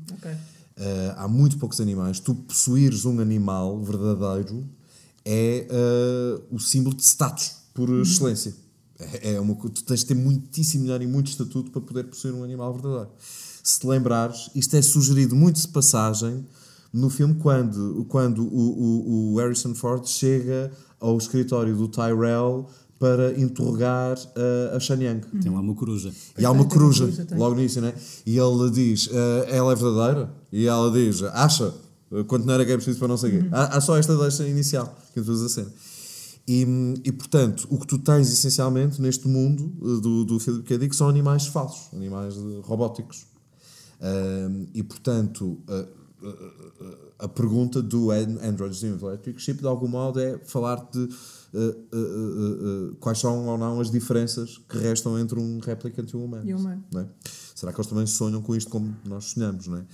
Uh, 0.78 1.14
há 1.16 1.28
muito 1.28 1.58
poucos 1.58 1.82
animais. 1.82 2.20
Tu 2.20 2.36
possuires 2.36 3.04
um 3.06 3.20
animal 3.20 3.82
verdadeiro 3.82 4.64
é 5.26 5.68
uh, 5.72 6.56
o 6.56 6.60
símbolo 6.60 6.96
de 6.96 7.04
status 7.04 7.56
por 7.74 7.90
excelência. 8.00 8.56
É, 9.00 9.34
é 9.34 9.40
uma, 9.40 9.56
tu 9.56 9.84
tens 9.84 10.02
de 10.02 10.06
ter 10.06 10.16
muitíssimo 10.16 10.84
dinheiro 10.84 11.04
e 11.04 11.08
muito 11.08 11.28
estatuto 11.32 11.72
para 11.72 11.82
poder 11.82 12.04
possuir 12.06 12.34
um 12.34 12.44
animal 12.44 12.74
verdadeiro. 12.74 13.10
Se 13.64 13.80
te 13.80 13.88
lembrares, 13.88 14.50
isto 14.56 14.76
é 14.76 14.82
sugerido 14.82 15.36
muito 15.36 15.60
de 15.60 15.68
passagem 15.68 16.46
no 16.94 17.10
filme 17.10 17.36
quando, 17.36 18.06
quando 18.08 18.44
o, 18.44 19.34
o, 19.34 19.34
o 19.34 19.38
Harrison 19.38 19.74
Ford 19.76 20.08
chega 20.08 20.72
ao 21.00 21.18
escritório 21.18 21.76
do 21.76 21.88
Tyrell 21.88 22.70
para 23.00 23.40
interrogar 23.40 24.18
uh, 24.18 24.76
a 24.76 24.80
Shanyang. 24.80 25.26
Tem 25.42 25.52
lá 25.52 25.60
uma 25.60 25.76
coruja. 25.76 26.12
E 26.38 26.46
há 26.46 26.52
uma 26.52 26.66
coruja, 26.66 27.06
coruja, 27.08 27.28
logo 27.36 27.56
nisso, 27.56 27.80
né? 27.82 27.94
E 28.26 28.38
ele 28.38 28.70
diz: 28.72 29.10
"Ah, 29.12 29.46
ela 29.50 29.72
é 29.72 29.76
verdadeira? 29.76 30.34
E 30.52 30.68
ela 30.68 30.92
diz: 30.92 31.22
acha? 31.24 31.74
Quanto 32.28 32.46
não 32.46 32.54
era 32.54 32.66
que 32.66 32.72
é 32.72 32.76
preciso 32.76 33.00
para 33.00 33.10
não 33.10 33.16
o 33.16 33.20
quê? 33.20 33.46
Há, 33.52 33.78
há 33.78 33.82
só 33.82 33.98
esta 33.98 34.16
deixa 34.18 34.48
inicial 34.48 34.96
que 35.14 35.20
introduz 35.20 35.44
a 35.44 35.50
cena. 35.50 35.72
E, 36.48 36.66
e 37.04 37.12
portanto, 37.12 37.68
o 37.70 37.78
que 37.78 37.86
tu 37.86 38.00
tens 38.00 38.32
essencialmente 38.32 39.02
neste 39.02 39.28
mundo 39.28 39.74
eh, 39.82 40.02
do, 40.02 40.24
do 40.24 40.40
Philip 40.40 40.64
K. 40.64 40.78
Dick 40.78 40.96
são 40.96 41.10
animais 41.10 41.48
falsos, 41.48 41.94
animais 41.94 42.36
eh, 42.38 42.62
robóticos. 42.64 43.26
Ahm, 44.00 44.68
e 44.74 44.82
portanto, 44.84 45.58
a, 47.20 47.28
pergunta 47.28 47.82
do 47.82 48.12
An- 48.12 48.40
Android 48.42 48.86
Electric 48.86 49.42
Ship, 49.42 49.60
de 49.60 49.68
algum 49.68 49.88
modo, 49.88 50.20
é 50.20 50.38
falar 50.46 50.88
de 50.92 51.10
eh, 51.58 51.76
eh, 51.94 51.98
eh, 51.98 52.96
quais 53.00 53.18
são 53.20 53.46
ou 53.48 53.58
não 53.58 53.80
as 53.82 53.90
diferenças 53.92 54.58
que 54.70 54.78
restam 54.78 55.18
entre 55.20 55.40
um 55.40 55.60
replicante 55.60 56.14
e 56.14 56.18
um 56.18 56.26
humano. 56.26 56.50
E 56.50 56.54
um 56.54 56.58
humano. 56.58 56.84
é? 56.96 57.06
Será 57.56 57.72
que 57.74 57.80
eles 57.80 57.88
também 57.90 58.06
sonham 58.06 58.42
com 58.42 58.56
isto 58.56 58.70
como 58.70 58.96
nós 59.06 59.26
sonhamos, 59.32 59.68
não 59.68 59.78
é? 59.78 59.86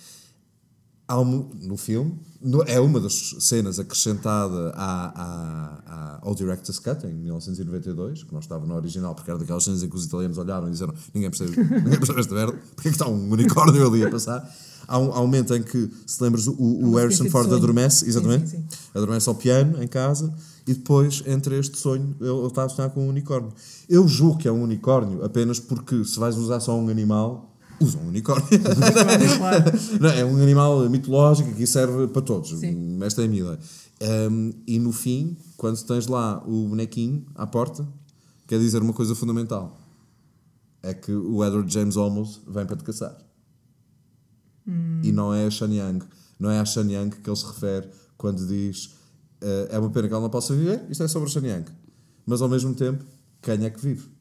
Há 1.06 1.20
um- 1.20 1.50
no 1.62 1.76
filme, 1.76 2.18
no- 2.42 2.64
é 2.64 2.80
uma 2.80 2.98
das 3.00 3.36
cenas 3.40 3.78
acrescentada 3.78 4.70
à, 4.70 5.22
à- 5.22 5.84
à- 5.86 6.20
ao 6.22 6.34
Director's 6.34 6.80
Cut 6.80 7.06
em 7.06 7.14
1992, 7.14 8.24
que 8.24 8.32
não 8.32 8.40
estava 8.40 8.66
no 8.66 8.74
original, 8.74 9.14
porque 9.14 9.30
era 9.30 9.38
daquelas 9.38 9.66
cenas 9.66 9.84
em 9.84 9.90
que 9.90 9.96
os 9.96 10.06
italianos 10.06 10.38
olharam 10.38 10.68
e 10.70 10.72
disseram: 10.72 10.94
Ninguém 11.14 11.30
percebe, 11.30 11.52
ninguém 11.84 12.00
percebe 12.00 12.20
esta 12.22 12.34
merda, 12.34 12.54
porque 12.74 12.88
é 12.88 12.92
que 12.92 12.98
está 12.98 13.08
um 13.08 13.30
unicórnio 13.32 13.86
ali 13.86 14.04
a 14.06 14.10
passar? 14.10 14.50
Há 14.88 14.98
um, 14.98 15.12
há 15.14 15.20
um 15.20 15.26
momento 15.26 15.54
em 15.56 15.62
que, 15.62 15.90
se 16.08 16.24
lembras, 16.24 16.48
o, 16.48 16.54
o 16.54 16.90
uma 16.90 17.00
Harrison 17.02 17.30
Ford 17.30 17.52
adormece, 17.54 18.00
Sim, 18.06 18.08
exatamente, 18.10 18.50
sim, 18.50 18.58
sim. 18.58 18.78
adormece 18.96 19.28
ao 19.30 19.36
piano 19.36 19.84
em 19.84 19.88
casa 19.88 20.34
e 20.66 20.74
depois, 20.74 21.24
entre 21.26 21.60
este 21.60 21.78
sonho, 21.78 22.16
ele 22.20 22.30
ele 22.30 22.48
está 22.48 22.64
a 22.64 22.70
sonhar 22.70 22.90
com 22.92 23.06
um 23.06 23.10
unicórnio. 23.10 23.52
Eu 23.90 24.08
julgo 24.08 24.38
que 24.38 24.48
é 24.48 24.52
um 24.52 24.64
unicórnio 24.64 25.24
apenas 25.24 25.60
porque 25.60 26.04
se 26.06 26.18
vais 26.18 26.38
usar 26.38 26.60
só 26.62 26.78
um 26.78 26.88
animal, 26.88 27.54
usa 27.82 27.98
um 27.98 28.08
unicórnio. 28.08 28.48
Não, 30.00 30.10
é 30.10 30.24
um 30.24 30.42
animal 30.42 30.90
mitológico 30.90 31.54
que 31.54 31.68
serve 31.68 32.08
para 32.08 32.22
todos. 32.22 32.52
Sim. 32.60 32.98
Esta 33.02 33.22
é 33.24 33.26
a 33.26 33.28
minha 33.28 33.42
ideia. 33.42 33.60
Um, 34.30 34.54
e 34.66 34.80
no 34.80 34.92
fim, 34.92 35.38
quando 35.58 35.82
tens 35.84 36.08
lá 36.08 36.42
o 36.46 36.70
bonequinho 36.70 37.26
à 37.36 37.46
porta, 37.46 37.86
quer 38.48 38.58
dizer 38.60 38.82
uma 38.82 38.94
coisa 38.94 39.14
fundamental: 39.16 39.78
é 40.82 40.94
que 40.94 41.12
o 41.12 41.44
Edward 41.44 41.72
James 41.72 41.98
Olmos 41.98 42.42
vem 42.48 42.66
para 42.66 42.78
te 42.78 42.84
caçar. 42.84 43.18
E 45.04 45.12
não 45.12 45.34
é 45.34 45.46
a 45.46 45.52
Shan 45.52 45.74
Yang. 45.74 46.06
Não 46.40 46.50
é 46.50 46.60
a 46.60 46.66
Shan 46.66 46.90
Yang 46.90 47.18
que 47.18 47.30
ele 47.30 47.36
se 47.36 47.46
refere 47.46 47.90
quando 48.18 48.48
diz 48.48 48.92
é 49.70 49.80
uma 49.80 49.90
pena 49.90 50.08
que 50.08 50.14
ela 50.14 50.24
não 50.24 50.30
possa 50.30 50.56
viver, 50.56 50.86
isto 50.90 51.04
é 51.04 51.08
sobre 51.08 51.30
a 51.30 51.32
Shan 51.32 51.46
Yang. 51.46 51.72
Mas 52.26 52.42
ao 52.42 52.50
mesmo 52.50 52.74
tempo, 52.74 53.04
quem 53.42 53.66
é 53.66 53.70
que 53.70 53.80
vive? 53.80 54.14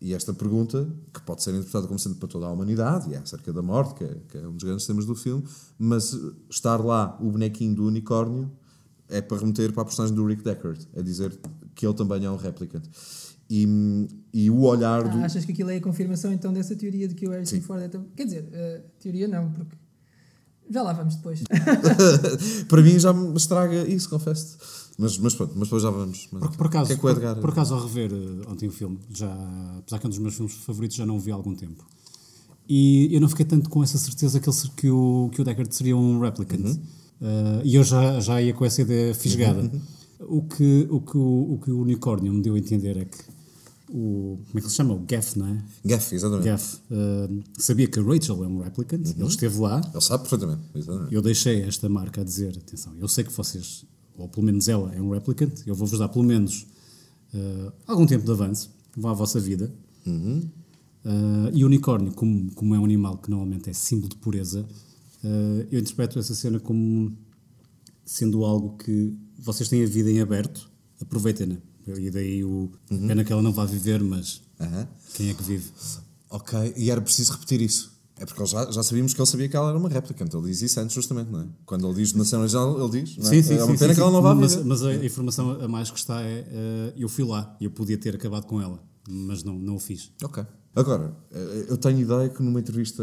E 0.00 0.14
esta 0.14 0.32
pergunta, 0.32 0.88
que 1.12 1.20
pode 1.20 1.42
ser 1.42 1.50
interpretada 1.50 1.86
como 1.86 1.98
sendo 1.98 2.16
para 2.16 2.26
toda 2.26 2.46
a 2.46 2.50
humanidade, 2.50 3.10
e 3.10 3.14
é 3.14 3.18
acerca 3.18 3.52
da 3.52 3.60
morte, 3.60 3.94
que 3.94 4.04
é, 4.04 4.16
que 4.28 4.38
é 4.38 4.48
um 4.48 4.52
dos 4.52 4.64
grandes 4.64 4.86
temas 4.86 5.04
do 5.04 5.14
filme, 5.14 5.44
mas 5.78 6.14
eh, 6.14 6.18
estar 6.48 6.82
lá 6.82 7.18
o 7.20 7.30
bonequinho 7.30 7.74
do 7.74 7.86
unicórnio 7.86 8.50
é 9.08 9.20
para 9.20 9.36
remeter 9.36 9.72
para 9.72 9.82
a 9.82 9.84
personagem 9.84 10.16
do 10.16 10.24
Rick 10.24 10.42
Deckard, 10.42 10.88
é 10.94 11.02
dizer 11.02 11.38
que 11.74 11.86
ele 11.86 11.94
também 11.94 12.24
é 12.24 12.30
um 12.30 12.36
replicante. 12.36 12.88
E, 13.50 13.66
e 14.32 14.48
o 14.48 14.62
olhar 14.62 15.02
do. 15.02 15.18
Ah, 15.18 15.26
achas 15.26 15.44
que 15.44 15.52
aquilo 15.52 15.70
é 15.70 15.76
a 15.76 15.80
confirmação 15.80 16.32
então 16.32 16.52
dessa 16.52 16.74
teoria 16.74 17.06
de 17.06 17.14
que 17.14 17.26
o 17.26 17.30
Harrison 17.30 17.56
Sim. 17.56 17.60
Ford 17.60 17.82
é 17.82 17.88
tão... 17.88 18.04
Quer 18.16 18.24
dizer, 18.24 18.48
eh, 18.52 18.82
teoria 19.00 19.26
não, 19.28 19.52
porque 19.52 19.76
já 20.70 20.82
lá 20.82 20.92
vamos 20.92 21.16
depois. 21.16 21.42
para 22.68 22.82
mim 22.82 22.98
já 22.98 23.12
me 23.12 23.36
estraga 23.36 23.86
isso, 23.88 24.08
confesso. 24.08 24.56
Mas, 24.96 25.18
mas 25.18 25.34
pronto, 25.34 25.52
mas 25.56 25.68
depois 25.68 25.82
já 25.82 25.90
vamos. 25.90 26.28
Mas, 26.30 26.42
Por, 26.42 26.56
por 26.56 26.66
acaso, 26.66 26.92
é 26.92 26.96
que 26.96 27.04
o 27.04 27.10
Edgar. 27.10 27.34
por, 27.34 27.40
por 27.40 27.50
acaso, 27.50 27.74
ao 27.74 27.86
rever 27.86 28.12
eh, 28.12 28.50
ontem 28.50 28.68
o 28.68 28.72
filme, 28.72 28.98
já, 29.12 29.32
apesar 29.78 29.98
que 29.98 30.06
é 30.06 30.08
um 30.08 30.10
dos 30.10 30.18
meus 30.18 30.34
filmes 30.34 30.54
favoritos, 30.56 30.96
já 30.96 31.06
não 31.06 31.16
o 31.16 31.20
vi 31.20 31.32
há 31.32 31.34
algum 31.34 31.54
tempo. 31.54 31.86
E 32.68 33.08
eu 33.10 33.20
não 33.20 33.28
fiquei 33.28 33.46
tanto 33.46 33.68
com 33.68 33.82
essa 33.82 33.98
certeza 33.98 34.38
que, 34.38 34.48
ele, 34.48 34.56
que, 34.76 34.90
o, 34.90 35.30
que 35.32 35.40
o 35.40 35.44
Deckard 35.44 35.74
seria 35.74 35.96
um 35.96 36.20
replicant. 36.20 36.64
Uhum. 36.64 36.82
Eh, 37.22 37.62
e 37.64 37.74
eu 37.74 37.82
já, 37.82 38.20
já 38.20 38.40
ia 38.40 38.52
com 38.52 38.64
essa 38.64 38.82
ideia 38.82 39.14
fisgada. 39.14 39.70
O, 40.20 40.42
que, 40.42 40.86
o, 40.90 41.00
que 41.00 41.16
o, 41.16 41.54
o 41.54 41.58
que 41.64 41.70
o 41.70 41.80
unicórnio 41.80 42.32
me 42.32 42.42
deu 42.42 42.54
a 42.54 42.58
entender 42.58 42.96
é 42.98 43.06
que 43.06 43.18
o. 43.92 44.38
Como 44.46 44.58
é 44.58 44.60
que 44.60 44.68
se 44.68 44.74
chama? 44.76 44.94
O 44.94 45.00
Gaff, 45.00 45.38
não 45.38 45.46
é? 45.46 45.64
Gaff, 45.84 46.14
exatamente. 46.14 46.44
Gaff 46.44 46.78
eh, 46.90 47.28
sabia 47.58 47.86
que 47.88 47.98
a 47.98 48.02
Rachel 48.02 48.44
é 48.44 48.46
um 48.46 48.60
replicant, 48.60 49.06
Uhum. 49.06 49.14
ele 49.18 49.26
esteve 49.28 49.58
lá, 49.58 49.80
Ele 49.92 50.00
sabe 50.00 50.22
perfeitamente. 50.28 50.62
exatamente. 50.74 51.14
eu 51.14 51.22
deixei 51.22 51.62
esta 51.62 51.88
marca 51.88 52.20
a 52.20 52.24
dizer: 52.24 52.56
atenção, 52.56 52.94
eu 52.98 53.08
sei 53.08 53.24
que 53.24 53.32
vocês, 53.32 53.84
ou 54.16 54.28
pelo 54.28 54.46
menos 54.46 54.68
ela, 54.68 54.94
é 54.94 55.00
um 55.02 55.10
replicant, 55.10 55.52
eu 55.66 55.74
vou-vos 55.74 55.98
dar 55.98 56.08
pelo 56.08 56.24
menos 56.24 56.66
eh, 57.34 57.72
algum 57.86 58.06
tempo 58.06 58.24
de 58.24 58.30
avanço, 58.30 58.70
vá 58.96 59.10
à 59.10 59.14
vossa 59.14 59.38
vida. 59.40 59.72
Eh, 60.06 61.50
e 61.54 61.64
o 61.64 61.66
unicórnio, 61.66 62.12
como, 62.12 62.50
como 62.54 62.74
é 62.74 62.78
um 62.78 62.84
animal 62.84 63.18
que 63.18 63.30
normalmente 63.30 63.70
é 63.70 63.72
símbolo 63.72 64.08
de 64.10 64.16
pureza, 64.16 64.66
eu 65.70 65.78
interpreto 65.78 66.18
essa 66.18 66.34
cena 66.34 66.58
como 66.58 67.14
sendo 68.06 68.42
algo 68.44 68.76
que 68.78 69.14
vocês 69.38 69.68
têm 69.68 69.82
a 69.84 69.86
vida 69.86 70.10
em 70.10 70.20
aberto, 70.20 70.70
aproveitem-na. 71.00 71.56
E 71.98 72.10
daí 72.10 72.44
o. 72.44 72.70
Pena 72.88 73.24
que 73.24 73.32
ela 73.32 73.42
não 73.42 73.52
vá 73.52 73.64
viver, 73.64 74.02
mas 74.02 74.42
Aham. 74.60 74.88
quem 75.14 75.30
é 75.30 75.34
que 75.34 75.42
vive? 75.42 75.70
Ok, 76.28 76.74
e 76.76 76.90
era 76.90 77.00
preciso 77.00 77.32
repetir 77.32 77.60
isso. 77.60 78.00
É 78.20 78.26
porque 78.26 78.44
já, 78.44 78.70
já 78.70 78.82
sabíamos 78.82 79.14
que 79.14 79.20
ele 79.20 79.26
sabia 79.26 79.48
que 79.48 79.56
ela 79.56 79.70
era 79.70 79.78
uma 79.78 79.88
réplica, 79.88 80.22
então 80.22 80.40
ele 80.40 80.50
diz 80.50 80.60
isso 80.60 80.78
antes, 80.78 80.94
justamente, 80.94 81.30
não 81.30 81.40
é? 81.40 81.46
Quando 81.64 81.86
ele 81.86 81.94
diz 81.94 82.12
na 82.12 82.22
cena 82.22 82.42
original, 82.42 82.78
ele 82.78 83.00
diz. 83.02 83.16
Não 83.16 83.26
é? 83.26 83.30
Sim, 83.30 83.42
sim, 83.42 83.54
é 83.54 83.64
uma 83.64 83.72
sim, 83.72 83.78
pena 83.78 83.94
sim, 83.94 83.94
que 83.94 84.00
ela 84.02 84.10
não 84.10 84.20
vá 84.20 84.34
mas, 84.34 84.54
ver. 84.56 84.64
mas 84.66 84.82
a 84.82 84.94
informação 84.94 85.50
a 85.52 85.66
mais 85.66 85.90
que 85.90 85.98
está 85.98 86.20
é 86.20 86.46
eh, 86.46 86.92
eu 86.98 87.08
fui 87.08 87.24
lá 87.24 87.56
e 87.58 87.64
eu 87.64 87.70
podia 87.70 87.96
ter 87.96 88.14
acabado 88.14 88.44
com 88.44 88.60
ela, 88.60 88.78
mas 89.08 89.42
não, 89.42 89.58
não 89.58 89.76
o 89.76 89.80
fiz. 89.80 90.12
Ok. 90.22 90.44
Agora, 90.76 91.16
eh, 91.32 91.66
eu 91.70 91.78
tenho 91.78 91.98
ideia 91.98 92.28
que 92.28 92.42
numa 92.42 92.60
entrevista, 92.60 93.02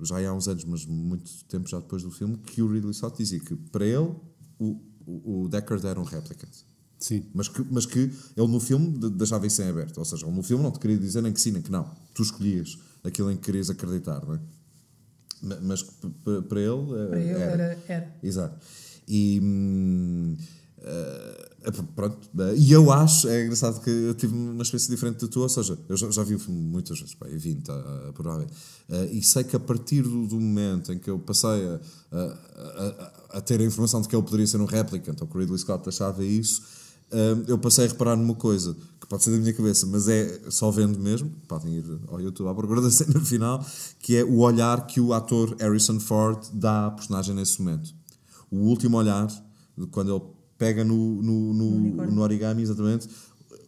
já 0.00 0.24
há 0.28 0.32
uns 0.32 0.46
anos, 0.46 0.64
mas 0.64 0.86
muito 0.86 1.44
tempo 1.46 1.68
já 1.68 1.80
depois 1.80 2.04
do 2.04 2.12
filme, 2.12 2.36
que 2.38 2.62
o 2.62 2.68
Ridley 2.68 2.94
Scott 2.94 3.18
dizia 3.18 3.40
que 3.40 3.56
para 3.56 3.84
ele 3.84 4.14
o, 4.56 4.80
o, 5.04 5.42
o 5.42 5.48
Deckard 5.48 5.84
era 5.84 5.98
um 5.98 6.04
replicant. 6.04 6.52
Sim. 7.04 7.22
Mas 7.34 7.48
que, 7.48 7.62
mas 7.70 7.84
que 7.84 7.98
ele 8.34 8.48
no 8.48 8.58
filme 8.58 8.98
de- 8.98 9.10
deixava 9.10 9.46
isso 9.46 9.60
em 9.60 9.68
aberto. 9.68 9.98
Ou 9.98 10.04
seja, 10.06 10.24
ele 10.26 10.34
no 10.34 10.42
filme 10.42 10.62
não 10.64 10.70
te 10.70 10.78
queria 10.78 10.96
dizer 10.96 11.20
nem 11.20 11.32
que 11.34 11.40
sim, 11.40 11.50
nem 11.50 11.60
que 11.60 11.70
não. 11.70 11.90
Tu 12.14 12.22
escolhias 12.22 12.78
aquilo 13.02 13.30
em 13.30 13.36
que 13.36 13.42
querias 13.42 13.68
acreditar, 13.68 14.24
não 14.24 14.34
é? 14.36 14.40
Ma- 15.42 15.58
Mas 15.60 15.82
para 15.82 16.60
ele, 16.60 16.92
eh, 16.94 17.06
Para 17.10 17.20
ele 17.20 17.30
era. 17.42 17.78
era. 17.88 18.16
Exato. 18.22 18.56
E. 19.06 19.38
hum, 19.42 20.34
eh, 20.78 21.70
pronto. 21.94 22.26
eh, 22.40 22.54
E 22.56 22.72
eu 22.72 22.90
acho, 22.90 23.28
é 23.28 23.42
engraçado 23.44 23.82
que 23.82 23.90
eu 23.90 24.14
tive 24.14 24.34
uma 24.34 24.62
experiência 24.62 24.90
diferente 24.94 25.18
de 25.20 25.28
tu, 25.28 25.40
ou 25.40 25.48
seja, 25.48 25.78
eu 25.88 25.96
já, 25.98 26.10
já 26.10 26.22
vi 26.22 26.34
o 26.34 26.38
filme 26.38 26.58
muitas 26.60 26.98
vezes, 26.98 27.14
pá, 27.14 27.28
e 27.28 27.36
20, 27.36 27.70
a, 27.70 28.12
provavelmente. 28.14 28.52
Eh, 28.88 29.10
e 29.12 29.22
sei 29.22 29.44
que 29.44 29.54
a 29.56 29.60
partir 29.60 30.00
do, 30.02 30.26
do 30.26 30.40
momento 30.40 30.90
em 30.90 30.98
que 30.98 31.10
eu 31.10 31.18
passei 31.18 31.50
a, 31.66 31.80
a, 32.12 32.22
a- 32.22 33.12
a 33.38 33.40
ter 33.42 33.60
a 33.60 33.64
informação 33.64 34.00
de 34.00 34.08
que 34.08 34.14
ele 34.16 34.22
poderia 34.22 34.46
ser 34.46 34.58
um 34.60 34.64
replicant, 34.64 35.20
ou 35.20 35.26
que 35.26 35.36
o 35.36 35.40
Ridley 35.40 35.58
Scott 35.58 35.86
achava 35.88 36.24
isso, 36.24 36.62
eu 37.46 37.58
passei 37.58 37.84
a 37.84 37.88
reparar 37.88 38.16
numa 38.16 38.34
coisa 38.34 38.76
que 39.00 39.06
pode 39.06 39.22
ser 39.22 39.30
da 39.30 39.38
minha 39.38 39.52
cabeça, 39.52 39.86
mas 39.86 40.08
é 40.08 40.50
só 40.50 40.70
vendo 40.70 40.98
mesmo. 40.98 41.30
Podem 41.46 41.74
ir 41.74 42.00
ao 42.08 42.20
YouTube 42.20 42.48
à 42.48 42.54
procura 42.54 42.80
da 42.80 42.90
cena 42.92 43.20
final, 43.20 43.64
que 44.00 44.16
é 44.16 44.24
o 44.24 44.38
olhar 44.38 44.86
que 44.86 45.00
o 45.00 45.12
ator 45.12 45.54
Harrison 45.60 46.00
Ford 46.00 46.42
dá 46.52 46.86
à 46.86 46.90
personagem 46.90 47.34
nesse 47.34 47.60
momento. 47.62 47.94
O 48.50 48.58
último 48.58 48.96
olhar, 48.96 49.28
quando 49.90 50.14
ele 50.14 50.24
pega 50.56 50.84
no, 50.84 51.22
no, 51.22 51.54
no, 51.54 52.06
no 52.06 52.22
origami, 52.22 52.62
exatamente, 52.62 53.08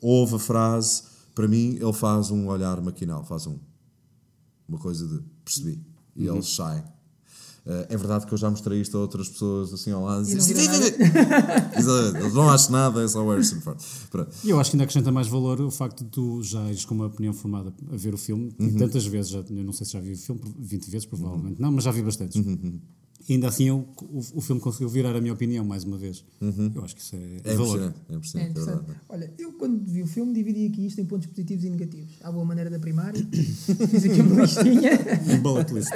ouve 0.00 0.36
a 0.36 0.38
frase. 0.38 1.02
Para 1.34 1.46
mim, 1.46 1.76
ele 1.80 1.92
faz 1.92 2.30
um 2.30 2.48
olhar 2.48 2.80
maquinal, 2.80 3.24
faz 3.24 3.46
um, 3.46 3.58
uma 4.68 4.78
coisa 4.78 5.06
de 5.06 5.22
percebi. 5.44 5.80
E 6.14 6.26
ele 6.26 6.42
sai. 6.42 6.78
Eh, 6.78 6.95
é 7.88 7.96
verdade 7.96 8.26
que 8.26 8.32
eu 8.32 8.38
já 8.38 8.48
mostrei 8.50 8.80
isto 8.80 8.96
a 8.96 9.00
outras 9.00 9.28
pessoas 9.28 9.72
assim 9.72 9.90
ao 9.90 10.04
lado. 10.04 10.28
E 10.28 10.34
não 10.34 10.40
Sim, 10.40 10.54
viram 10.54 10.74
sim, 10.74 10.82
sim. 10.82 10.92
Exatamente. 11.78 12.18
Eles 12.24 12.34
não 12.34 12.48
acham 12.50 12.70
nada, 12.72 13.02
é 13.02 13.08
só 13.08 13.24
o 13.24 13.30
Harrison 13.30 13.60
Ford. 13.60 13.78
Pronto. 14.10 14.30
E 14.44 14.50
eu 14.50 14.60
acho 14.60 14.70
que 14.70 14.76
ainda 14.76 14.84
acrescenta 14.84 15.10
mais 15.10 15.26
valor 15.28 15.60
o 15.60 15.70
facto 15.70 16.04
de 16.04 16.10
tu 16.10 16.42
já 16.42 16.62
ires 16.70 16.84
com 16.84 16.94
uma 16.94 17.06
opinião 17.06 17.32
formada 17.32 17.72
a 17.92 17.96
ver 17.96 18.14
o 18.14 18.18
filme, 18.18 18.54
e 18.58 18.70
tantas 18.72 19.04
vezes, 19.06 19.30
já, 19.30 19.38
eu 19.48 19.64
não 19.64 19.72
sei 19.72 19.86
se 19.86 19.92
já 19.94 20.00
vi 20.00 20.12
o 20.12 20.16
filme, 20.18 20.40
20 20.58 20.90
vezes 20.90 21.06
provavelmente, 21.06 21.60
não, 21.60 21.72
mas 21.72 21.84
já 21.84 21.90
vi 21.90 22.02
bastantes. 22.02 22.40
E 23.28 23.32
ainda 23.32 23.48
assim 23.48 23.64
eu, 23.64 23.88
o, 24.02 24.20
o 24.34 24.40
filme 24.40 24.60
conseguiu 24.60 24.88
virar 24.88 25.16
a 25.16 25.20
minha 25.20 25.32
opinião 25.32 25.64
mais 25.64 25.82
uma 25.82 25.98
vez. 25.98 26.24
Eu 26.40 26.84
acho 26.84 26.94
que 26.94 27.00
isso 27.02 27.16
é, 27.16 27.40
É 27.42 27.56
valor. 27.56 27.76
impressionante. 27.76 27.96
É 28.08 28.12
É 28.12 28.16
impressionante, 28.16 28.46
é 28.46 28.50
interessante. 28.52 28.76
verdade. 28.86 29.00
Olha, 29.08 29.34
eu 29.36 29.52
quando 29.54 29.84
vi 29.84 30.02
o 30.02 30.06
filme 30.06 30.32
dividi 30.32 30.66
aqui 30.66 30.86
isto 30.86 31.00
em 31.00 31.04
pontos 31.06 31.26
positivos 31.26 31.64
e 31.64 31.70
negativos. 31.70 32.12
À 32.22 32.30
boa 32.30 32.44
maneira 32.44 32.70
da 32.70 32.78
primária. 32.78 33.26
Fiz 33.32 34.04
aqui 34.04 34.20
uma 34.20 34.42
listinha. 34.42 34.90
Um 35.34 35.38
bullet 35.42 35.74
list. 35.74 35.90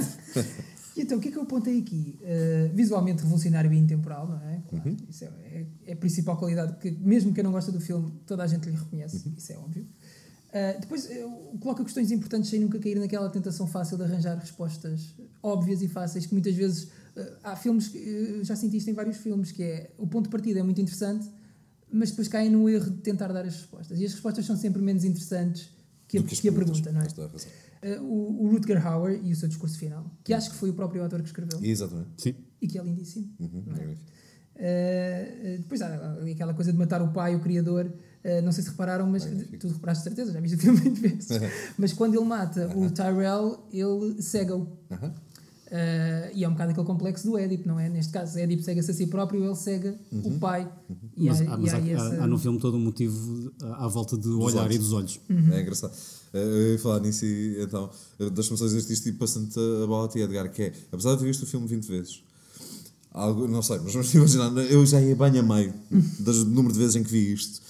E 0.96 1.02
então, 1.02 1.18
o 1.18 1.20
que 1.20 1.28
é 1.28 1.30
que 1.30 1.38
eu 1.38 1.42
apontei 1.42 1.78
aqui? 1.78 2.18
Uh, 2.20 2.74
visualmente 2.74 3.22
revolucionário 3.22 3.72
e 3.72 3.78
intemporal, 3.78 4.28
não 4.28 4.40
é? 4.48 4.62
Claro, 4.68 4.90
Uhum. 4.90 4.96
Isso 5.08 5.24
é, 5.24 5.28
é- 5.28 5.66
é 5.86 5.92
a 5.92 5.96
principal 5.96 6.36
qualidade 6.36 6.76
que, 6.78 6.90
mesmo 6.90 7.32
quem 7.32 7.44
não 7.44 7.52
gosta 7.52 7.70
do 7.70 7.80
filme, 7.80 8.12
toda 8.26 8.42
a 8.42 8.46
gente 8.46 8.68
lhe 8.68 8.76
reconhece. 8.76 9.28
Uhum. 9.28 9.34
Isso 9.36 9.52
é 9.52 9.56
óbvio. 9.58 9.82
Uh, 9.82 10.80
depois, 10.80 11.06
uh, 11.06 11.58
coloca 11.60 11.84
questões 11.84 12.10
importantes 12.10 12.50
sem 12.50 12.58
nunca 12.60 12.78
cair 12.78 12.98
naquela 12.98 13.30
tentação 13.30 13.66
fácil 13.68 13.96
de 13.96 14.02
arranjar 14.02 14.36
respostas 14.36 15.14
óbvias 15.42 15.80
e 15.80 15.86
fáceis, 15.88 16.26
que 16.26 16.32
muitas 16.32 16.54
vezes 16.54 16.84
uh, 16.84 17.36
há 17.44 17.54
filmes, 17.54 17.88
que, 17.88 18.40
já 18.42 18.56
senti 18.56 18.76
isto 18.78 18.90
em 18.90 18.94
vários 18.94 19.16
filmes, 19.18 19.52
que 19.52 19.62
é 19.62 19.90
o 19.96 20.08
ponto 20.08 20.24
de 20.24 20.30
partida 20.30 20.58
é 20.58 20.62
muito 20.62 20.80
interessante, 20.80 21.30
mas 21.92 22.10
depois 22.10 22.26
caem 22.26 22.50
no 22.50 22.68
erro 22.68 22.90
de 22.90 22.98
tentar 22.98 23.28
dar 23.28 23.44
as 23.44 23.54
respostas. 23.54 24.00
E 24.00 24.04
as 24.04 24.12
respostas 24.12 24.44
são 24.44 24.56
sempre 24.56 24.82
menos 24.82 25.04
interessantes 25.04 25.70
que 26.08 26.18
a, 26.18 26.22
que 26.22 26.34
que 26.36 26.48
a 26.48 26.52
pergunta, 26.52 26.90
não 26.90 27.00
é? 27.00 27.06
Uh, 27.82 28.02
o, 28.02 28.44
o 28.44 28.50
Rutger 28.50 28.86
Hauer 28.86 29.20
e 29.24 29.32
o 29.32 29.36
seu 29.36 29.48
discurso 29.48 29.78
final, 29.78 30.04
que 30.22 30.34
acho 30.34 30.50
que 30.50 30.56
foi 30.56 30.68
o 30.68 30.74
próprio 30.74 31.02
autor 31.02 31.20
que 31.22 31.28
escreveu 31.28 31.58
Exatamente. 31.62 32.10
Sim. 32.18 32.34
e 32.60 32.68
que 32.68 32.78
é 32.78 32.82
lindíssimo. 32.82 33.28
Uhum, 33.40 33.64
é? 33.74 34.10
Uh, 34.60 35.58
depois 35.58 35.80
há 35.80 36.18
aquela 36.30 36.52
coisa 36.52 36.70
de 36.72 36.78
matar 36.78 37.00
o 37.00 37.08
pai, 37.12 37.34
o 37.34 37.40
criador. 37.40 37.86
uh, 37.86 38.42
não 38.42 38.52
sei 38.52 38.62
se 38.64 38.70
repararam, 38.70 39.06
mas 39.06 39.24
tu 39.58 39.68
reparaste 39.68 40.04
de 40.04 40.08
certeza, 40.10 40.32
já 40.32 40.40
viste 40.40 40.56
o 40.56 40.58
filme 40.58 40.76
20 40.90 40.98
vezes. 41.00 41.28
mas 41.78 41.92
quando 41.94 42.14
ele 42.16 42.24
mata 42.26 42.68
o 42.76 42.90
Tyrell, 42.90 43.66
ele 43.72 44.20
cega-o. 44.20 44.76
Aham. 44.90 45.14
Uh, 45.70 46.34
e 46.34 46.42
é 46.42 46.48
um 46.48 46.52
bocado 46.52 46.72
aquele 46.72 46.86
complexo 46.86 47.24
do 47.28 47.38
Édipo, 47.38 47.68
não 47.68 47.78
é? 47.78 47.88
Neste 47.88 48.12
caso, 48.12 48.36
Édipo 48.38 48.60
cega-se 48.62 48.90
a 48.90 48.94
si 48.94 49.06
próprio, 49.06 49.44
ele 49.44 49.54
cega 49.54 49.96
o 50.12 50.32
pai. 50.38 50.68
E 51.16 51.26
Mas, 51.26 51.40
há, 51.40 51.44
há, 51.44 51.58
e 51.58 51.60
mas 51.62 51.74
há 51.74 51.76
há, 51.76 51.88
essa- 51.88 52.24
há 52.24 52.26
no 52.26 52.38
filme 52.38 52.58
todo 52.58 52.76
um 52.76 52.80
motivo 52.80 53.52
à, 53.62 53.86
volta 53.86 54.16
do 54.16 54.40
olhar 54.40 54.62
olhos. 54.62 54.74
e 54.74 54.78
dos 54.78 54.92
olhos. 54.92 55.20
Uhum. 55.30 55.52
É 55.52 55.60
engraçado. 55.62 55.92
Eh, 56.34 56.38
Eu 56.42 56.72
ia 56.72 56.78
falar 56.80 56.98
nisso 57.00 57.24
e 57.24 57.62
então, 57.62 57.88
eh, 58.18 58.30
deixa-me 58.30 58.58
só 58.58 58.64
dizer 58.64 58.78
isto 58.92 59.08
e 59.08 59.12
passando 59.12 59.48
a 59.84 59.86
bola 59.86 60.06
a 60.06 60.08
ti, 60.08 60.18
Edgar, 60.18 60.50
que 60.50 60.62
é, 60.62 60.72
apesar 60.90 61.12
de 61.14 61.20
ter 61.20 61.26
visto 61.26 61.42
o 61.44 61.46
filme 61.46 61.68
20 61.68 61.86
vezes, 61.86 62.22
algo, 63.12 63.46
não 63.46 63.62
sei, 63.62 63.78
mas 63.78 63.92
vamos 63.92 64.12
imaginar, 64.14 64.50
eu 64.70 64.84
já 64.84 65.00
ia 65.00 65.14
bem 65.14 65.38
a 65.38 65.42
meio 65.42 65.72
do 66.18 66.44
número 66.46 66.72
de 66.72 66.80
vezes 66.80 66.96
em 66.96 67.02
que 67.04 67.10
vi 67.10 67.32
isto, 67.32 67.60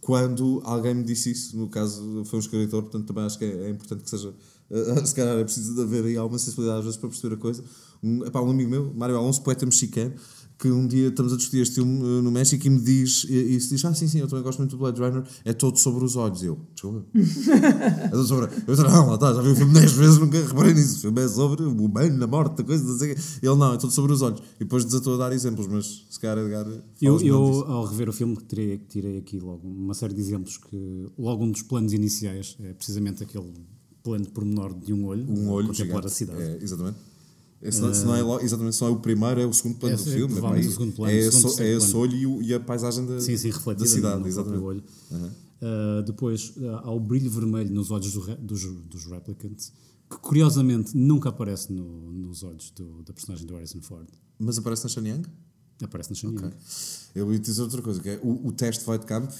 quando 0.00 0.60
alguém 0.64 0.94
me 0.94 1.02
disse 1.04 1.30
isso, 1.32 1.56
no 1.56 1.68
caso 1.68 2.22
foi 2.24 2.38
um 2.38 2.40
escritor, 2.40 2.82
portanto 2.82 3.06
também 3.06 3.24
acho 3.24 3.38
que 3.38 3.44
é, 3.44 3.66
é 3.66 3.70
importante 3.70 4.02
que 4.04 4.10
seja, 4.10 4.32
eh, 4.70 5.02
se 5.06 5.14
calhar 5.14 5.38
é 5.38 5.44
preciso 5.44 5.80
haver 5.80 6.04
aí 6.04 6.16
alguma 6.16 6.38
sensibilidade 6.38 6.80
às 6.80 6.84
vezes 6.84 6.98
para 6.98 7.08
perceber 7.08 7.34
a 7.34 7.38
coisa. 7.38 7.64
Um, 8.02 8.24
epá, 8.24 8.40
um 8.40 8.50
amigo 8.50 8.70
meu, 8.70 8.92
Mário 8.94 9.16
Alonso, 9.16 9.42
poeta 9.42 9.66
mexicano, 9.66 10.14
que 10.58 10.68
um 10.68 10.86
dia 10.88 11.08
estamos 11.08 11.32
a 11.32 11.36
discutir 11.36 11.60
este 11.60 11.76
filme 11.76 12.00
eh, 12.00 12.20
no 12.20 12.32
México 12.32 12.66
e 12.66 12.70
me 12.70 12.80
diz, 12.80 13.24
e, 13.28 13.56
e 13.56 13.60
se 13.60 13.70
diz, 13.70 13.84
ah 13.84 13.94
sim, 13.94 14.08
sim, 14.08 14.18
eu 14.18 14.26
também 14.26 14.42
gosto 14.42 14.58
muito 14.58 14.72
do 14.72 14.78
Blade 14.78 15.00
Runner, 15.00 15.22
é 15.44 15.52
todo 15.52 15.78
sobre 15.78 16.04
os 16.04 16.16
olhos. 16.16 16.42
Eu, 16.42 16.58
desculpa. 16.72 17.06
é 17.14 18.08
todo 18.08 18.24
sobre... 18.26 18.46
Eu 18.66 18.74
disse, 18.74 18.82
não, 18.82 19.06
lá 19.06 19.14
está, 19.14 19.32
já 19.34 19.40
vi 19.40 19.50
o 19.50 19.56
filme 19.56 19.72
10 19.72 19.92
vezes, 19.92 20.18
nunca 20.18 20.42
reparei 20.42 20.74
nisso. 20.74 20.98
O 20.98 21.00
filme 21.02 21.22
é 21.22 21.28
sobre 21.28 21.62
o 21.62 21.84
humano, 21.84 22.24
a 22.24 22.26
morte, 22.26 22.62
a 22.62 22.64
coisa, 22.64 22.82
não 22.82 22.98
sei. 22.98 23.12
Ele, 23.12 23.54
não, 23.54 23.74
é 23.74 23.78
todo 23.78 23.92
sobre 23.92 24.12
os 24.12 24.20
olhos. 24.20 24.40
E 24.56 24.64
depois 24.64 24.84
desatou 24.84 25.14
a 25.14 25.16
dar 25.16 25.32
exemplos, 25.32 25.68
mas 25.68 26.06
se 26.10 26.18
calhar, 26.18 26.38
Edgar, 26.38 26.66
Eu, 27.00 27.12
falas 27.12 27.22
melhor 27.22 27.40
eu 27.40 27.50
disso. 27.52 27.64
ao 27.64 27.84
rever 27.84 28.08
o 28.08 28.12
filme, 28.12 28.36
tirei, 28.48 28.78
tirei 28.78 29.18
aqui 29.18 29.38
logo 29.38 29.66
uma 29.66 29.94
série 29.94 30.14
de 30.14 30.20
exemplos 30.20 30.56
que, 30.56 31.06
logo 31.16 31.44
um 31.44 31.52
dos 31.52 31.62
planos 31.62 31.92
iniciais 31.92 32.56
é 32.60 32.72
precisamente 32.72 33.22
aquele 33.22 33.52
plano 34.08 34.24
de 34.24 34.30
pormenor 34.30 34.74
de 34.74 34.92
um 34.92 35.04
olho, 35.06 35.24
um 35.30 35.50
olho 35.50 35.68
contemplar 35.68 36.04
a 36.06 36.08
cidade. 36.08 36.40
É, 36.42 36.58
exatamente. 36.62 36.98
É, 37.60 37.70
se, 37.72 37.80
não, 37.80 37.92
se 37.92 38.04
não 38.04 38.14
é, 38.38 38.44
exatamente, 38.44 38.76
se 38.76 38.82
não 38.82 38.88
é 38.88 38.90
o 38.92 39.00
primeiro, 39.00 39.40
é 39.40 39.46
o 39.46 39.52
segundo 39.52 39.78
plano 39.78 39.94
É, 39.94 39.98
do 39.98 40.08
é, 40.08 40.12
filme. 40.12 40.34
É, 40.34 40.38
o 40.60 40.70
segundo 40.70 40.92
plano, 40.94 41.12
é, 41.12 41.22
segundo, 41.22 41.38
é 41.38 41.42
terceiro 41.42 41.78
esse 41.78 41.96
olho 41.96 42.16
e, 42.16 42.26
o- 42.26 42.42
e 42.42 42.54
a 42.54 42.60
paisagem 42.60 43.04
da, 43.04 43.20
Sim, 43.20 43.36
sim, 43.36 43.50
da 43.50 43.86
cidade, 43.86 44.20
no 44.20 44.26
exatamente. 44.28 44.62
olho. 44.62 44.82
Uhum. 45.10 45.26
Uh, 45.60 46.02
depois 46.04 46.52
uh, 46.56 46.68
há 46.84 46.90
o 46.92 47.00
brilho 47.00 47.28
vermelho 47.28 47.72
nos 47.74 47.90
olhos 47.90 48.12
do 48.12 48.20
dos, 48.36 48.62
dos 48.88 49.04
replicants, 49.06 49.72
que 50.08 50.16
curiosamente 50.18 50.96
nunca 50.96 51.30
aparece 51.30 51.72
no- 51.72 52.12
nos 52.12 52.44
olhos 52.44 52.70
do- 52.70 53.02
da 53.02 53.12
personagem 53.12 53.44
do 53.44 53.54
Harrison 53.54 53.80
Ford. 53.82 54.06
Mas 54.38 54.56
aparece 54.56 54.84
na 54.84 54.88
Shanyang? 54.90 55.28
Aparece 55.82 56.10
na 56.10 56.14
Shanyang. 56.16 56.52
Eu 57.12 57.32
ia 57.32 57.38
dizer 57.40 57.60
outra 57.62 57.82
coisa, 57.82 58.00
que 58.00 58.08
é 58.08 58.20
o, 58.22 58.46
o 58.46 58.52
teste 58.52 58.80
de 58.80 58.86
Voigtkamp 58.86 59.30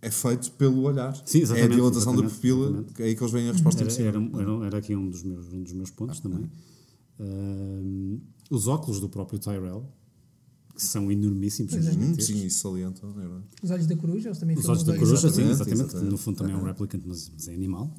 é 0.00 0.10
feito 0.10 0.50
pelo 0.52 0.82
olhar. 0.82 1.14
Sim, 1.26 1.38
é 1.38 1.40
a 1.40 1.44
exatamente, 1.44 1.74
dilatação 1.74 2.12
da 2.12 2.22
exatamente, 2.22 2.34
pupila, 2.34 2.64
exatamente. 2.66 2.94
que 2.94 3.02
é 3.02 3.06
aí 3.06 3.16
que 3.16 3.22
eles 3.22 3.32
veem 3.32 3.48
a 3.48 3.52
resposta 3.52 3.82
Era, 3.84 3.92
era, 4.02 4.18
era, 4.42 4.66
era 4.66 4.78
aqui 4.78 4.94
um 4.94 5.08
dos 5.10 5.22
meus, 5.22 5.52
um 5.52 5.62
dos 5.62 5.72
meus 5.72 5.90
pontos 5.90 6.20
também. 6.20 6.48
Uh, 7.18 8.20
os 8.50 8.68
óculos 8.68 9.00
do 9.00 9.08
próprio 9.08 9.38
Tyrell, 9.38 9.84
que 10.74 10.82
são 10.82 11.10
enormíssimos. 11.10 11.72
É. 11.72 11.78
Hum, 11.78 11.82
gigantescos. 11.82 12.26
sim, 12.26 12.46
isso 12.46 12.60
salienta. 12.60 13.04
é. 13.06 13.64
Os 13.64 13.70
olhos 13.70 13.86
da 13.86 13.96
coruja, 13.96 14.28
eles 14.28 14.38
também 14.38 14.56
Os 14.56 14.68
olhos 14.68 14.84
da 14.84 14.94
coruja, 14.96 15.16
sim, 15.16 15.26
Exatamente, 15.26 15.50
exatamente. 15.52 15.80
exatamente. 15.82 16.04
que 16.06 16.10
No 16.12 16.18
fundo 16.18 16.36
também 16.38 16.54
é 16.54 16.56
um 16.56 16.62
replicant, 16.62 17.02
mas, 17.04 17.30
mas 17.34 17.48
é 17.48 17.54
animal. 17.54 17.92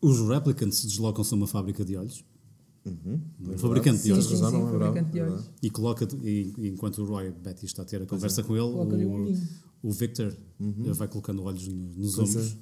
Os 0.00 0.20
replicants 0.28 0.84
deslocam-se 0.84 1.34
a 1.34 1.36
uma 1.36 1.46
fábrica 1.48 1.84
de 1.84 1.96
olhos. 1.96 2.24
Um 2.86 3.58
fabricante 3.58 3.98
de 3.98 4.04
Sim, 4.04 4.12
olhos. 4.12 4.26
sim, 4.26 4.36
sim, 4.36 4.42
não 4.42 4.48
é 4.68 4.70
fabricante 4.70 5.10
de 5.10 5.18
verdade, 5.18 5.32
olhos. 5.34 5.50
E 5.62 5.68
coloca 5.70 6.08
e, 6.22 6.54
enquanto 6.68 7.02
o 7.02 7.04
Roy 7.04 7.30
Betty 7.32 7.66
está 7.66 7.82
a 7.82 7.84
ter 7.84 8.00
a 8.02 8.06
conversa 8.06 8.42
com 8.42 8.54
ele, 8.54 8.62
o. 8.62 9.34
o 9.82 9.90
Victor 9.92 10.34
eh, 10.60 10.92
vai 10.92 11.08
colocando 11.08 11.42
olhos 11.44 11.66
no- 11.68 11.74
nos 11.96 12.14
Pois 12.16 12.30
ombros. 12.30 12.56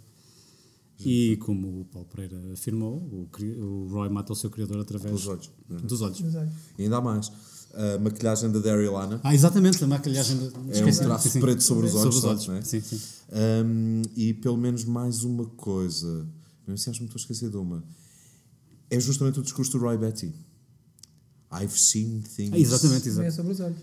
E 1.01 1.37
como 1.39 1.81
o 1.81 1.85
Paulo 1.85 2.09
Pereira 2.09 2.41
afirmou, 2.55 2.97
o, 2.97 3.29
o 3.63 3.89
Roy 3.89 4.09
mata 4.09 4.33
o 4.33 4.37
seu 4.37 4.49
criador 4.49 4.81
através 4.81 5.13
Dos 5.13 5.27
olhos. 5.27 5.51
dos 5.69 6.01
olhos. 6.01 6.21
E 6.79 6.85
ainda 6.85 6.97
há 6.97 7.01
mais. 7.01 7.31
A 7.75 7.99
maquilhagem 7.99 8.51
da 8.51 8.59
Daryl 8.59 8.93
Lana 8.95 9.21
Ah, 9.23 9.35
exatamente, 9.35 9.85
a 9.85 9.87
maquilhagem. 9.87 10.39
de- 10.39 10.45
é 10.79 10.85
um 10.87 10.91
traço 10.97 11.25
Sim, 11.25 11.31
sim. 11.35 11.41
preto 11.41 11.63
sobre 11.63 11.87
os 11.87 11.95
olhos. 11.95 12.15
Sobre 12.15 12.19
os 12.19 12.25
olhos. 12.25 12.47
não 12.49 12.55
é? 12.55 12.63
Sim, 12.63 12.81
sim. 12.81 12.99
Um, 13.31 14.03
e 14.17 14.33
pelo 14.33 14.57
menos 14.57 14.85
mais 14.87 15.23
uma 15.25 15.45
coisa, 15.45 16.27
não 16.67 16.75
sei 16.75 16.85
se 16.85 16.91
acho 16.91 16.99
que 17.01 17.03
me 17.05 17.09
estou 17.09 17.19
a 17.19 17.23
esquecer 17.23 17.51
de 17.51 17.57
uma, 17.59 17.85
é 18.89 18.99
justamente 18.99 19.39
o 19.39 19.43
discurso 19.43 19.73
do 19.73 19.79
Roy 19.79 19.99
Betty. 19.99 20.33
I've 21.53 21.79
seen 21.79 22.23
things. 22.23 22.53
Ah, 22.55 22.59
exatamente, 22.59 23.11
Também 23.11 23.27
é 23.27 23.31
sobre 23.31 23.53
os 23.53 23.61
olhos. 23.61 23.79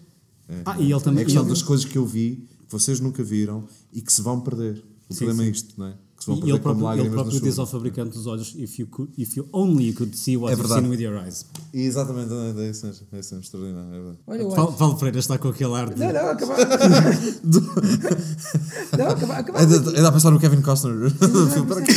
Ah, 0.65 0.79
e 0.79 0.85
ele 0.85 0.93
É 0.93 0.99
também. 0.99 1.21
a 1.21 1.25
questão 1.25 1.43
ele- 1.43 1.49
das 1.51 1.61
coisas 1.61 1.85
que 1.85 1.97
eu 1.97 2.05
vi, 2.07 2.47
vocês 2.69 2.99
nunca 2.99 3.23
viram 3.23 3.63
e 3.91 4.01
que 4.01 4.11
se 4.11 4.21
vão 4.21 4.39
perder. 4.41 4.83
O 5.09 5.13
Sim, 5.13 5.25
problema 5.25 5.43
sim. 5.43 5.49
é 5.49 5.51
isto, 5.51 5.73
não 5.77 5.87
é? 5.87 5.93
Que 6.17 6.23
se 6.23 6.27
vão 6.27 6.37
E 6.37 6.39
perder 6.39 6.53
ele 6.53 6.59
próprio, 6.61 6.93
ele 7.01 7.09
próprio 7.09 7.41
diz 7.41 7.59
ao 7.59 7.67
fabricante 7.67 8.11
dos 8.17 8.25
olhos: 8.25 8.55
if 8.57 8.79
you, 8.79 8.87
could, 8.87 9.11
if 9.17 9.35
you 9.35 9.47
only 9.51 9.89
you 9.89 9.93
could 9.93 10.17
see 10.17 10.37
what 10.37 10.53
É 10.53 10.57
you've 10.57 10.73
seen 10.73 10.89
with 10.89 11.01
your 11.01 11.21
eyes. 11.21 11.45
Exatamente, 11.73 12.31
é 12.33 12.69
isso 12.69 12.85
mesmo, 12.85 13.07
é 13.11 13.19
isso 13.19 13.35
mesmo, 13.35 13.43
extraordinário. 13.43 13.89
É 13.89 13.93
verdade. 13.99 14.17
Olha, 14.25 14.47
Val- 14.55 14.69
acho. 14.69 14.77
Val 14.77 14.95
Pereira 14.97 15.19
está 15.19 15.37
com 15.37 15.49
aquele 15.49 15.73
ar 15.73 15.93
de. 15.93 15.99
Não, 15.99 16.13
não, 16.13 16.29
acabar. 16.29 16.57
não, 18.97 19.07
acabar. 19.09 19.39
acabar. 19.39 19.59
Ainda 19.59 19.75
ainda 19.89 20.07
a 20.07 20.11
pensar 20.11 20.31
no 20.31 20.39
Kevin 20.39 20.61
Costner 20.61 21.09
do. 21.09 21.11
Para 21.67 21.81
quê? 21.81 21.93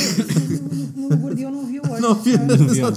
No, 0.96 1.08
no 1.08 1.16
Guardião 1.16 1.50
não 1.50 1.65
vi 1.65 1.65
o 1.65 1.65
olho. 1.65 1.65
Não 2.06 2.66
havia. 2.66 2.94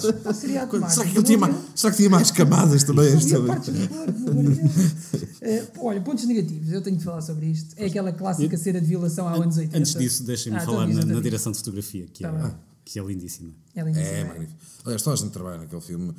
Será 0.90 1.06
que, 1.06 1.18
ele 1.18 1.24
tinha 1.24 1.38
mais, 1.38 1.56
será 1.76 1.92
que 1.92 1.98
tinha 1.98 2.10
mais 2.10 2.32
camadas 2.32 2.84
também? 2.84 3.14
Guardião. 3.14 3.46
Eh, 5.42 5.64
olha, 5.80 6.02
pontos 6.02 6.26
negativos, 6.26 6.70
eu 6.72 6.82
tenho 6.82 6.98
de 6.98 7.04
falar 7.04 7.22
sobre 7.22 7.46
isto. 7.48 7.74
É 7.78 7.86
aquela 7.86 8.12
clássica 8.12 8.58
cena 8.58 8.82
de 8.82 8.88
violação 8.88 9.26
há 9.28 9.34
anos 9.36 9.58
80. 9.58 9.78
Antes 9.78 9.94
disso, 9.96 10.24
deixem-me 10.26 10.60
Ah, 10.60 10.64
então 10.64 10.74
falar 10.76 10.88
na, 10.88 11.06
na 11.06 11.20
direção 11.22 11.52
de 11.54 11.58
fotografia, 11.60 12.06
que, 12.12 12.24
Tá 12.24 12.30
é, 12.30 12.32
bem. 12.42 12.52
que 12.84 13.00
é 13.00 13.04
lindíssima. 13.04 13.50
É 13.74 13.82
lindíssimo, 13.82 14.06
É 14.16 14.20
é? 14.20 14.24
magnífico. 14.26 14.60
Aliás, 14.84 15.02
toda 15.02 15.14
a 15.14 15.18
gente 15.18 15.32
trabalha 15.32 15.58
naquele 15.60 15.82
filme. 15.82 16.14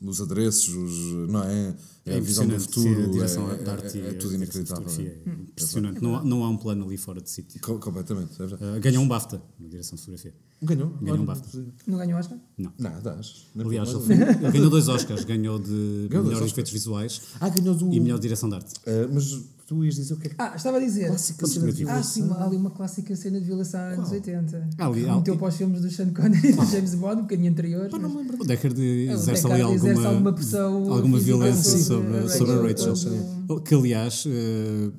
Os 0.00 0.20
adereços, 0.20 0.68
os, 0.74 1.28
não 1.30 1.42
é? 1.42 1.74
É 2.04 2.16
a 2.18 2.20
visão 2.20 2.46
do 2.46 2.60
futuro. 2.60 3.10
direção 3.10 3.50
é, 3.50 3.56
de 3.56 3.70
arte 3.70 3.98
é, 4.00 4.08
é, 4.08 4.12
tudo 4.12 4.34
inacreditável. 4.34 4.86
é. 5.00 5.02
É 5.02 5.32
impressionante. 5.32 6.02
Não, 6.02 6.16
há- 6.16 6.22
não 6.24 6.44
há 6.44 6.50
um 6.50 6.56
plano 6.58 6.84
ali 6.84 6.98
fora 6.98 7.20
de 7.20 7.30
sítio. 7.30 7.58
Co- 7.62 7.78
completamente. 7.78 8.34
É 8.40 8.46
verdade. 8.46 8.76
Uh, 8.76 8.80
ganhou 8.80 9.02
um 9.02 9.08
BAFTA 9.08 9.42
na 9.58 9.68
direção 9.68 9.96
de 9.96 10.02
fotografia. 10.02 10.34
Ganhou? 10.62 10.90
Ganhou 11.00 11.18
um 11.18 11.24
BAFTA. 11.24 11.64
Não 11.86 11.96
ganhou 11.98 12.18
Oscar? 12.18 12.38
Nada, 12.78 13.14
acho. 13.14 13.46
Aliás, 13.58 13.88
ele, 13.88 14.12
ele 14.22 14.50
ganhou 14.52 14.70
dois 14.70 14.86
Oscars. 14.88 15.24
Ganhou 15.24 15.58
de 15.58 16.08
Ganhou 16.10 16.26
melhor 16.26 16.42
efeitos 16.46 16.72
visuais 16.72 17.22
Ah, 17.40 17.48
ganhou 17.48 17.74
do. 17.74 17.90
e 17.92 17.98
melhor 17.98 18.18
direção 18.18 18.50
de 18.50 18.54
arte. 18.56 18.74
Ah, 18.86 19.08
mas 19.12 19.32
tu 19.66 19.84
ias 19.84 19.96
dizer 19.96 20.14
o 20.14 20.16
que 20.16 20.26
é 20.28 20.30
que. 20.30 20.36
Ah, 20.38 20.52
estava 20.56 20.76
a 20.76 20.80
dizer. 20.80 21.08
Clássica 21.08 21.46
cena 21.46 21.72
de 21.72 21.84
negativos. 21.84 21.92
Ah, 21.92 22.02
sim, 22.02 22.30
há 22.32 22.44
ali 22.44 22.56
uma 22.56 22.70
clássica 22.70 23.16
cena 23.16 23.40
de 23.40 23.46
violação 23.46 23.80
há 23.80 23.88
anos 23.90 24.10
80. 24.12 24.68
Ah, 24.78 24.86
ali, 24.86 25.02
Meteu 25.04 25.36
para 25.36 25.48
os 25.48 25.56
filmes 25.56 25.80
do 25.82 25.90
Sean 25.90 26.10
Connery 26.12 26.48
e 26.48 26.52
do 26.52 26.64
James 26.66 26.94
Bond, 26.94 27.18
um 27.18 27.22
bocadinho 27.22 27.50
anteriores. 27.50 27.90
mas- 27.92 28.40
O 28.40 28.44
Deckard 28.44 28.80
É, 28.80 29.10
o 29.10 29.12
exerce 29.14 29.42
Deckard 29.42 29.62
ali 29.62 29.74
exerce 29.74 29.88
alguma, 29.90 30.08
alguma 30.08 30.32
pressão 30.32 30.92
alguma 30.92 31.18
violência 31.18 31.78
sobre 31.78 31.84
sobre, 31.84 32.16
a 32.18 32.28
sobre 32.28 32.52
a 32.52 32.62
Rachel, 32.62 32.88
Rachel. 32.90 33.12
quando- 33.46 33.62
Que, 33.62 33.74
aliás, 33.74 34.24
eh, 34.26 34.90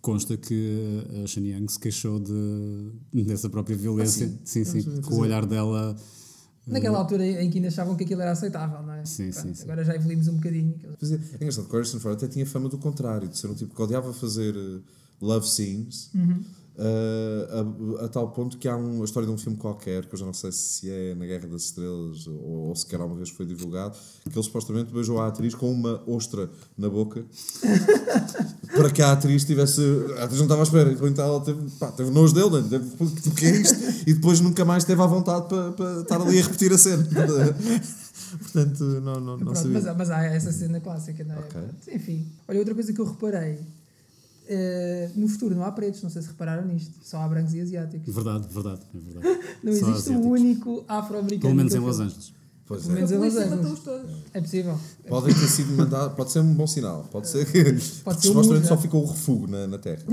consta 0.00 0.36
que 0.36 1.02
a 1.22 1.26
Shane 1.26 1.50
Young 1.52 1.68
se 1.68 1.78
queixou 1.78 2.20
de, 2.20 3.24
dessa 3.24 3.48
própria 3.48 3.76
violência. 3.76 4.30
sim, 4.44 4.64
sim, 4.64 4.82
com 5.02 5.14
o 5.14 5.18
olhar 5.18 5.46
dela. 5.46 5.96
Naquela 6.66 6.98
altura 6.98 7.24
em 7.26 7.50
que 7.50 7.58
ainda 7.58 7.68
achavam 7.68 7.94
que 7.94 8.04
aquilo 8.04 8.22
era 8.22 8.30
aceitável, 8.30 8.82
não 8.82 8.94
é? 8.94 9.04
Sim, 9.04 9.30
sim, 9.32 9.54
sim. 9.54 9.64
Agora 9.64 9.84
já 9.84 9.94
evoluímos 9.94 10.28
um 10.28 10.36
bocadinho. 10.36 10.74
É, 10.82 11.14
é 11.14 11.36
engraçado 11.36 11.68
Harrison 11.70 12.00
Ford 12.00 12.16
até 12.16 12.26
tinha 12.26 12.46
fama 12.46 12.68
do 12.68 12.78
contrário, 12.78 13.28
de 13.28 13.36
ser 13.36 13.48
um 13.48 13.54
tipo 13.54 13.74
que 13.74 13.82
odiava 13.82 14.12
fazer 14.14 14.54
eh, 14.56 14.80
love 15.20 15.46
scenes, 15.46 16.10
eh, 16.76 17.48
a, 18.00 18.04
a 18.04 18.08
tal 18.08 18.30
ponto 18.30 18.58
que 18.58 18.66
há 18.68 18.76
um- 18.76 19.02
a 19.02 19.04
história 19.04 19.26
de 19.26 19.32
um 19.32 19.38
filme 19.38 19.56
qualquer, 19.58 20.06
que 20.06 20.14
eu 20.14 20.18
já 20.18 20.26
não 20.26 20.32
sei 20.32 20.50
se 20.52 20.90
é 20.90 21.14
na 21.14 21.24
Guerra 21.24 21.46
das 21.48 21.62
Estrelas 21.62 22.26
ou, 22.26 22.68
ou 22.68 22.76
sequer 22.76 23.00
alguma 23.00 23.16
vez 23.16 23.30
foi 23.30 23.46
divulgado, 23.46 23.96
que 24.22 24.36
ele 24.36 24.42
supostamente 24.42 24.92
beijou 24.92 25.20
a 25.20 25.28
atriz 25.28 25.54
com 25.54 25.70
uma 25.70 26.02
ostra 26.06 26.50
na 26.76 26.88
boca 26.88 27.24
para 28.76 28.90
que 28.90 29.02
a 29.02 29.12
atriz 29.12 29.44
tivesse. 29.44 29.80
A 30.18 30.24
atriz 30.24 30.38
não 30.38 30.46
estava 30.46 30.62
à 30.62 30.64
espera, 30.64 30.90
e 30.90 31.08
então 31.08 31.24
ela 31.24 31.40
teve, 31.40 31.70
pá, 31.78 31.92
teve 31.92 32.10
nojo 32.10 32.34
dele, 32.34 32.60
né? 32.62 32.68
teve, 32.68 33.30
que 33.32 33.46
é 33.46 33.56
isto? 33.56 33.78
E 34.08 34.14
depois 34.14 34.40
nunca 34.40 34.64
mais 34.64 34.84
teve 34.84 35.00
à 35.02 35.06
vontade 35.06 35.48
para, 35.48 35.72
para 35.72 36.00
estar 36.00 36.20
ali 36.20 36.38
a 36.38 36.42
repetir 36.42 36.72
a 36.72 36.78
cena. 36.78 37.06
Portanto, 38.38 38.82
não, 38.84 39.14
não, 39.14 39.20
não 39.20 39.38
Pronto, 39.38 39.56
sabia. 39.56 39.72
mas, 39.74 39.86
há- 39.86 39.94
mas 39.94 40.10
há 40.10 40.24
essa 40.24 40.50
cena 40.52 40.80
clássica, 40.80 41.22
não 41.22 41.36
é? 41.36 41.38
Ok. 41.38 41.60
Enfim, 41.94 42.26
olha, 42.48 42.58
outra 42.58 42.74
coisa 42.74 42.92
que 42.92 43.00
eu 43.00 43.04
reparei. 43.04 43.58
Eh, 44.48 45.10
no 45.16 45.28
futuro 45.28 45.54
não 45.54 45.64
há 45.64 45.72
pretos, 45.72 46.02
não 46.02 46.10
sei 46.10 46.22
se 46.22 46.28
repararam 46.28 46.66
nisto, 46.66 46.92
só 47.02 47.18
há 47.18 47.28
brancos 47.28 47.54
e 47.54 47.60
asiáticos. 47.60 48.14
Verdade, 48.14 48.46
verdade, 48.50 48.80
é 48.94 48.98
verdade. 48.98 49.38
Não 49.62 49.72
Só 49.72 49.78
existe 49.90 50.10
um 50.10 50.14
asiáticos. 50.16 50.40
único 50.40 50.84
afro-americano. 50.88 51.40
Pelo 51.40 51.54
menos 51.54 51.74
em 51.74 51.78
Los. 51.78 52.00
Angeles. 52.00 52.34
Pois 52.66 52.80
Pelo 52.82 52.92
é. 52.92 52.94
menos 52.96 53.12
em 53.12 53.18
Los 53.18 53.36
Angeles. 53.36 53.78
É 54.32 54.40
possível. 54.40 54.78
Podem 55.08 55.34
ter 55.34 55.46
sido 55.48 55.72
mandados, 55.76 56.14
pode 56.16 56.32
ser 56.32 56.40
um 56.40 56.54
bom 56.54 56.66
sinal. 56.66 57.06
Pode 57.12 57.28
ser 57.28 57.44
que 57.50 57.62
Pode 58.02 58.20
ser 58.22 58.28
um 58.28 58.32
supostamente 58.32 58.66
só 58.66 58.74
já. 58.76 58.80
ficou 58.80 59.02
o 59.02 59.06
refúgio 59.06 59.46
na, 59.48 59.66
na 59.66 59.78
Terra. 59.78 60.02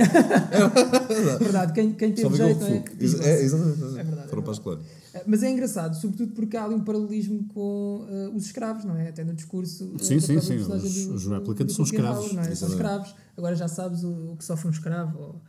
É 1.32 1.38
verdade, 1.40 1.74
quem, 1.74 1.94
quem 1.94 2.12
teve 2.14 2.36
jeito 2.36 2.60
não 2.60 2.68
é? 2.68 2.84
Ex- 3.00 3.20
É, 3.22 3.42
exatamente. 3.44 3.84
É 4.00 4.04
verdade, 4.04 4.28
Foram 4.30 4.42
é 4.42 4.44
para 4.44 4.52
as 4.52 4.60
claras. 4.60 4.82
Eh, 5.14 5.24
Mas 5.28 5.44
é 5.44 5.52
engraçado, 5.52 5.94
sobretudo 6.00 6.34
porque 6.34 6.56
há 6.58 6.64
ali 6.66 6.76
um 6.76 6.84
paralelismo 6.84 7.46
com 7.54 8.06
eh, 8.10 8.30
os 8.36 8.46
escravos, 8.46 8.86
não 8.86 8.96
é? 8.96 9.10
Até 9.10 9.24
no 9.24 9.34
discurso. 9.34 9.92
eh, 9.96 10.04
Sim, 10.04 10.16
da 10.16 10.22
sim, 10.22 10.40
sim, 10.42 10.56
os- 10.58 10.68
do- 11.08 11.14
os 11.16 11.28
replicantes 11.28 11.76
são 11.76 11.86
escravos. 11.86 12.34
É? 12.38 12.56
São 12.56 12.70
escravos. 12.70 13.16
Agora 13.38 13.56
já 13.56 13.68
sabes 13.68 14.04
o, 14.04 14.32
o 14.32 14.36
que 14.38 14.44
sofre 14.46 14.68
um 14.68 14.72
escravo. 14.72 15.18
Ou, 15.20 15.42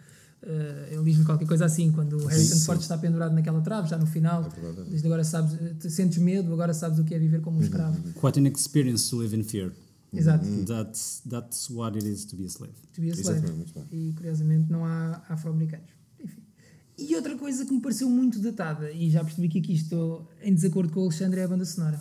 eh, 0.43 0.89
ele 0.93 1.05
diz-me 1.05 1.25
qualquer 1.25 1.47
coisa 1.47 1.65
assim, 1.65 1.93
quando 1.93 2.15
o 2.19 2.27
Harrison. 2.27 2.57
Ford 2.65 2.81
está 2.81 2.99
pendurado 2.99 3.33
naquela 3.35 3.61
trave, 3.61 3.89
já 3.89 3.97
no 3.99 4.07
final. 4.07 4.43
verdade. 4.51 4.89
Desde 4.91 5.07
agora 5.07 5.23
sabes, 5.25 5.57
te 5.79 5.91
sentes 5.91 6.19
medo, 6.19 6.53
agora 6.53 6.75
sabes 6.75 6.99
o 6.99 7.05
que 7.05 7.15
é 7.15 7.19
viver 7.19 7.41
como 7.41 7.59
um 7.59 7.63
escravo. 7.63 7.97
Quite 8.21 8.41
an 8.41 8.47
experience 8.49 9.09
to 9.11 9.19
live 9.19 9.37
in 9.37 9.45
fear. 9.45 9.71
Exato. 10.15 10.45
That's, 10.67 11.23
that's 11.31 11.71
what 11.71 11.97
it 11.97 12.07
is 12.07 12.25
to 12.27 12.37
be 12.37 12.45
a 12.45 12.49
slave. 12.49 12.75
To 12.95 13.01
be 13.01 13.11
a 13.11 13.15
slave. 13.15 13.39
Exatamente. 13.39 13.73
E 13.93 14.13
curiosamente 14.15 14.71
não 14.71 14.85
há 14.85 15.23
afro-americanos. 15.29 15.89
E 16.99 17.16
outra 17.16 17.36
coisa 17.36 17.64
que 17.64 17.72
me 17.72 17.80
pareceu 17.80 18.09
muito 18.09 18.38
datada, 18.38 18.90
e 18.93 19.11
já 19.11 19.24
percebi 19.24 19.49
que 19.49 19.59
aqui 19.59 19.72
estou 19.74 20.28
em 20.43 20.55
desacordo 20.55 20.93
com 20.93 21.01
o 21.01 21.03
Alexandre, 21.05 21.40
é 21.40 21.45
a 21.45 21.49
banda 21.49 21.64
sonora. 21.64 22.01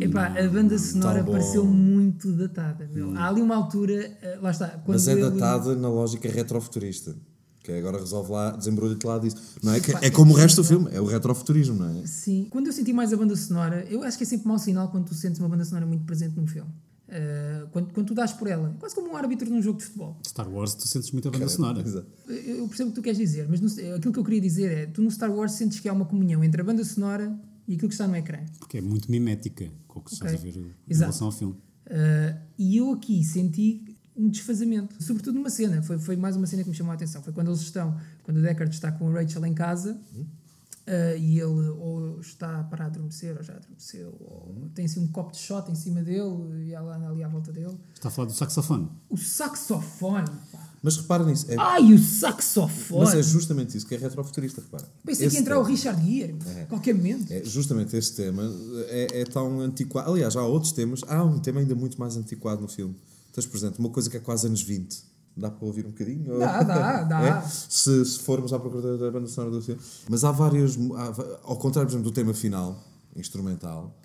Epá, 0.00 0.26
a 0.26 0.48
banda 0.48 0.76
sonora 0.78 1.22
bom. 1.22 1.32
pareceu 1.32 1.64
muito 1.64 2.32
datada. 2.32 2.88
meu. 2.92 3.16
Há 3.16 3.28
ali 3.28 3.40
uma 3.40 3.54
altura, 3.54 3.94
eh, 4.20 4.38
lá 4.42 4.50
está, 4.50 4.68
quando 4.68 4.96
Mas 4.96 5.06
é 5.06 5.16
datada 5.16 5.76
na 5.76 5.88
lógica 5.88 6.28
retrofuturista. 6.28 7.14
Que 7.62 7.72
é 7.72 7.78
agora 7.78 7.98
resolve 7.98 8.30
lá, 8.30 8.50
desembrulha-te 8.50 9.06
lá 9.06 9.18
disso. 9.18 9.36
Não 9.62 9.72
é? 9.72 9.80
Que 9.80 9.92
Pá, 9.92 10.00
é 10.02 10.10
como 10.10 10.34
o 10.34 10.38
é 10.38 10.42
resto 10.42 10.56
do 10.56 10.62
possível. 10.64 10.82
filme, 10.82 10.96
é 10.96 11.00
o 11.00 11.06
retrofuturismo, 11.06 11.76
não 11.76 11.98
é? 11.98 12.06
Sim, 12.06 12.46
quando 12.50 12.66
eu 12.66 12.72
senti 12.74 12.92
mais 12.92 13.10
a 13.12 13.16
banda 13.16 13.34
sonora, 13.36 13.86
eu 13.88 14.02
acho 14.02 14.18
que 14.18 14.24
é 14.24 14.26
sempre 14.26 14.46
mau 14.48 14.58
sinal 14.58 14.88
quando 14.88 15.06
tu 15.06 15.14
sentes 15.14 15.38
uma 15.40 15.48
banda 15.48 15.64
sonora 15.64 15.86
muito 15.86 16.04
presente 16.04 16.36
num 16.36 16.46
filme. 16.46 16.70
Quando, 17.72 17.92
quando 17.92 18.06
tu 18.06 18.14
dás 18.14 18.32
por 18.32 18.46
ela, 18.48 18.70
é 18.70 18.78
quase 18.80 18.94
como 18.94 19.10
um 19.10 19.16
árbitro 19.16 19.48
num 19.50 19.60
jogo 19.62 19.78
de 19.78 19.84
futebol. 19.84 20.18
Star 20.26 20.48
Wars, 20.48 20.74
tu 20.74 20.86
sentes 20.88 21.10
muito 21.10 21.28
a 21.28 21.30
banda 21.30 21.48
sonora. 21.48 21.82
Eu 22.28 22.56
eu 22.58 22.68
percebo 22.68 22.90
o 22.90 22.92
que 22.92 23.00
tu 23.00 23.02
queres 23.02 23.18
dizer, 23.18 23.46
mas 23.48 23.60
no- 23.60 23.94
aquilo 23.96 24.12
que 24.12 24.18
eu 24.18 24.24
queria 24.24 24.40
dizer 24.40 24.70
é: 24.72 24.86
tu 24.86 25.02
no 25.02 25.10
Star 25.10 25.30
Wars 25.32 25.52
sentes 25.52 25.80
que 25.80 25.88
há 25.88 25.92
uma 25.92 26.04
comunhão 26.04 26.42
entre 26.44 26.60
a 26.60 26.64
banda 26.64 26.84
sonora 26.84 27.34
e 27.66 27.74
aquilo 27.74 27.88
que 27.88 27.94
está 27.94 28.06
no 28.06 28.16
ecrã. 28.16 28.38
Porque 28.58 28.78
é 28.78 28.80
muito 28.80 29.10
mimética 29.10 29.70
com 29.88 30.00
o 30.00 30.02
que 30.02 30.12
estás 30.12 30.34
a 30.34 30.36
ver 30.36 30.56
em 30.56 30.66
Exato. 30.88 31.00
relação 31.10 31.26
ao 31.26 31.32
filme. 31.32 31.54
Uh, 31.86 32.38
e 32.58 32.76
eu 32.76 32.92
aqui 32.92 33.22
senti 33.24 33.84
um 34.16 34.28
desfazamento, 34.28 35.02
sobretudo 35.02 35.34
numa 35.34 35.50
cena. 35.50 35.82
Foi, 35.82 35.98
foi 35.98 36.16
mais 36.16 36.36
uma 36.36 36.46
cena 36.46 36.62
que 36.62 36.68
me 36.70 36.74
chamou 36.74 36.92
a 36.92 36.94
atenção. 36.94 37.22
Foi 37.22 37.32
quando 37.32 37.48
eles 37.48 37.60
estão, 37.60 37.96
quando 38.22 38.36
o 38.38 38.42
Deckard 38.42 38.72
está 38.74 38.92
com 38.92 39.08
a 39.08 39.12
Rachel 39.12 39.44
em 39.44 39.52
casa 39.54 40.00
uh, 40.86 41.16
e 41.18 41.38
ele 41.38 41.68
ou 41.70 42.20
está 42.20 42.62
para 42.64 42.86
adormecer, 42.86 43.36
ou 43.36 43.42
já 43.42 43.54
adormeceu, 43.54 44.14
ou 44.20 44.70
tem 44.74 44.84
assim 44.84 45.00
um 45.00 45.08
copo 45.08 45.32
de 45.32 45.38
shot 45.38 45.70
em 45.70 45.74
cima 45.74 46.02
dele 46.02 46.66
e 46.66 46.74
ela 46.74 46.96
anda 46.96 47.08
ali 47.08 47.22
à 47.22 47.28
volta 47.28 47.52
dele. 47.52 47.78
Está 47.94 48.08
a 48.08 48.10
falar 48.10 48.28
do 48.28 48.34
saxofone. 48.34 48.88
O 49.08 49.16
saxofone, 49.16 50.30
pá. 50.50 50.74
Mas 50.82 50.98
repara 50.98 51.24
nisso. 51.24 51.50
É, 51.50 51.56
Ai, 51.58 51.94
o 51.94 51.98
saxofone! 51.98 53.04
mas 53.06 53.14
é 53.14 53.22
justamente 53.22 53.76
isso 53.76 53.86
que 53.86 53.94
é 53.94 53.98
retrofuturista, 53.98 54.60
repara. 54.60 54.86
Pensei 55.02 55.26
que 55.26 55.28
Esse 55.28 55.36
ia 55.36 55.40
entrar 55.40 55.58
o 55.58 55.62
tema. 55.62 55.74
Richard 55.74 56.04
Gere, 56.04 56.36
a 56.62 56.66
qualquer 56.66 56.94
momento. 56.94 57.32
É, 57.32 57.42
justamente 57.42 57.96
este 57.96 58.16
tema 58.16 58.42
é, 58.88 59.22
é 59.22 59.24
tão 59.24 59.60
antiquado. 59.60 60.10
Aliás, 60.10 60.36
há 60.36 60.42
outros 60.42 60.72
temas. 60.72 61.00
Há 61.08 61.24
um 61.24 61.38
tema 61.38 61.60
ainda 61.60 61.74
muito 61.74 61.98
mais 61.98 62.18
antiquado 62.18 62.60
no 62.60 62.68
filme. 62.68 62.94
Tens, 63.32 63.46
por 63.46 63.56
exemplo, 63.56 63.76
uma 63.78 63.88
coisa 63.88 64.10
que 64.10 64.18
é 64.18 64.20
quase 64.20 64.46
anos 64.46 64.60
20. 64.60 65.13
Dá 65.36 65.50
para 65.50 65.66
ouvir 65.66 65.84
um 65.84 65.90
bocadinho? 65.90 66.38
Dá, 66.38 66.62
dá, 66.62 67.02
dá. 67.04 67.22
É? 67.22 67.42
Se, 67.48 68.04
se 68.04 68.18
formos 68.20 68.52
à 68.52 68.58
procura 68.58 68.96
da- 68.96 69.04
da 69.06 69.10
banda 69.10 69.26
sonora 69.26 69.52
do 69.56 69.60
filme. 69.62 69.80
Mas 70.08 70.22
há 70.24 70.30
várias. 70.30 70.76
há 70.76 71.40
ao 71.42 71.56
contrário, 71.56 71.88
por 71.88 71.94
exemplo, 71.96 72.10
do 72.10 72.14
tema 72.14 72.32
final, 72.32 72.80
instrumental, 73.16 73.98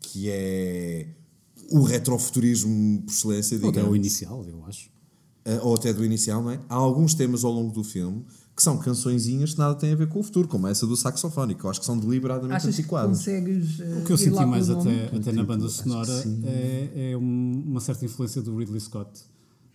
que 0.00 0.30
é 0.30 1.08
o 1.70 1.82
retrofuturismo 1.82 3.02
por 3.02 3.12
excelência, 3.12 3.56
Ou 3.56 3.60
até 3.64 3.70
digamos. 3.72 3.92
o 3.92 3.96
inicial, 3.96 4.44
eu 4.46 4.64
acho. 4.66 4.90
Eh, 5.44 5.58
ou 5.62 5.74
até 5.74 5.92
do 5.92 6.04
inicial, 6.04 6.42
não 6.42 6.50
é? 6.50 6.60
Há 6.68 6.74
alguns 6.74 7.14
temas 7.14 7.44
ao 7.44 7.52
longo 7.52 7.72
do 7.72 7.82
filme 7.84 8.24
que 8.54 8.62
são 8.62 8.76
cançõezinhas 8.78 9.52
que 9.54 9.58
nada 9.58 9.74
têm 9.74 9.92
a 9.92 9.96
ver 9.96 10.08
com 10.08 10.20
o 10.20 10.22
futuro, 10.22 10.46
como 10.46 10.66
essa 10.68 10.86
do 10.86 10.94
saxofone, 10.96 11.54
que 11.54 11.64
eu 11.64 11.70
acho 11.70 11.80
que 11.80 11.86
são 11.86 11.98
deliberadamente 11.98 12.54
Achas 12.56 12.74
que 12.76 12.80
antiquadas. 12.82 13.18
consegues. 13.18 13.78
uh, 13.80 13.98
O 14.00 14.04
que 14.04 14.12
eu 14.12 14.18
senti 14.18 14.44
mais 14.44 14.68
até, 14.70 15.06
até 15.16 15.32
na 15.32 15.42
banda 15.42 15.68
sonora 15.68 16.12
é, 16.44 17.12
é 17.12 17.16
um- 17.16 17.62
uma 17.66 17.80
certa 17.80 18.04
influência 18.04 18.40
do 18.42 18.54
Ridley 18.56 18.78
Scott 18.80 19.10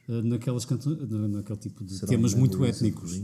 naquelas 0.07 0.65
canto, 0.65 0.95
de- 0.95 1.27
naquele 1.27 1.59
tipo 1.59 1.83
de 1.83 1.99
temas 2.05 2.33
um 2.33 2.37
muito 2.39 2.63
étnicos. 2.65 3.21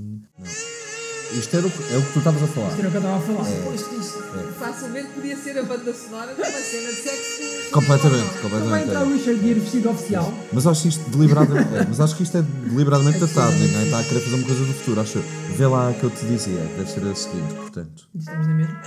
Isto 1.38 1.58
era 1.58 1.66
o, 1.66 1.72
que- 1.72 1.94
é 1.94 1.98
o 1.98 2.02
que 2.06 2.14
tu 2.14 2.20
estavas 2.20 2.44
a 2.44 2.48
falar. 2.48 2.78
Era 2.78 2.88
o 2.88 2.92
que 2.92 2.98
eu 2.98 3.02
estava 3.02 3.18
a 3.18 3.22
falar. 3.22 3.46
Pois 3.64 3.82
isto 3.82 4.24
facilmente 4.60 5.10
podia 5.14 5.36
ser 5.36 5.58
a 5.58 5.64
banda 5.64 5.92
sonora 5.94 6.36
de 6.36 6.42
uma 6.42 6.46
cena 6.52 6.90
de 6.90 6.96
sexo. 6.96 7.72
Completamente, 7.72 8.24
Não 8.26 8.32
vai 8.32 8.42
completamente. 8.52 8.88
entrar 8.88 9.08
o 9.08 9.10
é. 9.10 9.14
Richard 9.16 9.42
Gere 9.42 9.60
vestido 9.60 9.90
oficial. 9.90 10.34
Mas 10.54 10.68
acho 10.68 10.88
isto 10.88 11.10
deliberadamente. 11.10 11.74
é, 11.76 11.86
mas 11.88 12.00
acho 12.00 12.16
que 12.18 12.24
isto 12.24 12.38
é 12.38 12.42
deliberadamente 12.44 13.18
datado, 13.20 13.52
ninguém 13.54 13.86
está 13.86 14.00
a 14.00 14.04
querer 14.04 14.20
fazer 14.20 14.36
uma 14.36 14.46
coisa 14.46 14.64
do 14.66 14.74
futuro, 14.74 15.02
acho. 15.02 15.20
Vê 15.58 15.66
lá 15.66 15.90
o 15.90 15.94
que 15.96 16.04
eu 16.04 16.10
te 16.12 16.26
dizia, 16.28 16.60
deve 16.78 16.90
ser 16.92 17.04
a 17.08 17.16
seguinte, 17.16 17.54
portanto. 17.56 18.08
Estamos 18.14 18.46
na 18.48 18.54
mesma. 18.54 18.82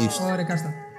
Isto. 0.00 0.22
Ora, 0.24 0.44
cá 0.44 0.54
está. 0.56 0.89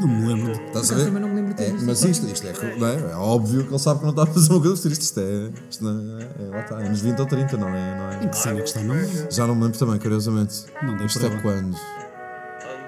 Não 0.00 0.08
me 0.08 0.26
lembro. 0.26 0.52
Estás 0.52 0.90
a 0.90 0.94
ver? 0.96 1.04
também 1.06 1.20
não 1.22 1.28
me 1.28 1.34
lembro 1.36 1.54
de 1.54 1.56
ter 1.56 1.64
É, 1.68 1.72
visto 1.72 1.86
mas 1.86 2.02
isto, 2.04 2.26
isto 2.26 2.46
é, 2.46 2.50
é, 2.50 3.12
é 3.12 3.16
óbvio 3.16 3.64
que 3.64 3.70
ele 3.70 3.78
sabe 3.78 3.98
que 4.00 4.04
não 4.04 4.10
está 4.10 4.22
a 4.24 4.26
fazer 4.26 4.52
uma 4.52 4.60
coisa 4.60 4.82
triste. 4.82 5.02
Isto 5.02 5.20
é. 5.20 5.50
Isto 5.70 5.84
não 5.84 6.18
é, 6.18 6.22
é 6.24 6.48
lá 6.48 6.60
está, 6.60 6.82
é 6.84 6.88
nos 6.88 7.00
20 7.00 7.20
ou 7.20 7.26
30, 7.26 7.56
não 7.56 7.68
é? 7.68 7.96
Não 7.98 8.10
é 8.10 8.24
Em 8.24 8.28
que 8.28 8.36
cena 8.36 8.56
que 8.60 8.68
está? 8.68 8.80
Não 8.82 8.94
lembro. 8.94 9.28
já 9.30 9.46
não 9.46 9.54
me 9.54 9.62
lembro 9.64 9.78
também, 9.78 9.98
curiosamente. 9.98 10.64
Não 10.82 10.96
dei 10.96 11.06
Isto 11.06 11.24
é 11.26 11.30
quando? 11.40 11.76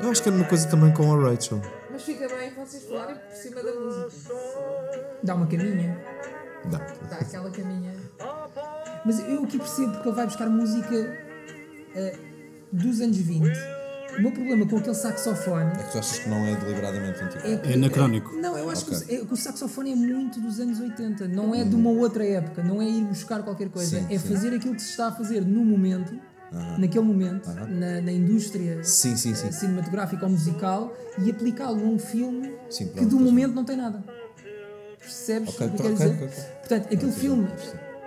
Eu 0.00 0.10
acho 0.10 0.22
que 0.22 0.28
era 0.28 0.36
uma 0.36 0.46
coisa 0.46 0.68
também 0.68 0.92
com 0.92 1.12
a 1.14 1.30
Rachel. 1.30 1.60
Mas 1.90 2.02
fica 2.02 2.28
bem 2.28 2.52
vocês 2.54 2.82
falarem 2.84 3.16
por 3.16 3.36
cima 3.36 3.62
da 3.62 3.72
música. 3.72 4.34
Dá 5.22 5.34
uma 5.34 5.46
caminha. 5.46 5.98
Dá. 6.70 6.78
Dá 7.08 7.16
aquela 7.16 7.50
caminha. 7.50 7.94
Mas 9.04 9.20
eu 9.20 9.44
aqui 9.44 9.58
percebo 9.58 9.92
porque 9.92 10.08
ele 10.08 10.16
vai 10.16 10.26
buscar 10.26 10.50
música 10.50 10.94
eh, 11.94 12.16
dos 12.72 13.00
anos 13.00 13.16
20. 13.16 13.75
O 14.18 14.22
meu 14.22 14.32
problema 14.32 14.66
com 14.66 14.78
aquele 14.78 14.94
saxofone 14.94 15.70
É 15.78 15.82
que 15.82 15.92
tu 15.92 15.98
achas 15.98 16.18
que 16.18 16.28
não 16.28 16.46
é 16.46 16.54
deliberadamente 16.56 17.22
antigo. 17.22 17.46
é 17.46 17.56
que. 17.58 17.68
É 17.70 17.74
anacrónico. 17.74 18.34
Não, 18.36 18.56
eu 18.56 18.70
acho 18.70 18.86
Ok. 18.90 18.98
que, 19.06 19.14
o, 19.14 19.22
é 19.22 19.26
que 19.26 19.32
o 19.34 19.36
saxofone 19.36 19.92
é 19.92 19.94
muito 19.94 20.40
dos 20.40 20.58
anos 20.58 20.80
80. 20.80 21.28
Não 21.28 21.54
é 21.54 21.64
de 21.64 21.74
uma 21.74 21.90
outra 21.90 22.24
época. 22.26 22.62
Não 22.62 22.80
é 22.80 22.86
ir 22.88 23.04
buscar 23.04 23.42
qualquer 23.42 23.68
coisa. 23.68 23.98
Sim, 24.00 24.06
é 24.08 24.18
sim. 24.18 24.28
fazer 24.28 24.54
aquilo 24.54 24.74
que 24.74 24.82
se 24.82 24.90
está 24.90 25.08
a 25.08 25.12
fazer 25.12 25.42
no 25.44 25.64
momento, 25.64 26.18
naquele 26.78 27.04
momento, 27.04 27.50
na, 27.52 28.00
na 28.00 28.12
indústria 28.12 28.82
Sim, 28.82 29.16
sim, 29.16 29.32
eh, 29.32 29.34
sim. 29.34 29.52
cinematográfica 29.52 30.24
ou 30.24 30.30
musical 30.32 30.94
e 31.18 31.30
aplicá-lo 31.30 31.76
num 31.76 31.98
filme 31.98 32.54
Sim, 32.70 32.86
que 32.86 32.92
pronto, 32.94 33.10
do 33.10 33.20
momento 33.20 33.54
não 33.54 33.64
tem 33.64 33.76
nada. 33.76 34.02
Percebes 34.98 35.50
Ok, 35.50 35.66
o 35.66 35.70
que 35.70 35.76
eu 35.76 35.82
quero 35.82 35.94
ok, 35.94 36.06
dizer? 36.06 36.14
ok, 36.24 36.26
ok. 36.28 36.44
Portanto, 36.60 36.94
aquele 36.94 37.12
filme, 37.12 37.48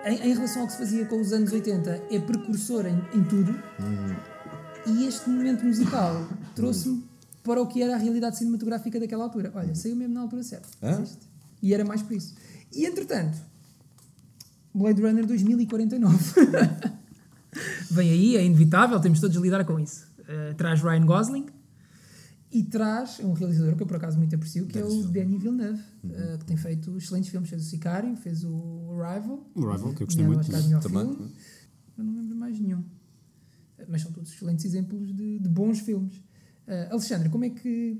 em, 0.06 0.16
em 0.32 0.34
relação 0.34 0.62
ao 0.64 0.68
que 0.68 0.74
se 0.74 0.80
fazia 0.80 1.06
com 1.06 1.20
os 1.22 1.32
anos 1.32 1.52
80, 1.54 2.02
é 2.12 2.20
precursor 2.20 2.86
em, 2.88 3.00
em 3.14 3.24
tudo. 3.24 3.52
Hum. 3.80 4.16
E 4.90 5.06
este 5.06 5.30
momento 5.30 5.64
musical 5.66 6.28
trouxe-me 6.56 7.04
para 7.44 7.62
o 7.62 7.68
que 7.68 7.82
era 7.82 7.96
a 7.96 7.98
realidade 7.98 8.38
cinematográfica 8.38 9.00
daquela 9.00 9.24
altura. 9.24 9.52
Olha, 9.56 9.74
saiu 9.76 9.96
mesmo 9.96 10.14
na 10.14 10.22
altura 10.22 10.44
certa. 10.44 10.68
Hã? 10.82 11.04
E 11.62 11.74
era 11.74 11.86
mais 11.86 12.02
por 12.02 12.14
isso. 12.14 12.36
E 12.72 12.86
entretanto, 12.86 13.38
Blade 14.74 15.02
Runner 15.02 15.26
2049. 15.26 16.18
Vem 17.92 18.12
aí, 18.12 18.38
é 18.38 18.44
inevitável, 18.44 19.00
temos 19.00 19.20
todos 19.20 19.36
de 19.36 19.42
lidar 19.42 19.66
com 19.66 19.80
isso. 19.80 20.08
Uh, 20.20 20.54
traz 20.56 20.82
Ryan 20.82 21.06
Gosling 21.06 21.46
e 22.52 22.64
traz 22.64 23.20
um 23.20 23.34
realizador 23.34 23.76
que 23.76 23.84
eu 23.84 23.88
por 23.88 23.98
acaso 23.98 24.18
muito 24.18 24.36
aprecio, 24.36 24.66
que 24.68 24.78
é 24.78 24.84
o 24.84 25.04
Denis 25.04 25.42
Villeneuve, 25.42 25.82
uh, 26.04 26.38
que 26.40 26.46
tem 26.46 26.58
feito 26.58 26.96
excelentes 26.98 27.30
filmes. 27.30 27.50
Fez 27.50 27.64
o 27.64 27.66
Sicário, 27.66 28.16
fez 28.16 28.44
o 28.44 29.00
Arrival. 29.02 29.48
O 29.56 29.68
Arrival, 29.68 29.94
que 29.94 30.04
eu 30.04 30.08
gostei 30.08 30.26
muito. 30.26 30.50
Também. 30.50 30.82
filme. 30.82 31.32
Eu 31.98 32.04
não 32.04 32.16
lembro 32.16 32.36
mais 32.36 32.60
nenhum. 32.60 32.84
Mas 33.88 34.02
são 34.02 34.12
todos 34.12 34.32
excelentes 34.32 34.66
exemplos 34.66 35.16
de, 35.16 35.40
de 35.40 35.50
bons 35.50 35.80
filmes. 35.80 36.18
Uh, 36.68 36.92
Alexandre, 36.92 37.30
como 37.30 37.46
é 37.46 37.50
que 37.50 38.00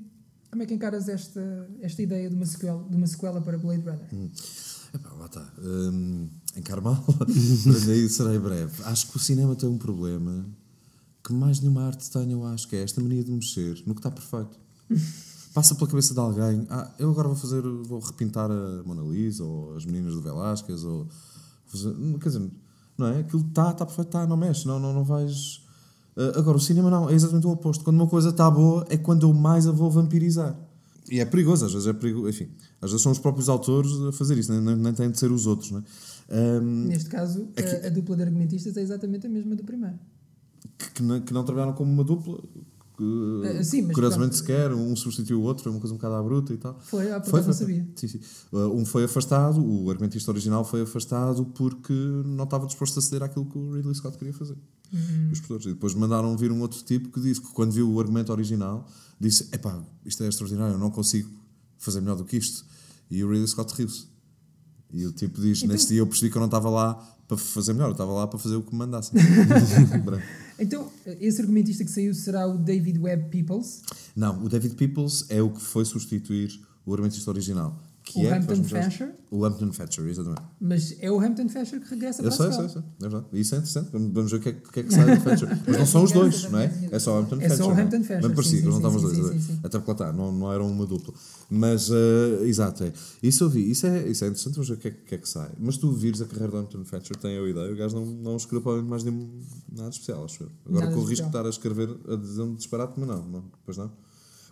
como 0.50 0.64
é 0.64 0.66
que 0.66 0.74
encaras 0.74 1.08
esta, 1.08 1.70
esta 1.80 2.02
ideia 2.02 2.28
de 2.28 2.34
uma, 2.34 2.44
sequela, 2.44 2.82
de 2.82 2.96
uma 2.96 3.06
sequela 3.06 3.40
para 3.40 3.56
Blade 3.56 3.82
Runner? 3.82 4.08
Epá, 4.92 5.12
lá 5.12 5.26
está. 5.26 5.52
Hum, 5.62 6.28
encaro 6.56 6.82
mal, 6.82 7.04
mas 7.66 7.88
aí 7.88 8.08
serei 8.08 8.38
breve. 8.38 8.82
Acho 8.82 9.08
que 9.08 9.16
o 9.16 9.20
cinema 9.20 9.54
tem 9.54 9.68
um 9.68 9.78
problema 9.78 10.44
que 11.22 11.32
mais 11.32 11.60
nenhuma 11.60 11.86
arte 11.86 12.10
tem, 12.10 12.32
eu 12.32 12.44
acho, 12.44 12.66
que 12.66 12.74
é 12.74 12.82
esta 12.82 13.00
mania 13.00 13.22
de 13.22 13.30
mexer 13.30 13.80
no 13.86 13.94
que 13.94 14.00
está 14.00 14.10
perfeito. 14.10 14.58
Passa 15.54 15.74
pela 15.74 15.88
cabeça 15.88 16.14
de 16.14 16.20
alguém, 16.20 16.66
ah, 16.70 16.92
eu 16.98 17.10
agora 17.10 17.28
vou 17.28 17.36
fazer, 17.36 17.60
vou 17.60 17.98
repintar 17.98 18.50
a 18.50 18.82
Mona 18.84 19.02
Lisa, 19.02 19.44
ou 19.44 19.76
as 19.76 19.84
meninas 19.84 20.14
do 20.14 20.22
Velázquez, 20.22 20.84
ou 20.84 21.08
fazer, 21.66 21.92
quer 22.20 22.28
dizer, 22.28 22.50
não 22.96 23.06
é? 23.08 23.20
Aquilo 23.20 23.44
está, 23.48 23.70
está 23.70 23.84
perfeito, 23.84 24.08
está, 24.08 24.26
não 24.26 24.36
mexe, 24.36 24.66
não, 24.66 24.78
não, 24.78 24.92
não 24.92 25.02
vais. 25.02 25.60
Ah, 26.20 26.38
agora, 26.38 26.56
o 26.56 26.60
cinema 26.60 26.90
não, 26.90 27.08
é 27.08 27.14
exatamente 27.14 27.46
o 27.46 27.50
oposto. 27.50 27.82
Quando 27.82 27.96
uma 27.96 28.06
coisa 28.06 28.28
está 28.28 28.50
boa, 28.50 28.84
é 28.90 28.96
quando 28.96 29.22
eu 29.26 29.32
mais 29.32 29.66
a 29.66 29.72
vou 29.72 29.90
vampirizar. 29.90 30.54
E 31.10 31.18
é 31.18 31.24
perigoso, 31.24 31.64
às 31.66 31.72
vezes 31.72 31.88
é 31.88 31.92
perigoso, 31.92 32.28
enfim, 32.28 32.48
às 32.80 32.90
vezes 32.90 33.02
são 33.02 33.10
os 33.10 33.18
próprios 33.18 33.48
autores 33.48 33.90
a 34.08 34.12
fazer 34.12 34.38
isso, 34.38 34.52
nem, 34.52 34.60
nem, 34.60 34.76
nem 34.76 34.92
têm 34.92 35.10
de 35.10 35.18
ser 35.18 35.32
os 35.32 35.46
outros, 35.46 35.70
não 35.72 35.80
é? 35.80 35.82
Ahm, 36.38 36.86
Neste 36.86 37.08
caso, 37.08 37.48
a, 37.56 37.86
a 37.86 37.90
dupla 37.90 38.16
de 38.16 38.22
argumentistas 38.22 38.76
é 38.76 38.82
exatamente 38.82 39.26
a 39.26 39.30
mesma 39.30 39.56
do 39.56 39.64
primeiro. 39.64 39.98
que, 40.78 40.90
que 40.92 41.02
não, 41.02 41.20
que 41.20 41.32
não 41.32 41.42
trabalharam 41.42 41.72
como 41.72 41.90
uma 41.90 42.04
dupla. 42.04 42.38
Ah, 43.02 43.64
sim, 43.64 43.88
curiosamente 43.88 44.32
pronto. 44.32 44.36
sequer, 44.36 44.72
um 44.72 44.94
substituiu 44.94 45.40
o 45.40 45.42
outro, 45.42 45.62
foi 45.62 45.72
uma 45.72 45.80
coisa 45.80 45.94
um 45.94 45.96
bocado 45.96 46.14
à 46.16 46.22
bruta 46.22 46.52
e 46.52 46.58
tal. 46.58 46.78
Foi, 46.80 47.10
ah, 47.10 47.16
acaso 47.16 47.46
não 47.46 47.54
sabia. 47.54 47.88
Sim, 47.96 48.08
sim. 48.08 48.20
Uh, 48.52 48.66
Um 48.76 48.84
foi 48.84 49.04
afastado, 49.04 49.58
o 49.64 49.88
argumentista 49.90 50.30
original 50.30 50.64
foi 50.64 50.82
afastado 50.82 51.46
porque 51.46 51.94
não 52.26 52.44
estava 52.44 52.66
disposto 52.66 52.98
a 52.98 53.02
ceder 53.02 53.22
àquilo 53.22 53.46
que 53.46 53.56
o 53.58 53.72
Ridley 53.72 53.94
Scott 53.94 54.18
queria 54.18 54.34
fazer. 54.34 54.56
Uhum. 54.92 55.30
Os 55.32 55.38
produtores. 55.40 55.66
E 55.66 55.68
depois 55.74 55.94
mandaram 55.94 56.36
vir 56.36 56.50
um 56.50 56.60
outro 56.60 56.82
tipo 56.82 57.10
que 57.10 57.20
disse 57.20 57.40
que 57.40 57.48
quando 57.52 57.72
viu 57.72 57.90
o 57.90 58.00
argumento 58.00 58.32
original, 58.32 58.86
disse: 59.20 59.48
Epá, 59.52 59.82
isto 60.04 60.22
é 60.24 60.28
extraordinário, 60.28 60.74
eu 60.74 60.78
não 60.78 60.90
consigo 60.90 61.30
fazer 61.78 62.00
melhor 62.00 62.16
do 62.16 62.24
que 62.24 62.36
isto. 62.36 62.64
E 63.10 63.22
o 63.24 63.28
Ridley 63.30 63.46
Scott 63.48 63.72
riu-se. 63.74 64.06
E 64.92 65.06
o 65.06 65.12
tipo 65.12 65.40
diz: 65.40 65.58
Então- 65.62 65.72
Nesse 65.72 65.88
dia 65.88 65.98
eu 65.98 66.06
percebi 66.06 66.30
que 66.30 66.36
eu 66.36 66.40
não 66.40 66.46
estava 66.48 66.68
lá 66.68 66.94
para 67.28 67.36
fazer 67.36 67.72
melhor, 67.72 67.86
eu 67.86 67.92
estava 67.92 68.10
lá 68.12 68.26
para 68.26 68.38
fazer 68.40 68.56
o 68.56 68.62
que 68.62 68.72
me 68.72 68.78
mandassem. 68.78 69.14
Então, 70.58 70.90
esse 71.06 71.40
argumentista 71.40 71.84
que 71.84 71.90
saiu 71.90 72.12
será 72.12 72.46
o 72.46 72.58
David 72.58 72.98
Webb 72.98 73.30
Peoples, 73.30 73.80
Não, 74.14 74.44
o 74.44 74.48
David 74.48 74.74
Peoples 74.74 75.24
é 75.30 75.40
o 75.40 75.48
que 75.50 75.60
foi 75.62 75.84
substituir 75.86 76.60
o 76.84 76.92
argumentista 76.92 77.30
original. 77.30 77.80
Que 78.12 78.18
O 78.18 78.26
é, 78.26 78.36
Hampton 78.36 78.64
já- 78.64 78.82
Fancher? 78.82 79.14
O 79.30 79.44
Hampton 79.44 79.72
Fancher, 79.72 80.04
exatamente. 80.08 80.42
mas 80.60 80.96
é 80.98 81.10
o 81.12 81.20
Hampton 81.20 81.48
Fasher 81.48 81.80
que 81.80 81.88
regressa 81.90 82.22
Eu 82.22 82.28
para 82.28 82.36
sei, 82.36 82.52
sei, 82.52 82.68
sei. 82.70 82.82
É 82.82 83.08
verdade. 83.08 83.26
Isso 83.32 83.54
é 83.54 83.58
interessante. 83.58 83.90
Vamos, 83.92 84.30
ver 84.32 84.36
o 84.36 84.40
que 84.40 84.48
é, 84.48 84.52
que- 84.52 84.66
o 84.68 84.80
é 84.80 84.82
que 84.82 84.92
sai 84.94 85.16
do 85.16 85.22
Fancher. 85.22 85.48
Mas 85.68 85.78
não 85.78 85.86
são 85.86 86.02
os 86.02 86.10
dois, 86.12 86.50
não 86.50 86.58
é? 86.58 86.88
É 86.90 86.98
só 86.98 87.14
o 87.14 87.18
Hampton 87.20 87.36
É 87.40 87.48
só 87.48 87.56
Fancher. 87.56 87.64
o 87.64 87.68
não 87.76 87.82
Hampton 87.84 88.02
Fancher, 88.02 88.20
Bem 88.22 88.30
parecia, 88.34 88.50
sim, 88.50 88.56
eles 88.56 88.68
não 88.68 88.76
estavam 88.78 88.96
os 88.96 89.02
dois. 89.18 89.50
Até 89.62 89.78
porque 89.78 89.90
lá 89.90 89.92
está, 89.92 90.12
não, 90.12 90.32
não 90.32 90.52
eram 90.52 90.68
uma 90.68 90.86
dupla. 90.86 91.14
Mas, 91.48 91.88
eh, 91.90 92.44
exato, 92.46 92.82
é. 92.84 92.92
Isso 93.22 93.44
eu 93.44 93.48
vi. 93.48 93.70
Isso 93.70 93.86
é, 93.86 94.08
isso 94.08 94.24
é 94.24 94.28
interessante, 94.28 94.54
vamos 94.54 94.68
ver 94.68 94.74
o 94.74 94.78
que 94.78 94.88
é, 94.88 94.90
que 94.90 95.14
é 95.14 95.18
que 95.18 95.28
sai. 95.28 95.50
Mas 95.60 95.76
tu 95.76 95.92
vires 95.92 96.20
a 96.20 96.24
carreira 96.26 96.50
do 96.50 96.58
Hampton 96.58 96.84
Fancher, 96.84 97.16
tem 97.16 97.38
a 97.38 97.48
ideia. 97.48 97.72
O 97.72 97.76
gajo 97.76 97.94
não, 97.96 98.06
não 98.06 98.36
escreveu 98.36 98.62
provavelmente 98.62 98.90
mais 98.90 99.04
nenhum, 99.04 99.30
nada 99.72 99.90
especial, 99.90 100.24
acho 100.24 100.42
eu. 100.42 100.48
Agora 100.68 100.86
Nada 100.86 100.96
com 100.96 101.02
o 101.02 101.04
risco 101.04 101.22
de 101.24 101.28
estar 101.28 101.46
a 101.46 101.48
escrever, 101.50 101.96
a 102.08 102.16
dizer 102.16 102.42
um 102.42 102.54
disparate, 102.56 102.94
mas 102.96 103.08
não, 103.08 103.22
não. 103.26 103.44
Pois 103.64 103.76
não. 103.76 103.90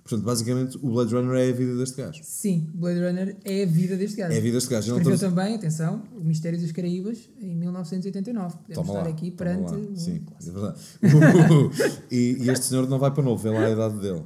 Portanto, 0.09 0.25
basicamente, 0.25 0.79
o 0.79 0.91
Blade 0.91 1.15
Runner 1.15 1.37
é 1.37 1.51
a 1.51 1.53
vida 1.53 1.77
deste 1.77 1.99
gajo. 1.99 2.21
Sim, 2.25 2.67
Blade 2.73 2.99
Runner 2.99 3.37
é 3.45 3.63
a 3.63 3.67
vida 3.67 3.95
deste 3.95 4.17
gajo. 4.17 4.33
É 4.33 4.39
a 4.39 4.41
vida 4.41 4.55
deste 4.55 4.71
gajo. 4.71 4.87
Ele 4.87 5.05
não 5.05 5.13
Escreveu 5.13 5.29
também, 5.29 5.55
atenção, 5.55 6.03
O 6.19 6.25
Mistério 6.25 6.59
das 6.59 6.73
Caraíbas 6.73 7.29
em 7.39 7.55
1989. 7.55 8.57
Podemos 8.57 8.75
Toma 8.75 8.89
estar 8.89 9.03
lá, 9.03 9.15
aqui 9.15 9.31
toma 9.31 9.37
perante 9.37 9.71
lá. 9.71 9.77
um 9.77 9.97
Sim, 9.97 10.23
é 10.41 10.51
verdade. 10.51 10.81
e, 12.11 12.37
e 12.41 12.49
este 12.49 12.65
senhor 12.65 12.89
não 12.89 12.99
vai 12.99 13.11
para 13.11 13.23
novo, 13.23 13.43
vê 13.43 13.51
lá 13.51 13.67
a 13.67 13.71
idade 13.71 13.99
dele. 14.01 14.23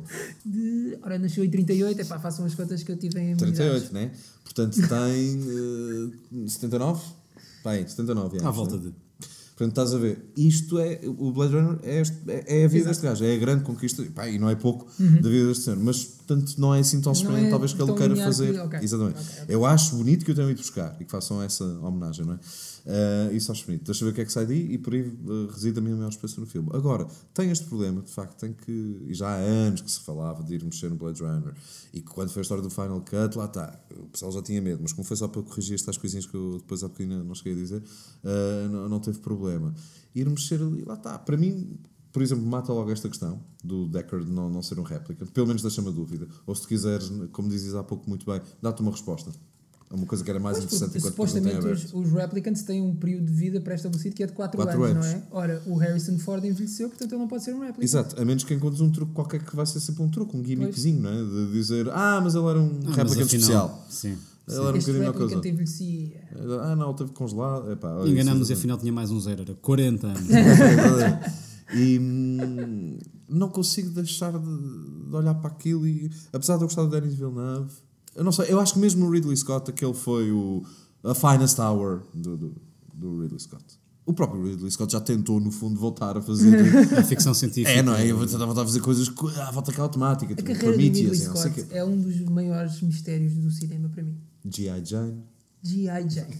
de. 0.46 0.98
Ora, 1.02 1.18
nasceu 1.18 1.44
em 1.44 1.50
38, 1.50 2.00
epá, 2.00 2.20
façam 2.20 2.46
as 2.46 2.54
contas 2.54 2.84
que 2.84 2.92
eu 2.92 2.96
tive 2.96 3.18
em 3.18 3.34
38, 3.34 3.92
né? 3.92 4.12
Portanto, 4.44 4.76
tem 4.76 6.44
eh, 6.44 6.48
79? 6.48 7.02
Bem, 7.64 7.88
79 7.88 8.36
anos. 8.36 8.46
À 8.46 8.50
volta 8.52 8.76
né? 8.76 8.82
de. 8.84 9.28
Portanto, 9.62 9.86
estás 9.86 9.94
a 9.94 9.98
ver, 9.98 10.18
isto 10.36 10.78
é, 10.80 11.00
o 11.04 11.30
Blade 11.32 11.54
Runner 11.54 11.78
é, 11.84 12.00
este- 12.00 12.18
é- 12.28 12.62
é 12.62 12.64
a 12.64 12.68
vida 12.68 12.86
deste 12.88 13.02
gajo, 13.04 13.24
é 13.24 13.34
a 13.34 13.38
grande 13.38 13.62
conquista, 13.62 14.02
pá, 14.14 14.28
e 14.28 14.36
não 14.38 14.50
é 14.50 14.56
pouco 14.56 14.86
da 14.98 15.28
vida 15.28 15.46
deste 15.46 15.64
senhor, 15.64 15.78
mas, 15.78 16.16
portanto, 16.26 16.54
não 16.58 16.74
é 16.74 16.80
assim 16.80 17.00
tão 17.00 17.14
surpreendente, 17.14 17.46
é 17.48 17.50
talvez 17.50 17.72
que 17.72 17.82
ele 17.82 17.92
queira 17.94 18.14
fazer. 18.24 18.52
que- 18.52 18.58
ok. 18.60 18.78
Exatamente. 18.82 19.18
Ok, 19.20 19.28
ok. 19.42 19.54
Eu 19.54 19.66
acho 19.66 19.96
bonito 19.96 20.24
que 20.24 20.30
eu 20.30 20.34
tenham 20.34 20.50
ido 20.50 20.58
buscar 20.58 20.96
e 21.00 21.04
que 21.04 21.10
façam 21.10 21.42
essa 21.42 21.64
homenagem, 21.80 22.24
não 22.24 22.34
é? 22.34 22.38
Eh, 22.84 23.30
isso 23.34 23.52
acho 23.52 23.64
bonito. 23.66 23.84
Deixa 23.84 24.02
eu 24.02 24.06
ver 24.06 24.12
o 24.12 24.14
que 24.14 24.20
é 24.22 24.24
que 24.24 24.32
sai 24.32 24.44
daí 24.46 24.72
e 24.72 24.78
por 24.78 24.92
aí 24.92 25.00
eh, 25.00 25.52
reside 25.52 25.78
a 25.78 25.82
minha 25.82 25.94
maior 25.94 26.08
esperança 26.08 26.40
no 26.40 26.46
filme. 26.46 26.68
Agora, 26.72 27.06
tem 27.32 27.50
este 27.50 27.66
problema, 27.66 28.02
de 28.02 28.10
facto, 28.10 28.38
tem 28.40 28.52
que. 28.52 29.04
E 29.06 29.14
já 29.14 29.28
há 29.28 29.36
anos 29.36 29.80
que 29.82 29.90
se 29.90 30.00
falava 30.00 30.42
de 30.42 30.54
ir 30.54 30.64
mexer 30.64 30.88
no 30.90 30.96
Blade 30.96 31.20
Runner 31.22 31.54
e 31.92 32.00
que 32.00 32.10
quando 32.10 32.30
foi 32.30 32.40
a 32.40 32.42
história 32.42 32.62
do 32.62 32.70
Final 32.70 33.00
Cut, 33.00 33.36
lá 33.38 33.44
está, 33.44 33.78
o 34.00 34.06
pessoal 34.08 34.32
já 34.32 34.42
tinha 34.42 34.60
medo, 34.60 34.80
mas 34.82 34.92
como 34.92 35.04
foi 35.06 35.16
só 35.16 35.28
para 35.28 35.42
corrigir 35.42 35.74
estas 35.74 35.96
coisinhas 35.96 36.26
que 36.26 36.34
eu 36.34 36.58
depois 36.58 36.82
há 36.82 36.88
bocadinho 36.88 37.22
não 37.22 37.34
cheguei 37.34 37.52
a 37.52 37.56
dizer, 37.56 37.82
eh, 38.24 38.68
não, 38.70 38.88
não 38.88 38.98
teve 39.00 39.18
problema. 39.20 39.72
Ir 40.14 40.28
mexer 40.28 40.60
ali, 40.60 40.82
lá 40.84 40.94
está. 40.94 41.18
Para 41.18 41.36
mim, 41.36 41.78
por 42.12 42.22
exemplo, 42.22 42.44
mata 42.44 42.72
logo 42.72 42.90
esta 42.90 43.08
questão 43.08 43.40
do 43.64 43.88
Deckard 43.88 44.30
não, 44.30 44.50
não 44.50 44.62
ser 44.62 44.78
um 44.78 44.82
réplica. 44.82 45.24
Pelo 45.26 45.46
menos 45.46 45.62
deixa-me 45.62 45.88
a 45.88 45.90
dúvida. 45.90 46.26
Ou 46.46 46.54
se 46.54 46.62
tu 46.62 46.68
quiseres, 46.68 47.10
como 47.32 47.48
dizes 47.48 47.74
há 47.74 47.82
pouco 47.82 48.08
muito 48.08 48.26
bem, 48.26 48.40
dá-te 48.60 48.82
uma 48.82 48.90
resposta. 48.90 49.30
É 49.90 49.94
uma 49.94 50.06
coisa 50.06 50.24
que 50.24 50.30
era 50.30 50.40
mais 50.40 50.56
Pois, 50.56 50.64
interessante 50.64 50.92
porque, 50.92 51.08
enquanto 51.08 51.34
não 51.34 51.42
tem 51.42 51.52
supostamente 51.52 51.94
os, 51.96 52.06
os 52.08 52.12
replicants 52.14 52.62
têm 52.62 52.80
um 52.80 52.94
período 52.96 53.26
de 53.26 53.32
vida 53.32 53.60
pré-estabelecido 53.60 54.14
que 54.16 54.22
é 54.22 54.26
de 54.26 54.32
4 54.32 54.56
Quatro 54.56 54.82
anos, 54.84 55.04
anos. 55.06 55.22
não 55.30 55.38
é? 55.38 55.42
Ora, 55.42 55.62
o 55.66 55.74
Harrison 55.76 56.18
Ford 56.18 56.42
envelheceu, 56.44 56.88
portanto 56.88 57.12
ele 57.12 57.20
não 57.20 57.28
pode 57.28 57.44
ser 57.44 57.54
um 57.54 57.58
replicant. 57.60 57.82
Exato, 57.84 58.20
a 58.20 58.24
menos 58.24 58.42
que 58.42 58.54
encontres 58.54 58.80
um 58.80 58.90
truque 58.90 59.12
qualquer 59.12 59.42
que 59.44 59.54
vai 59.54 59.66
ser 59.66 59.80
sempre 59.80 60.02
um 60.02 60.08
truque, 60.08 60.34
um 60.34 60.42
gimmickzinho, 60.42 60.98
não 61.02 61.10
é? 61.10 61.22
De 61.46 61.52
dizer, 61.52 61.90
ah, 61.90 62.20
mas 62.24 62.34
ele 62.34 62.46
era 62.46 62.58
um 62.58 62.80
Ah, 62.86 62.90
afinal, 63.02 63.06
especial. 63.22 63.86
Sim. 63.90 64.16
Ele 64.48 64.56
era 64.56 64.62
um 64.72 64.76
este 64.76 64.86
bocadinho 64.90 65.12
replicant 65.12 65.32
coisa. 65.42 65.48
envelhecia. 65.48 66.20
Ah, 66.62 66.74
não, 66.74 66.88
ele 66.88 66.96
teve 66.98 67.10
congelado. 67.12 67.70
Epá, 67.70 67.88
olha, 67.94 68.10
Enganamos 68.10 68.48
e 68.48 68.52
isso- 68.54 68.60
afinal 68.60 68.78
tinha 68.78 68.92
mais 68.94 69.10
um 69.10 69.20
zero, 69.20 69.42
era 69.42 69.54
40 69.56 70.06
anos. 70.06 70.22
E 71.74 71.98
hum, 71.98 72.98
não 73.28 73.48
consigo 73.48 73.90
deixar 73.90 74.32
de, 74.38 75.08
de 75.08 75.14
olhar 75.16 75.34
para 75.34 75.50
aquilo 75.50 75.86
e 75.86 76.10
apesar 76.32 76.56
de 76.56 76.62
eu 76.64 76.68
gostar 76.68 76.82
do 76.84 76.88
Denis 76.90 77.14
Villeneuve, 77.14 77.70
eu 78.14 78.22
não 78.24 78.32
sei, 78.32 78.46
eu 78.52 78.60
acho 78.60 78.74
que 78.74 78.78
mesmo 78.78 79.06
o 79.06 79.10
Ridley 79.10 79.36
Scott, 79.36 79.70
aquele 79.70 79.94
foi 79.94 80.30
o 80.30 80.62
a 81.02 81.14
finest 81.14 81.58
hour 81.58 82.02
do, 82.14 82.36
do, 82.36 82.54
do 82.94 83.20
Ridley 83.22 83.40
Scott. 83.40 83.64
O 84.04 84.12
próprio 84.12 84.42
Ridley 84.44 84.70
Scott 84.70 84.92
já 84.92 85.00
tentou, 85.00 85.38
no 85.40 85.50
fundo, 85.52 85.78
voltar 85.78 86.16
a 86.18 86.20
fazer. 86.22 86.52
A 86.98 87.02
ficção 87.04 87.32
científica. 87.32 87.70
é, 87.70 87.82
não 87.82 87.94
é? 87.94 88.04
Eu 88.06 88.16
vou 88.18 88.26
tentar 88.26 88.44
voltar 88.46 88.62
a 88.62 88.66
fazer 88.66 88.80
coisas 88.80 89.08
co- 89.08 89.28
à 89.28 89.50
volta 89.52 89.70
daquela 89.70 89.88
temática. 89.88 90.32
A 90.32 90.36
tipo, 90.36 90.48
carreira 90.48 90.72
Prometheus, 90.72 91.18
Ridley 91.20 91.28
o 91.28 91.36
Scott 91.36 91.50
quê. 91.54 91.66
é 91.70 91.84
um 91.84 91.96
dos 92.00 92.20
maiores 92.22 92.80
mistérios 92.82 93.34
do 93.34 93.50
cinema 93.50 93.88
para 93.88 94.02
mim. 94.02 94.16
G.I. 94.44 94.84
Jane. 94.84 95.22
G.I. 95.62 96.10
Jane. 96.10 96.34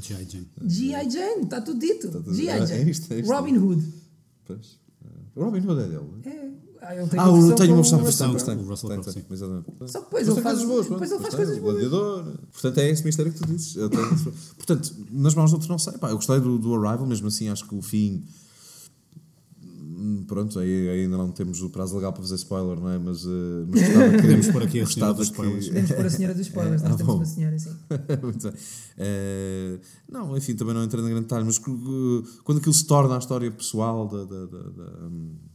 G.I. 0.00 0.24
Jane. 0.30 0.48
G.I. 0.64 1.10
Jane, 1.10 1.42
está 1.42 1.60
tudo 1.60 1.80
dito. 1.80 2.08
tudo- 2.08 2.32
G.I. 2.32 2.48
é 2.50 2.66
Jane. 2.66 2.90
isto, 2.90 3.12
é 3.12 3.18
isto. 3.20 3.32
Robin 3.32 3.56
Hood. 3.58 3.82
Pois. 4.46 4.78
O 5.34 5.44
Robin 5.44 5.58
Hood 5.66 5.82
é 5.82 5.86
dele. 5.86 6.00
É. 6.24 6.50
Ah, 6.80 6.94
ele 6.94 7.08
tem 7.08 7.18
Ah, 7.18 7.24
uma 7.28 7.32
o 7.32 7.40
versão 7.40 7.56
tenho 7.56 7.72
uma 7.74 7.82
versão 7.82 7.98
Russell 8.00 8.28
Crowe. 8.36 8.56
com 8.56 8.62
o 8.62 8.68
Russell 8.68 8.88
Tem, 8.90 9.00
Crowe, 9.00 9.14
tem, 9.14 9.22
sim. 9.22 9.28
exatamente. 9.32 9.66
Só 9.92 9.98
que 9.98 10.04
depois 10.04 10.28
ele 10.28 10.40
faz- 10.40 10.44
coisas 10.58 10.66
boas, 10.68 10.86
depois 10.88 11.10
ele 11.10 11.20
faz 11.20 11.34
coisas 11.34 11.58
boas. 11.58 11.72
Gladiador. 11.74 12.24
Portanto, 12.52 12.78
é 12.78 12.90
esse 12.90 13.04
mistério 13.04 13.32
que 13.32 13.38
tu 13.40 13.46
dizes. 13.46 13.76
Eu 13.76 13.88
tenho- 13.90 14.32
Portanto, 14.56 14.94
nas 15.10 15.34
mãos 15.34 15.48
de 15.50 15.54
outro 15.56 15.68
não 15.68 15.78
sei. 15.78 15.94
Pá, 15.94 16.10
eu 16.10 16.16
gostei 16.16 16.38
do, 16.40 16.58
do 16.58 16.74
Arrival, 16.74 17.06
mesmo 17.06 17.28
assim 17.28 17.48
acho 17.48 17.66
que 17.68 17.74
o 17.74 17.82
fim. 17.82 18.24
Hum, 19.96 20.24
Pronto, 20.26 20.58
aí 20.58 20.88
ainda 20.88 21.16
não 21.16 21.30
temos 21.32 21.62
o 21.62 21.70
prazo 21.70 21.94
legal 21.96 22.12
para 22.12 22.22
fazer 22.22 22.34
spoiler, 22.36 22.78
não 22.78 22.90
é? 22.90 22.98
Mas, 22.98 23.24
eh, 23.24 23.28
mas 23.68 23.82
gostava 23.82 24.10
que. 24.10 24.16
Podemos 24.22 24.46
pôr 24.48 24.62
aqui 24.62 24.80
a 24.80 24.86
senhora 24.86 25.14
dos 25.14 25.28
que- 25.30 25.32
spoilers. 25.34 25.66
Podemos 25.68 25.90
pôr 25.92 26.06
a 26.06 26.10
senhora 26.10 26.34
dos 26.34 26.42
spoilers, 26.46 26.82
É, 26.82 26.84
nós 26.84 26.94
ah, 26.94 26.96
temos 26.98 27.12
bom. 27.12 27.18
uma 27.20 27.24
senhora 27.26 27.56
assim. 27.56 27.70
Muito 28.22 28.50
bem. 28.50 28.60
Eh, 28.98 29.78
não, 30.10 30.36
enfim, 30.36 30.54
também 30.54 30.74
não 30.74 30.84
entrando 30.84 31.06
em 31.06 31.10
grande 31.10 31.24
detalhe, 31.26 31.44
mas 31.44 31.58
que- 31.58 31.70
quando 32.44 32.58
aquilo 32.58 32.74
se 32.74 32.86
torna 32.86 33.14
a 33.14 33.18
história 33.18 33.50
pessoal 33.50 34.06
da. 34.08 34.24
da, 34.24 34.46
da, 34.46 34.62
da, 34.70 34.84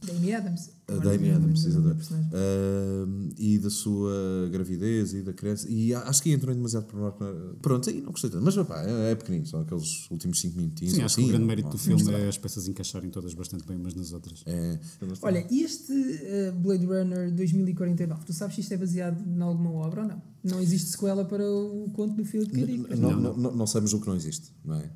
Da 0.06 0.12
Amy 0.14 0.32
Adams. 0.34 0.70
A 1.00 1.04
não 1.04 1.18
me 1.18 1.30
Adams, 1.30 1.64
exatamente. 1.66 2.08
Ahm, 2.32 3.28
e 3.38 3.58
da 3.58 3.70
sua 3.70 4.48
gravidez 4.50 5.14
e 5.14 5.22
da 5.22 5.32
criança. 5.32 5.66
E 5.68 5.94
acho 5.94 6.22
que 6.22 6.30
entrou 6.30 6.52
em 6.52 6.56
demasiado 6.56 6.84
pormenor. 6.86 7.14
Pronto, 7.60 7.88
aí 7.90 8.00
não 8.00 8.10
gostei 8.12 8.30
tanto. 8.30 8.44
Mas 8.44 8.54
pá, 8.66 8.82
é, 8.82 9.12
é 9.12 9.14
pequenino, 9.14 9.46
são 9.46 9.60
aqueles 9.60 10.10
últimos 10.10 10.40
5 10.40 10.56
minutinhos. 10.56 10.94
Sim, 10.94 11.02
acho 11.02 11.14
que 11.16 11.20
o 11.20 11.24
assim, 11.24 11.32
grande 11.32 11.46
mérito 11.46 11.66
ou- 11.68 11.72
do 11.72 11.78
filme 11.78 12.12
é 12.12 12.28
as 12.28 12.38
peças 12.38 12.68
encaixarem 12.68 13.10
todas 13.10 13.34
bastante 13.34 13.66
bem 13.66 13.76
umas 13.76 13.94
nas 13.94 14.12
outras. 14.12 14.42
É. 14.46 14.78
Olha, 15.22 15.46
e 15.50 15.62
este 15.62 15.92
eh, 15.92 16.50
Blade 16.52 16.86
Runner 16.86 17.32
2049, 17.34 18.24
tu 18.24 18.32
sabes 18.32 18.54
se 18.54 18.60
isto 18.60 18.74
é 18.74 18.76
baseado 18.76 19.22
em 19.26 19.40
alguma 19.40 19.70
obra 19.72 20.02
ou 20.02 20.08
não? 20.08 20.22
Não 20.44 20.60
existe 20.60 20.90
sequela 20.90 21.24
para 21.24 21.44
o 21.48 21.88
conto 21.92 22.16
do 22.16 22.24
Philip 22.24 22.50
K. 22.52 22.66
Dick. 22.66 22.96
Não, 22.96 23.20
não, 23.20 23.36
não, 23.36 23.54
não 23.56 23.66
sabemos 23.66 23.92
o 23.92 24.00
que 24.00 24.06
não 24.08 24.16
existe, 24.16 24.52
não 24.64 24.76
é? 24.76 24.90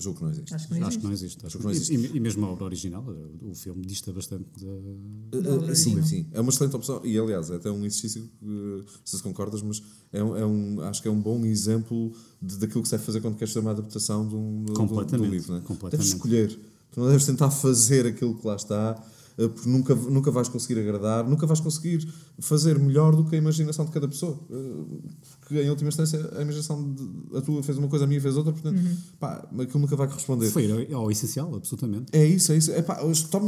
Julgo 0.00 0.18
que 0.18 0.24
não 0.24 0.30
existe. 0.32 0.54
Acho 0.54 0.68
que 0.68 0.74
não 0.78 0.86
Acho 0.86 0.98
que 0.98 1.06
existe. 1.06 1.06
não 1.06 1.12
existe. 1.12 1.46
Acho 1.46 1.58
que 1.58 1.64
não 1.64 1.70
existe. 1.70 1.94
E, 1.94 2.16
e- 2.16 2.20
mesmo 2.20 2.46
a 2.46 2.48
obra 2.50 2.64
original, 2.64 3.04
o 3.42 3.54
filme 3.54 3.84
dista 3.84 4.12
bastante 4.12 4.44
da. 4.58 5.38
Da 5.40 5.50
uh, 5.50 5.54
obra 5.56 5.74
sim, 5.74 5.90
original. 5.94 6.04
sim, 6.06 6.26
é 6.32 6.40
uma 6.40 6.50
excelente 6.50 6.74
opção 6.76 7.00
e 7.04 7.18
aliás 7.18 7.50
é 7.50 7.56
até 7.56 7.70
um 7.70 7.84
exercício 7.84 8.28
que, 8.40 8.84
se 9.04 9.16
se 9.18 9.22
concordas, 9.22 9.62
mas 9.62 9.82
é 10.12 10.22
um, 10.24 10.36
é 10.36 10.44
um- 10.46 10.80
acho 10.82 11.00
que 11.02 11.08
é 11.08 11.10
um 11.10 11.20
bom 11.20 11.44
exemplo 11.44 12.12
de, 12.42 12.56
daquilo 12.58 12.82
que 12.82 12.88
se 12.88 12.92
deve 12.96 13.04
fazer 13.04 13.20
quando 13.20 13.36
queres 13.36 13.52
fazer 13.52 13.64
uma 13.64 13.72
adaptação 13.72 14.26
de 14.26 14.34
um, 14.34 14.64
de 14.64 14.72
um- 14.72 15.04
de 15.06 15.16
um 15.16 15.24
livro. 15.26 15.54
Né? 15.54 15.60
completamente. 15.64 15.90
Deves 16.08 16.14
escolher, 16.14 16.58
tu 16.90 17.00
não 17.00 17.08
deves 17.08 17.26
tentar 17.26 17.50
fazer 17.50 18.06
aquilo 18.06 18.36
que 18.38 18.46
lá 18.46 18.56
está, 18.56 19.02
porque 19.48 19.68
nunca, 19.68 19.94
nunca 19.94 20.30
vais 20.30 20.48
conseguir 20.48 20.80
agradar, 20.80 21.28
nunca 21.28 21.46
vais 21.46 21.60
conseguir 21.60 22.06
fazer 22.38 22.78
melhor 22.78 23.14
do 23.16 23.24
que 23.24 23.34
a 23.34 23.38
imaginação 23.38 23.84
de 23.84 23.90
cada 23.90 24.06
pessoa. 24.08 24.38
Uh, 24.50 25.00
Porque 25.40 25.60
em 25.62 25.70
última 25.70 25.88
instância 25.88 26.18
a 26.36 26.42
imaginação 26.42 26.92
de, 26.92 27.36
a 27.36 27.40
tua 27.40 27.62
fez 27.62 27.78
uma 27.78 27.88
coisa, 27.88 28.04
a 28.04 28.08
minha 28.08 28.20
fez 28.20 28.36
outra, 28.36 28.52
portanto, 28.52 28.78
Uhum. 28.78 28.96
pá, 29.18 29.48
aquilo 29.60 29.80
nunca 29.80 29.96
vai 29.96 30.06
corresponder. 30.06 30.50
Foi 30.50 30.92
ao, 30.92 31.02
ao 31.02 31.10
essencial, 31.10 31.54
absolutamente. 31.54 32.06
É 32.12 32.24
isso, 32.24 32.52
é 32.52 32.56
isso. 32.56 32.70
É 32.72 32.82
pá, 32.82 33.00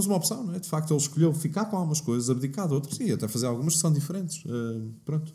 uma 0.07 0.17
opção, 0.17 0.45
não 0.45 0.55
é? 0.55 0.59
De 0.59 0.69
facto, 0.69 0.93
ele 0.93 1.01
escolheu 1.01 1.33
ficar 1.33 1.67
com 1.67 1.77
algumas 1.77 2.01
coisas, 2.01 2.29
abdicar 2.31 2.67
de 2.69 2.75
outras 2.75 2.99
e 3.01 3.13
até 3.13 3.29
fazer 3.29 3.47
algumas 3.47 3.75
que 3.75 3.81
são 3.81 3.93
diferentes. 3.93 4.45
Uh, 4.45 4.91
pronto. 5.05 5.33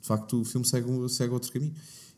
De 0.00 0.06
facto, 0.06 0.40
o 0.40 0.44
filme 0.44 0.66
segue, 0.66 1.08
segue 1.08 1.32
outro 1.32 1.50
caminho. 1.50 1.72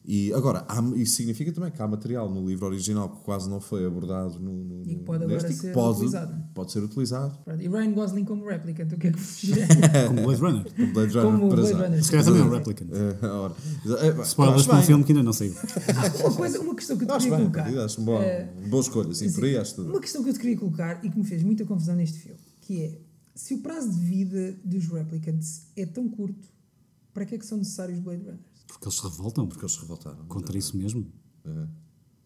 E 0.08 0.32
agora, 0.32 0.64
há, 0.68 0.80
isso 0.94 1.16
significa 1.16 1.50
também 1.52 1.68
que 1.72 1.82
há 1.82 1.88
material 1.88 2.30
no 2.30 2.46
livro 2.48 2.64
original 2.66 3.08
que 3.08 3.24
quase 3.24 3.50
não 3.50 3.60
foi 3.60 3.84
abordado 3.84 4.38
no, 4.38 4.52
no, 4.62 4.82
E 4.86 4.94
que 4.94 5.02
pode 5.02 5.24
agora 5.24 5.42
neste, 5.42 5.48
que 5.54 5.66
ser 5.66 5.72
pode, 5.72 5.96
utilizado. 5.96 6.44
pode 6.54 6.70
ser 6.70 6.82
utilizado. 6.84 7.38
E 7.58 7.66
Ryan 7.68 7.92
Gosling 7.92 8.24
como 8.24 8.46
replicant, 8.46 8.92
o 8.92 8.96
que 8.98 9.08
é 9.08 9.10
que? 9.12 9.18
Como 10.06 10.22
Blade 10.22 10.40
Runner. 10.40 10.72
Como 10.76 10.92
Blade 10.92 11.12
Runner, 11.18 11.32
Como 11.40 11.48
Blade. 11.48 11.72
Runner. 11.72 12.04
Se 12.04 12.10
calhar 12.12 12.24
também 12.24 12.40
é 12.40 12.44
um 12.44 12.50
replicant. 12.50 12.88
É, 12.92 13.26
ora, 13.26 13.54
é, 14.00 14.12
pá, 14.12 14.22
Spoilers 14.22 14.56
acho 14.60 14.66
para 14.68 14.74
um 14.74 14.78
bem. 14.78 14.86
filme 14.86 15.04
que 15.04 15.10
ainda 15.12 15.22
não 15.24 15.32
saiu. 15.32 15.54
Uma 16.20 16.34
coisa, 16.36 16.60
uma 16.60 16.74
questão 16.76 16.96
que 16.96 17.02
eu 17.02 17.08
te 17.08 17.12
Acho 17.12 17.24
queria 17.28 17.38
bem, 17.44 17.50
colocar. 17.52 17.84
acho 17.84 18.00
boa, 18.02 18.22
É, 18.22 18.44
boa 18.68 18.80
escolha, 18.82 19.12
sim, 19.12 19.32
por 19.32 19.42
aí 19.44 19.56
acho 19.56 19.74
tudo. 19.74 19.90
Uma 19.90 20.00
questão 20.00 20.22
que 20.22 20.28
eu 20.30 20.34
te 20.34 20.38
queria 20.38 20.56
colocar 20.56 21.04
e 21.04 21.10
que 21.10 21.18
me 21.18 21.24
fez 21.24 21.42
muita 21.42 21.64
confusão 21.64 21.96
neste 21.96 22.18
filme, 22.20 22.38
que 22.60 22.80
é 22.84 22.98
se 23.34 23.54
o 23.54 23.58
prazo 23.58 23.90
de 23.90 23.98
vida 24.06 24.56
dos 24.64 24.86
replicants 24.86 25.66
é 25.76 25.84
tão 25.84 26.08
curto, 26.08 26.46
para 27.12 27.24
que 27.26 27.34
é 27.34 27.38
que 27.38 27.44
são 27.46 27.58
necessários 27.58 27.98
Blade 27.98 28.22
Runners? 28.22 28.55
Porque 28.66 28.84
eles 28.86 28.96
se 28.98 29.02
revoltam 29.02 29.46
Porque 29.46 29.62
eles 29.64 29.72
se 29.72 29.80
revoltaram. 29.80 30.24
contra 30.26 30.56
isso 30.56 30.76
mesmo. 30.76 31.06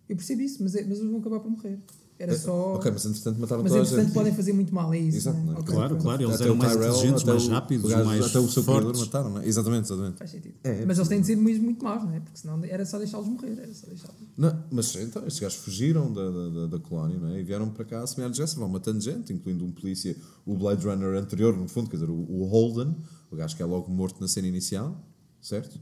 Eu 0.09 0.17
percebo 0.17 0.43
isso, 0.43 0.63
mas, 0.63 0.75
é- 0.75 0.83
mas 0.85 0.99
eles 0.99 1.11
vão 1.11 1.21
acabar 1.21 1.41
por 1.41 1.51
morrer. 1.51 1.79
Era 2.19 2.37
só. 2.37 2.73
É, 2.75 2.77
Ok, 2.77 2.91
mas 2.91 3.07
entretanto 3.07 3.41
mataram 3.41 3.63
mas 3.63 3.73
toda 3.73 3.81
a 3.81 3.85
entretanto 3.85 4.07
gente. 4.09 4.15
podem 4.15 4.35
fazer 4.35 4.53
muito 4.53 4.75
mal, 4.75 4.93
é 4.93 4.99
isso. 4.99 5.17
Exato, 5.17 5.39
né? 5.39 5.45
não 5.47 5.53
é? 5.55 5.59
Ok, 5.61 5.75
Claro, 5.75 5.97
claro, 5.97 6.23
eles 6.23 6.35
Até 6.35 6.45
eram 6.45 6.55
mais 6.57 6.73
Tyrell, 6.73 6.89
inteligentes, 6.91 7.25
mais 7.25 7.47
o- 7.47 7.51
rápidos, 7.51 7.91
gajo- 7.91 8.05
mais 8.05 8.25
Até 8.27 8.39
o 8.41 8.49
seu 8.49 8.63
criador 8.63 8.97
mataram, 8.99 9.31
não 9.31 9.39
é? 9.41 9.47
Exatamente, 9.49 9.85
exatamente. 9.87 10.19
Faz 10.19 10.31
sentido. 10.31 10.55
É, 10.63 10.83
é 10.83 10.85
mas 10.85 10.99
eles 10.99 11.09
têm 11.09 11.21
de 11.23 11.27
ser 11.29 11.37
mesmo 11.37 11.65
muito 11.65 11.83
maus, 11.83 12.03
não 12.05 12.13
é? 12.13 12.21
Porque 12.21 12.39
senão 12.39 12.63
era 12.65 12.85
só 12.85 12.99
deixá-los 12.99 13.27
morrer. 13.27 13.59
Era 13.59 13.73
só 13.73 13.87
deixá-los. 13.87 14.17
Não, 14.37 14.65
mas 14.71 14.95
então, 14.97 15.23
estes 15.27 15.41
gajos 15.41 15.59
fugiram 15.61 16.13
da, 16.13 16.31
da, 16.31 16.49
da, 16.51 16.67
da 16.67 16.79
colónia 16.79 17.19
não 17.19 17.29
é? 17.29 17.41
e 17.41 17.43
vieram 17.43 17.71
para 17.71 17.87
cá 17.87 18.03
a 18.03 18.07
semear 18.07 18.31
Jesse, 18.35 18.57
vão 18.57 18.69
matando 18.69 19.01
gente, 19.01 19.33
incluindo 19.33 19.65
um 19.65 19.73
polícia, 19.73 20.15
o 20.45 20.55
Blade 20.59 20.85
Runner 20.85 21.15
anterior, 21.19 21.57
no 21.57 21.69
fundo, 21.69 21.89
quer 21.89 21.97
dizer, 21.97 22.11
o, 22.11 22.15
o 22.31 22.45
Holden, 22.45 22.95
o 23.31 23.37
gajo 23.37 23.57
que 23.57 23.63
é 23.63 23.67
logo 23.67 23.91
morto 23.91 24.21
na 24.21 24.29
cena 24.29 24.47
inicial, 24.47 25.03
certo? 25.41 25.81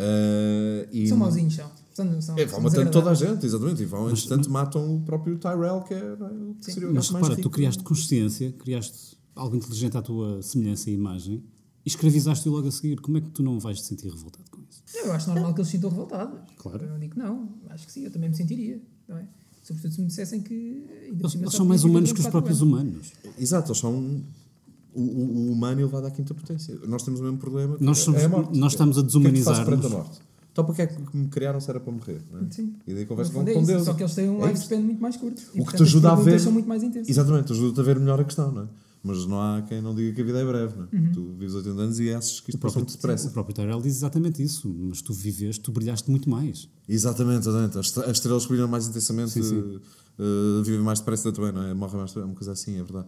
Ah, 0.00 0.88
e, 0.90 1.06
São 1.06 1.18
mauzinhos, 1.18 1.54
são. 1.54 1.70
são, 1.92 2.22
são 2.22 2.38
É, 2.38 2.46
vão 2.46 2.60
matando 2.60 2.90
toda 2.90 3.10
a 3.10 3.14
gente, 3.14 3.44
exatamente, 3.44 3.82
e 3.82 3.84
vão, 3.84 4.10
entretanto, 4.10 4.50
matam 4.50 4.96
o 4.96 5.00
próprio 5.02 5.38
Tyrell, 5.38 5.82
que 5.82 5.94
é 5.94 6.16
não 6.16 6.26
é, 6.26 6.30
o 6.30 6.54
que 6.54 6.72
seria 6.72 6.88
o 6.88 6.94
Mas 6.94 7.10
repara, 7.10 7.36
tu 7.36 7.50
criaste 7.50 7.82
consciência, 7.82 8.52
criaste 8.52 9.18
algo 9.34 9.54
inteligente 9.56 9.96
à 9.96 10.02
tua 10.02 10.42
semelhança 10.42 10.90
e 10.90 10.94
imagem 10.94 11.44
e 11.84 11.88
escravizaste-o 11.88 12.52
logo 12.52 12.68
a 12.68 12.70
seguir. 12.70 13.00
Como 13.00 13.18
é 13.18 13.20
que 13.20 13.30
tu 13.30 13.42
não 13.42 13.58
vais 13.58 13.80
te 13.80 13.86
sentir 13.86 14.08
revoltado 14.08 14.50
com 14.50 14.60
isso? 14.68 14.82
Eu 14.94 15.12
acho 15.12 15.28
normal 15.28 15.54
que 15.54 15.60
eles 15.60 15.68
se 15.68 15.76
sintam 15.76 15.90
revoltados. 15.90 16.40
Claro. 16.56 16.84
Eu 16.84 16.90
não 16.90 16.98
digo 16.98 17.12
que 17.12 17.18
não. 17.18 17.48
Acho 17.68 17.86
que 17.86 17.92
sim, 17.92 18.04
eu 18.04 18.10
também 18.10 18.28
me 18.30 18.36
sentiria. 18.36 18.80
Não 19.08 19.16
é? 19.16 19.26
Sobretudo 19.62 19.94
se 19.94 20.00
me 20.00 20.06
dissessem 20.06 20.40
que. 20.42 20.86
Eles, 21.06 21.34
eles 21.34 21.52
são 21.52 21.66
mais 21.66 21.84
humanos 21.84 22.12
que 22.12 22.20
os 22.20 22.26
próprios 22.26 22.62
anos. 22.62 22.72
humanos. 22.72 23.12
Exato, 23.38 23.68
eles 23.68 23.78
são 23.78 24.22
o, 24.94 25.00
o, 25.02 25.48
o 25.48 25.52
humano 25.52 25.80
elevado 25.80 26.06
à 26.06 26.10
quinta 26.10 26.34
potência. 26.34 26.78
Nós 26.86 27.02
temos 27.02 27.20
o 27.20 27.22
mesmo 27.22 27.38
problema. 27.38 27.76
que 27.76 27.84
Nós 27.84 27.98
somos- 27.98 28.20
é 28.20 28.24
a 28.24 28.28
morte. 28.28 28.58
nós 28.58 28.72
estamos 28.72 28.96
a 28.98 29.00
O 29.00 29.04
que 29.04 29.16
é 29.26 29.32
que 29.32 29.86
a 29.86 29.88
morte? 29.88 30.20
Então 30.52 30.64
para 30.64 30.74
que 30.74 30.82
é 30.82 30.86
que 30.88 31.16
me 31.16 31.28
criaram 31.28 31.60
se 31.60 31.70
era 31.70 31.78
para 31.78 31.92
morrer? 31.92 32.20
Não 32.32 32.40
é? 32.40 32.50
Sim. 32.50 32.74
E 32.86 32.92
daí 32.92 33.06
conversa 33.06 33.32
com, 33.32 33.42
é 33.42 33.54
com 33.54 33.62
Deus. 33.62 33.84
Só 33.84 33.94
que 33.94 34.02
eles 34.02 34.14
têm 34.14 34.28
um 34.28 34.44
É 34.44 34.48
lifespan 34.52 34.80
muito 34.80 35.00
mais 35.00 35.16
curto. 35.16 35.40
E, 35.40 35.44
O 35.44 35.50
que 35.52 35.56
portanto, 35.58 35.76
te 35.76 35.82
ajuda 35.84 36.10
a 36.12 36.14
ver. 36.16 36.40
são 36.40 36.50
muito 36.52 36.68
mais 36.68 36.82
intensas. 36.82 37.08
Exatamente, 37.08 37.52
ajuda-te 37.52 37.80
a 37.80 37.82
ver 37.84 38.00
melhor 38.00 38.20
a 38.20 38.24
questão, 38.24 38.50
não 38.50 38.62
é? 38.62 38.66
Mas 39.02 39.24
não 39.26 39.40
há 39.40 39.62
quem 39.62 39.80
não 39.80 39.94
diga 39.94 40.12
que 40.14 40.20
a 40.20 40.24
vida 40.24 40.38
é 40.40 40.44
breve, 40.44 40.74
não 40.76 40.84
é? 40.92 40.96
Uhum. 40.96 41.12
Tu 41.12 41.24
vives 41.38 41.54
80 41.54 41.80
anos 41.80 42.00
e 42.00 42.12
achas 42.12 42.40
que 42.40 42.50
isto 42.50 42.58
próprio, 42.58 42.80
muito 42.82 42.92
depressa. 42.94 43.28
o 43.28 43.30
próprio 43.30 43.54
Tyrell 43.54 43.80
diz 43.80 43.96
exatamente 43.96 44.42
isso, 44.42 44.68
mas 44.68 45.00
tu 45.00 45.14
viveste, 45.14 45.62
tu 45.62 45.72
brilhaste 45.72 46.10
muito 46.10 46.28
mais. 46.28 46.68
Exatamente, 46.86 47.48
exatamente. 47.48 47.78
As, 47.78 47.86
estre- 47.86 48.04
as 48.04 48.10
estrelas 48.10 48.42
que 48.42 48.48
brilham 48.50 48.68
mais 48.68 48.88
intensamente 48.88 49.30
Sim, 49.30 49.42
sim. 49.42 49.80
eh, 50.18 50.62
vivem 50.64 50.80
mais 50.82 50.98
depressa 50.98 51.32
também, 51.32 51.50
não 51.52 51.62
é? 51.62 51.72
Morrem 51.72 51.96
mais 51.96 52.10
depressa, 52.10 52.20
é 52.20 52.24
uma 52.28 52.34
coisa 52.34 52.52
assim, 52.52 52.72
é 52.78 52.82
verdade. 52.82 53.06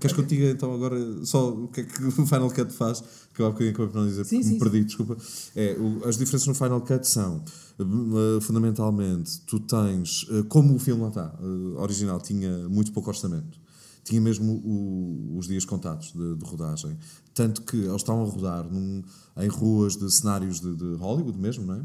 Queres 0.00 0.14
que 0.14 0.20
eu 0.22 0.24
diga 0.26 0.50
então 0.50 0.72
agora 0.74 0.96
só 1.24 1.50
o 1.50 1.68
que 1.68 1.82
é 1.82 1.84
que 1.84 2.02
o 2.04 2.10
Final 2.26 2.50
Cut 2.50 2.72
faz? 2.72 3.02
Que 3.34 3.42
eu 3.42 3.46
há 3.46 3.50
bocadinho 3.50 3.72
acabei 3.74 3.92
por 3.92 4.00
não 4.00 4.06
dizer, 4.08 4.24
Sim, 4.24 4.36
porque 4.38 4.48
sim, 4.48 4.54
me 4.54 4.58
perdi, 4.60 4.84
desculpa. 4.84 5.16
É, 5.54 5.76
o- 5.78 6.08
as 6.08 6.16
diferenças 6.16 6.48
no 6.48 6.54
Final 6.54 6.80
Cut 6.80 7.06
são, 7.06 7.44
eh, 7.78 8.40
fundamentalmente, 8.40 9.40
tu 9.46 9.60
tens, 9.60 10.26
eh, 10.30 10.42
como 10.48 10.74
o 10.74 10.78
filme 10.78 11.02
lá 11.02 11.08
está, 11.08 11.34
eh, 11.40 11.80
original, 11.80 12.20
tinha 12.20 12.68
muito 12.68 12.92
pouco 12.92 13.08
orçamento. 13.10 13.58
Tinha 14.02 14.20
mesmo 14.20 14.52
o- 14.64 15.36
os 15.38 15.46
dias 15.46 15.64
contados 15.64 16.12
de, 16.12 16.34
de 16.34 16.44
rodagem. 16.44 16.96
Tanto 17.34 17.62
que 17.62 17.76
eles 17.76 17.96
estavam 17.96 18.22
a 18.24 18.26
rodar 18.26 18.64
num- 18.72 19.02
em 19.36 19.48
ruas 19.48 19.96
de 19.96 20.10
cenários 20.10 20.60
de, 20.60 20.74
de 20.74 20.94
Hollywood 20.94 21.38
mesmo, 21.38 21.66
não 21.66 21.74
é? 21.74 21.80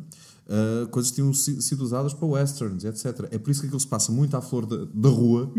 Uh, 0.48 0.88
coisas 0.90 1.10
que 1.10 1.16
tinham 1.16 1.34
si- 1.34 1.60
sido 1.60 1.82
usadas 1.84 2.14
para 2.14 2.28
westerns, 2.28 2.84
etc. 2.84 3.28
É 3.32 3.38
por 3.40 3.50
isso 3.50 3.62
que 3.62 3.66
aquilo 3.66 3.80
se 3.80 3.88
passa 3.88 4.12
muito 4.12 4.38
à 4.38 4.42
flor 4.42 4.68
da, 4.68 4.86
da 4.94 5.10
rua. 5.10 5.52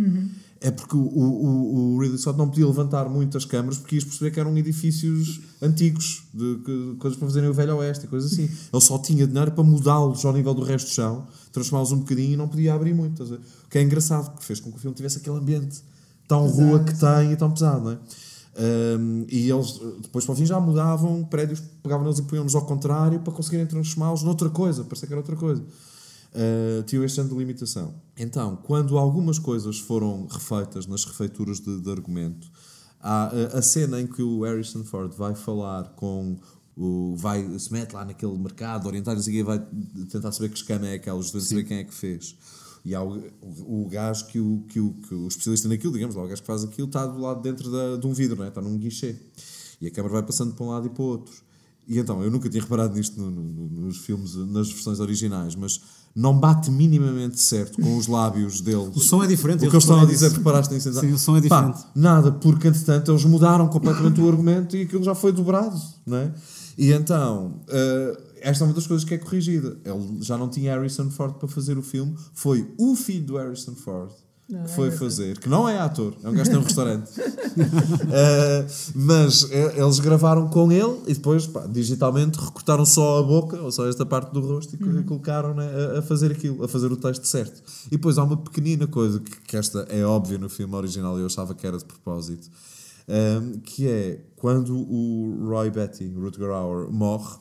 É 0.60 0.70
porque 0.70 0.96
o, 0.96 1.00
o, 1.00 1.94
o 1.96 2.00
Ridley 2.00 2.18
Scott 2.20 2.38
não 2.38 2.48
podia 2.48 2.64
levantar 2.66 3.08
muito 3.08 3.36
as 3.36 3.44
câmaras 3.44 3.78
porque 3.78 3.96
ias 3.96 4.04
perceber 4.04 4.30
que 4.30 4.38
eram 4.38 4.56
edifícios 4.56 5.40
antigos, 5.60 6.22
de, 6.32 6.60
que- 6.64 6.94
coisas 7.00 7.18
para 7.18 7.26
fazerem 7.28 7.50
o 7.50 7.52
Velho 7.52 7.76
Oeste 7.78 8.04
e 8.04 8.08
coisas 8.08 8.32
assim. 8.32 8.44
Ele 8.44 8.80
só 8.82 8.96
tinha 8.98 9.26
dinheiro 9.26 9.50
para 9.50 9.64
mudá-los 9.64 10.24
ao 10.24 10.32
nível 10.32 10.54
do 10.54 10.62
resto 10.62 10.86
do 10.86 10.92
chão, 10.94 11.26
transformá-los 11.52 11.90
um 11.90 11.98
bocadinho 11.98 12.34
e 12.34 12.36
não 12.36 12.46
podia 12.46 12.72
abrir 12.72 12.94
muito. 12.94 13.24
O 13.24 13.38
que 13.68 13.78
é 13.78 13.82
engraçado, 13.82 14.30
porque 14.30 14.44
fez 14.46 14.60
com 14.60 14.70
que 14.70 14.78
o 14.78 14.80
filme 14.80 14.94
tivesse 14.96 15.18
aquele 15.18 15.36
ambiente 15.36 15.82
tão 16.28 16.46
rua 16.46 16.78
que 16.84 16.96
tem 16.96 17.32
e 17.32 17.36
tão 17.36 17.50
pesado, 17.50 17.84
não 17.84 17.90
é? 17.90 17.98
Um, 18.58 19.26
e 19.28 19.50
eles, 19.50 19.76
uh, 19.76 19.98
depois 20.00 20.24
para 20.24 20.32
o 20.32 20.36
fim, 20.36 20.46
já 20.46 20.58
mudavam 20.58 21.22
prédios, 21.24 21.60
pegavam 21.82 22.04
neles 22.04 22.18
e 22.18 22.22
punham-nos 22.22 22.54
ao 22.54 22.64
contrário 22.64 23.20
para 23.20 23.32
conseguirem 23.32 23.66
transformá-los 23.66 24.22
noutra 24.22 24.48
coisa, 24.48 24.82
parecia 24.82 25.06
que 25.06 25.12
era 25.12 25.20
outra 25.20 25.36
coisa. 25.36 25.62
Uh, 25.62 26.82
tinham 26.84 27.04
este 27.04 27.20
ano 27.20 27.30
de 27.30 27.36
limitação. 27.36 27.94
Então, 28.18 28.56
quando 28.56 28.96
algumas 28.96 29.38
coisas 29.38 29.78
foram 29.78 30.26
refeitas 30.26 30.86
nas 30.86 31.04
refeituras 31.04 31.60
de, 31.60 31.80
de 31.80 31.90
argumento, 31.90 32.50
há 33.00 33.30
uh, 33.32 33.58
a 33.58 33.62
cena 33.62 34.00
em 34.00 34.06
que 34.06 34.22
o 34.22 34.42
Harrison 34.42 34.84
Ford 34.84 35.12
vai 35.12 35.34
falar 35.34 35.90
com 35.90 36.38
o. 36.74 37.14
vai, 37.16 37.46
se 37.58 37.70
mete 37.70 37.92
lá 37.92 38.06
naquele 38.06 38.36
mercado 38.38 38.86
oriental, 38.86 39.14
não 39.14 39.22
sei 39.22 39.34
o 39.34 39.36
quê, 39.36 39.44
vai 39.44 39.66
tentar 40.10 40.32
saber 40.32 40.48
que 40.48 40.56
escana 40.56 40.88
é 40.88 40.94
aquela, 40.94 41.20
justamente 41.20 41.48
saber 41.48 41.64
quem 41.64 41.78
é 41.78 41.84
que 41.84 41.94
fez. 41.94 42.34
E 42.88 42.94
há 42.94 43.02
o, 43.02 43.16
o, 43.42 43.84
o 43.84 43.88
gajo 43.88 44.26
que 44.28 44.38
o, 44.38 44.62
que, 44.68 44.78
o, 44.78 44.90
que 44.92 45.12
o 45.12 45.26
especialista 45.26 45.68
naquilo, 45.68 45.92
digamos 45.92 46.14
lá, 46.14 46.22
o 46.22 46.28
gajo 46.28 46.40
que 46.40 46.46
faz 46.46 46.62
aquilo, 46.62 46.86
está 46.86 47.04
do 47.04 47.18
lado 47.20 47.42
dentro 47.42 47.68
da, 47.68 47.96
de 47.96 48.06
um 48.06 48.12
vidro, 48.12 48.36
não 48.36 48.44
é? 48.44 48.48
está 48.48 48.60
num 48.62 48.78
guichê. 48.78 49.16
E 49.80 49.88
a 49.88 49.90
câmera 49.90 50.12
vai 50.14 50.22
passando 50.22 50.54
para 50.54 50.64
um 50.64 50.68
lado 50.70 50.86
e 50.86 50.90
para 50.90 51.02
o 51.02 51.06
outro. 51.06 51.34
E 51.88 51.98
então, 51.98 52.22
eu 52.22 52.30
nunca 52.30 52.48
tinha 52.48 52.62
reparado 52.62 52.94
nisto 52.94 53.20
no- 53.20 53.28
no- 53.30 53.68
nos 53.86 53.98
filmes, 53.98 54.36
nas 54.36 54.70
versões 54.70 55.00
originais, 55.00 55.56
mas 55.56 55.80
não 56.14 56.38
bate 56.38 56.70
minimamente 56.70 57.40
certo 57.40 57.80
com 57.82 57.96
os 57.96 58.06
lábios 58.06 58.60
dele. 58.60 58.90
O 58.94 59.00
som 59.00 59.22
é 59.22 59.26
diferente. 59.26 59.58
O 59.66 59.68
que 59.68 59.74
eles 59.74 59.82
estão 59.84 60.00
a 60.00 60.04
dizer, 60.04 60.26
nisso. 60.26 60.38
reparaste 60.38 60.72
nisso? 60.74 60.92
Sim, 60.94 61.12
o 61.12 61.18
som 61.18 61.36
é 61.36 61.42
Pá, 61.42 61.62
diferente. 61.62 61.86
nada, 61.94 62.30
porque 62.32 62.68
entretanto 62.68 63.10
eles 63.10 63.24
mudaram 63.24 63.66
completamente 63.68 64.20
o 64.20 64.28
argumento 64.28 64.76
e 64.76 64.82
aquilo 64.82 65.02
já 65.02 65.14
foi 65.14 65.32
dobrado, 65.32 65.76
não 66.06 66.16
é? 66.18 66.32
E 66.78 66.92
então, 66.92 67.60
eh, 67.68 68.20
esta 68.48 68.64
é 68.64 68.66
uma 68.66 68.74
das 68.74 68.86
coisas 68.86 69.04
que 69.04 69.14
é 69.14 69.18
corrigida. 69.18 69.76
Ele 69.84 70.18
já 70.22 70.36
não 70.38 70.48
tinha 70.48 70.72
Harrison 70.74 71.10
Ford 71.10 71.34
para 71.34 71.48
fazer 71.48 71.76
o 71.76 71.82
filme, 71.82 72.14
foi 72.34 72.72
o 72.78 72.94
filho 72.94 73.24
do 73.26 73.36
Harrison 73.36 73.74
Ford 73.74 74.10
que 74.48 74.68
foi 74.76 74.92
fazer, 74.92 75.40
que 75.40 75.48
não 75.48 75.68
é 75.68 75.76
ator, 75.76 76.14
é 76.22 76.28
um 76.28 76.32
gajo 76.32 76.44
que 76.44 76.50
tem 76.50 76.58
um 76.60 76.62
restaurante. 76.62 77.10
Eh, 78.12 78.66
mas 78.94 79.50
eh, 79.50 79.80
eles 79.82 79.98
gravaram 79.98 80.48
com 80.48 80.70
ele 80.70 81.00
e 81.06 81.14
depois, 81.14 81.46
pá, 81.46 81.66
digitalmente, 81.66 82.38
recortaram 82.38 82.84
só 82.84 83.18
a 83.18 83.22
boca, 83.22 83.60
ou 83.60 83.72
só 83.72 83.88
esta 83.88 84.04
parte 84.06 84.32
do 84.32 84.40
rosto, 84.40 84.74
e 84.74 84.78
co- 84.78 85.02
colocaram 85.04 85.54
né, 85.54 85.66
a, 85.96 85.98
a 85.98 86.02
fazer 86.02 86.30
aquilo, 86.32 86.62
a 86.62 86.68
fazer 86.68 86.92
o 86.92 86.96
texto 86.96 87.24
certo. 87.26 87.62
E 87.86 87.90
depois 87.92 88.18
há 88.18 88.24
uma 88.24 88.36
pequenina 88.36 88.86
coisa 88.86 89.18
que, 89.20 89.40
que 89.40 89.56
esta 89.56 89.80
é 89.88 90.04
óbvia 90.04 90.38
no 90.38 90.48
filme 90.48 90.74
original 90.76 91.16
e 91.18 91.22
eu 91.22 91.26
achava 91.26 91.54
que 91.54 91.66
era 91.66 91.78
de 91.78 91.84
propósito, 91.84 92.48
ehm, 93.08 93.58
que 93.64 93.88
é 93.88 94.20
quando 94.36 94.76
o 94.76 95.46
Roy 95.48 95.70
Betty, 95.70 96.06
Rutger 96.14 96.50
Hauer, 96.50 96.90
morre, 96.90 97.36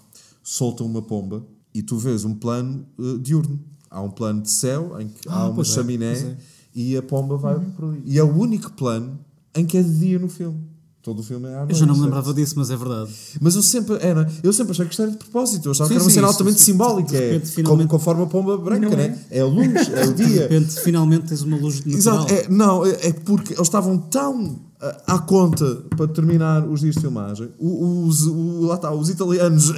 solta 0.48 0.84
uma 0.84 1.02
pomba 1.02 1.44
e 1.74 1.82
tu 1.82 1.98
vês 1.98 2.24
um 2.24 2.36
plano 2.36 2.86
eh, 3.00 3.18
diurno. 3.20 3.60
Há 3.90 4.02
um 4.02 4.12
plano 4.12 4.42
de 4.44 4.52
céu 4.52 4.96
em 5.02 5.08
que 5.08 5.28
há 5.28 5.34
Ah, 5.42 5.46
uma 5.48 5.56
pois 5.56 5.70
é, 5.70 5.74
chaminé 5.74 6.12
pois 6.14 6.24
é. 6.26 6.38
e 6.76 6.96
a 6.98 7.02
pomba 7.02 7.36
vai 7.38 7.60
por 7.60 7.86
ali. 7.86 8.02
E 8.06 8.20
é 8.20 8.24
o 8.24 8.32
único 8.32 8.72
plano 8.74 9.20
em 9.56 9.66
que 9.66 9.78
é 9.78 9.82
de 9.84 9.98
dia 10.00 10.20
no 10.20 10.28
filme. 10.30 10.60
Todo 11.02 11.20
o 11.20 11.24
filme 11.24 11.48
é 11.48 11.54
à 11.54 11.58
noite. 11.60 11.72
Eu 11.74 11.76
já 11.78 11.86
não 11.86 11.94
me 11.94 12.00
certo? 12.00 12.06
lembrava 12.10 12.34
disso, 12.34 12.56
mas 12.58 12.70
é 12.72 12.76
verdade. 12.76 13.12
Mas 13.40 13.56
eu 13.56 13.62
sempre, 13.62 13.96
era, 14.02 14.28
eu 14.44 14.52
sempre 14.52 14.72
achei 14.72 14.86
que 14.86 14.92
isto 14.92 15.02
era 15.04 15.12
de 15.12 15.18
propósito. 15.18 15.68
Eu 15.68 15.72
achava 15.72 15.88
Sim, 15.88 15.94
que 15.94 15.98
era 15.98 16.04
uma 16.04 16.10
sim, 16.10 16.16
cena 16.16 16.28
altamente 16.28 16.56
isso- 16.58 16.66
simbólica. 16.66 17.10
de 17.12 17.18
repente, 17.20 17.44
é, 17.44 17.52
finalmente- 17.52 17.88
como, 17.88 18.00
conforme 18.00 18.24
a 18.24 18.26
pomba 18.26 18.58
branca, 18.58 18.90
Não 18.90 18.94
é? 18.94 19.08
né? 19.10 19.20
é 19.30 19.40
a 19.42 19.46
luz, 19.46 19.88
é 19.90 20.06
o 20.08 20.14
De 20.16 20.26
dia. 20.26 20.42
repente, 20.42 20.80
finalmente 20.82 21.28
tens 21.28 21.42
uma 21.44 21.58
luz 21.58 21.76
natural. 21.86 21.96
Exato, 21.98 22.34
é, 22.34 22.48
não, 22.50 22.84
é, 22.86 23.08
é 23.08 23.14
porque 23.14 23.54
eles 23.54 23.62
estavam 23.68 23.98
tão 24.00 24.60
à 25.08 25.20
conta 25.20 25.66
para 25.96 26.08
terminar 26.08 26.68
os 26.68 26.82
dias 26.82 26.96
de 26.96 27.02
filmagem. 27.02 27.50
Os, 27.60 28.26
o- 28.28 28.62
lá 28.68 28.76
está, 28.76 28.92
os 28.94 29.10
italianos 29.10 29.72
ah, 29.72 29.74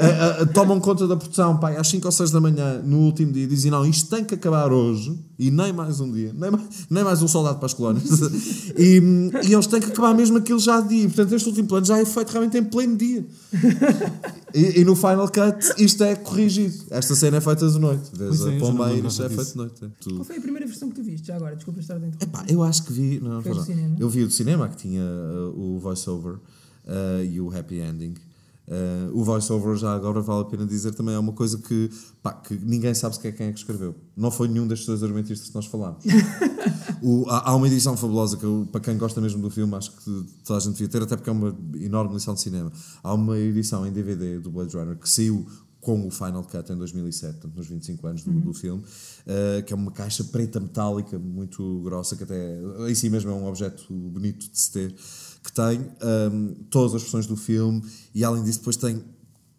ah, 0.00 0.42
ah, 0.42 0.46
tomam 0.46 0.78
conta 0.78 1.08
da 1.08 1.16
produção 1.16 1.56
pai, 1.56 1.76
às 1.76 1.88
5 1.88 2.06
ou 2.06 2.12
6 2.12 2.30
da 2.30 2.40
manhã 2.40 2.80
no 2.84 2.98
último 2.98 3.32
dia 3.32 3.46
dizem: 3.46 3.70
Não, 3.70 3.84
isto 3.86 4.14
tem 4.14 4.24
que 4.24 4.34
acabar 4.34 4.72
hoje 4.72 5.18
e 5.38 5.50
nem 5.50 5.72
mais 5.72 5.98
um 6.00 6.10
dia, 6.12 6.32
nem 6.38 6.50
mais, 6.50 6.64
nem 6.90 7.02
mais 7.02 7.22
um 7.22 7.28
soldado 7.28 7.56
para 7.56 7.66
as 7.66 7.74
colónias. 7.74 8.04
e, 8.78 9.00
e 9.48 9.52
eles 9.52 9.66
têm 9.66 9.80
que 9.80 9.88
acabar 9.88 10.14
mesmo 10.14 10.38
aquilo 10.38 10.58
já 10.58 10.80
de 10.80 10.88
dia. 10.88 11.06
Portanto, 11.06 11.34
este 11.34 11.48
último 11.48 11.66
plano 11.68 11.86
já 11.86 11.98
é 11.98 12.04
feito 12.04 12.30
realmente 12.30 12.58
em 12.58 12.64
pleno 12.64 12.96
dia. 12.96 13.24
E, 14.54 14.80
e 14.80 14.84
no 14.84 14.94
Final 14.94 15.26
Cut 15.28 15.82
isto 15.82 16.04
é 16.04 16.14
corrigido. 16.14 16.84
Esta 16.90 17.14
cena 17.16 17.38
é 17.38 17.40
feita 17.40 17.68
de 17.68 17.78
noite. 17.78 18.10
Vês 18.16 18.38
Pois 18.38 18.40
é, 18.40 18.44
a 18.44 18.46
já 18.46 18.52
não 18.52 18.60
pomba 18.60 18.72
me 18.72 18.90
a 18.92 18.94
lembrava 18.94 18.98
iris 18.98 19.20
é 19.20 19.22
disso. 19.28 19.34
feito 19.36 19.50
de 19.50 19.56
noite. 19.56 19.84
é. 19.84 19.88
Tu- 20.00 20.14
Qual 20.14 20.24
foi 20.24 20.36
a 20.36 20.40
primeira 20.40 20.66
versão 20.66 20.88
que 20.88 20.94
tu 20.94 21.02
viste? 21.02 21.26
Já 21.26 21.36
agora, 21.36 21.56
desculpa 21.56 21.80
estar 21.80 21.98
dentro. 21.98 22.18
Epá, 22.22 22.44
eu 22.48 22.62
acho 22.62 22.84
que 22.84 22.92
vi. 22.92 23.20
Não, 23.20 23.42
mal. 23.42 23.64
cinema? 23.64 23.96
Eu 23.98 24.08
vi 24.08 24.22
o 24.22 24.26
do 24.28 24.32
cinema 24.32 24.68
que 24.68 24.76
tinha 24.76 25.02
uh, 25.02 25.58
o 25.76 25.78
voice-over 25.80 26.34
uh, 26.34 27.24
e 27.28 27.40
o 27.40 27.50
happy 27.56 27.80
ending. 27.80 28.14
Uh, 28.66 29.10
o 29.12 29.22
voice-over, 29.24 29.76
já 29.76 29.92
agora 29.94 30.20
vale 30.22 30.40
a 30.42 30.44
pena 30.44 30.64
dizer, 30.64 30.94
também 30.94 31.14
é 31.14 31.18
uma 31.18 31.32
coisa 31.32 31.58
que, 31.58 31.90
pá, 32.22 32.32
que 32.32 32.54
ninguém 32.54 32.94
sabe 32.94 33.14
sequer 33.16 33.32
quem 33.32 33.48
é 33.48 33.52
que 33.52 33.58
escreveu. 33.58 33.94
Não 34.16 34.30
foi 34.30 34.48
nenhum 34.48 34.66
destes 34.66 34.86
dois 34.86 35.02
argumentistas 35.02 35.48
que 35.48 35.54
nós 35.54 35.66
falámos. 35.66 36.02
O- 37.06 37.28
há, 37.28 37.50
há 37.50 37.54
uma 37.54 37.66
edição 37.66 37.96
fabulosa 37.96 38.36
que, 38.36 38.44
eu, 38.44 38.66
para 38.72 38.80
quem 38.80 38.96
gosta 38.96 39.20
mesmo 39.20 39.42
do 39.42 39.50
filme, 39.50 39.74
acho 39.74 39.92
que 39.92 40.26
toda 40.44 40.58
a 40.58 40.60
gente 40.60 40.72
devia 40.72 40.88
ter, 40.88 41.02
até 41.02 41.16
porque 41.16 41.28
é 41.28 41.32
uma 41.32 41.54
enorme 41.74 42.14
lição 42.14 42.32
de 42.32 42.40
cinema. 42.40 42.72
Há 43.02 43.12
uma 43.12 43.38
edição 43.38 43.86
em 43.86 43.92
DVD 43.92 44.38
do 44.40 44.50
Blade 44.50 44.74
Runner 44.74 44.96
que 44.96 45.08
saiu 45.08 45.46
com 45.80 46.06
o 46.06 46.10
Final 46.10 46.42
Cut 46.44 46.72
em 46.72 46.76
2007, 46.78 47.32
portanto, 47.34 47.56
nos 47.56 47.66
25 47.66 48.06
anos 48.06 48.24
do, 48.24 48.32
do 48.40 48.54
filme, 48.54 48.82
uh, 48.82 49.62
que 49.66 49.72
é 49.72 49.76
uma 49.76 49.90
caixa 49.90 50.24
preta 50.24 50.58
metálica 50.58 51.18
muito 51.18 51.82
grossa, 51.82 52.16
que 52.16 52.22
até 52.22 52.58
em 52.88 52.94
si 52.94 53.10
mesmo 53.10 53.30
é 53.30 53.34
um 53.34 53.46
objeto 53.46 53.92
bonito 53.92 54.50
de 54.50 54.58
se 54.58 54.72
ter, 54.72 54.94
que 55.42 55.52
tem 55.52 55.80
um, 56.32 56.54
todas 56.70 56.94
as 56.94 57.02
versões 57.02 57.26
do 57.26 57.36
filme 57.36 57.82
e 58.14 58.24
além 58.24 58.42
disso 58.42 58.60
depois 58.60 58.76
tem 58.76 59.04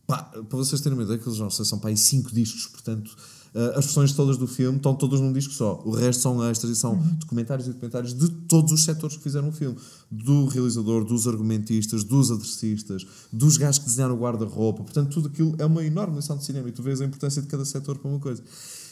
Pá, 0.08 0.18
para 0.24 0.58
vocês 0.58 0.82
terem 0.82 0.96
uma 0.98 1.04
ideia, 1.04 1.20
aqueles 1.20 1.40
não 1.40 1.50
sei, 1.50 1.66
são 1.66 1.80
para 1.80 1.90
aí 1.90 1.98
5 1.98 2.32
discos, 2.34 2.68
portanto, 2.68 3.16
eh, 3.56 3.70
as 3.70 3.86
versões 3.86 4.12
todas 4.12 4.38
do 4.38 4.48
filme 4.48 4.76
estão 4.76 4.94
todas 4.94 5.22
num 5.22 5.32
disco 5.32 5.54
só. 5.54 5.82
O 5.86 5.92
resto 5.92 6.22
são 6.22 6.44
extras 6.44 6.74
e 6.74 6.76
são 6.76 6.98
documentários 7.20 7.66
e 7.68 7.72
documentários 7.72 8.14
de 8.14 8.30
todos 8.30 8.74
os 8.74 8.84
setores 8.84 9.16
que 9.16 9.24
fizeram 9.24 9.48
o 9.48 9.52
filme: 9.54 9.78
do 10.12 10.46
realizador, 10.48 11.06
dos 11.06 11.26
argumentistas, 11.26 12.04
dos 12.04 12.32
adressistas, 12.32 13.08
dos 13.32 13.56
gajos 13.56 13.80
que 13.80 13.86
desenharam 13.86 14.16
o 14.16 14.20
guarda-roupa. 14.20 14.84
Portanto, 14.84 15.10
tudo 15.14 15.30
aquilo 15.30 15.56
é 15.58 15.66
uma 15.66 15.86
enorme 15.86 16.18
lição 16.18 16.38
de 16.38 16.44
cinema 16.44 16.68
e 16.68 16.74
tu 16.74 16.84
vês 16.84 17.00
a 17.00 17.06
importância 17.06 17.42
de 17.42 17.48
cada 17.48 17.64
setor 17.64 17.98
para 17.98 18.12
uma 18.12 18.20
coisa. 18.20 18.44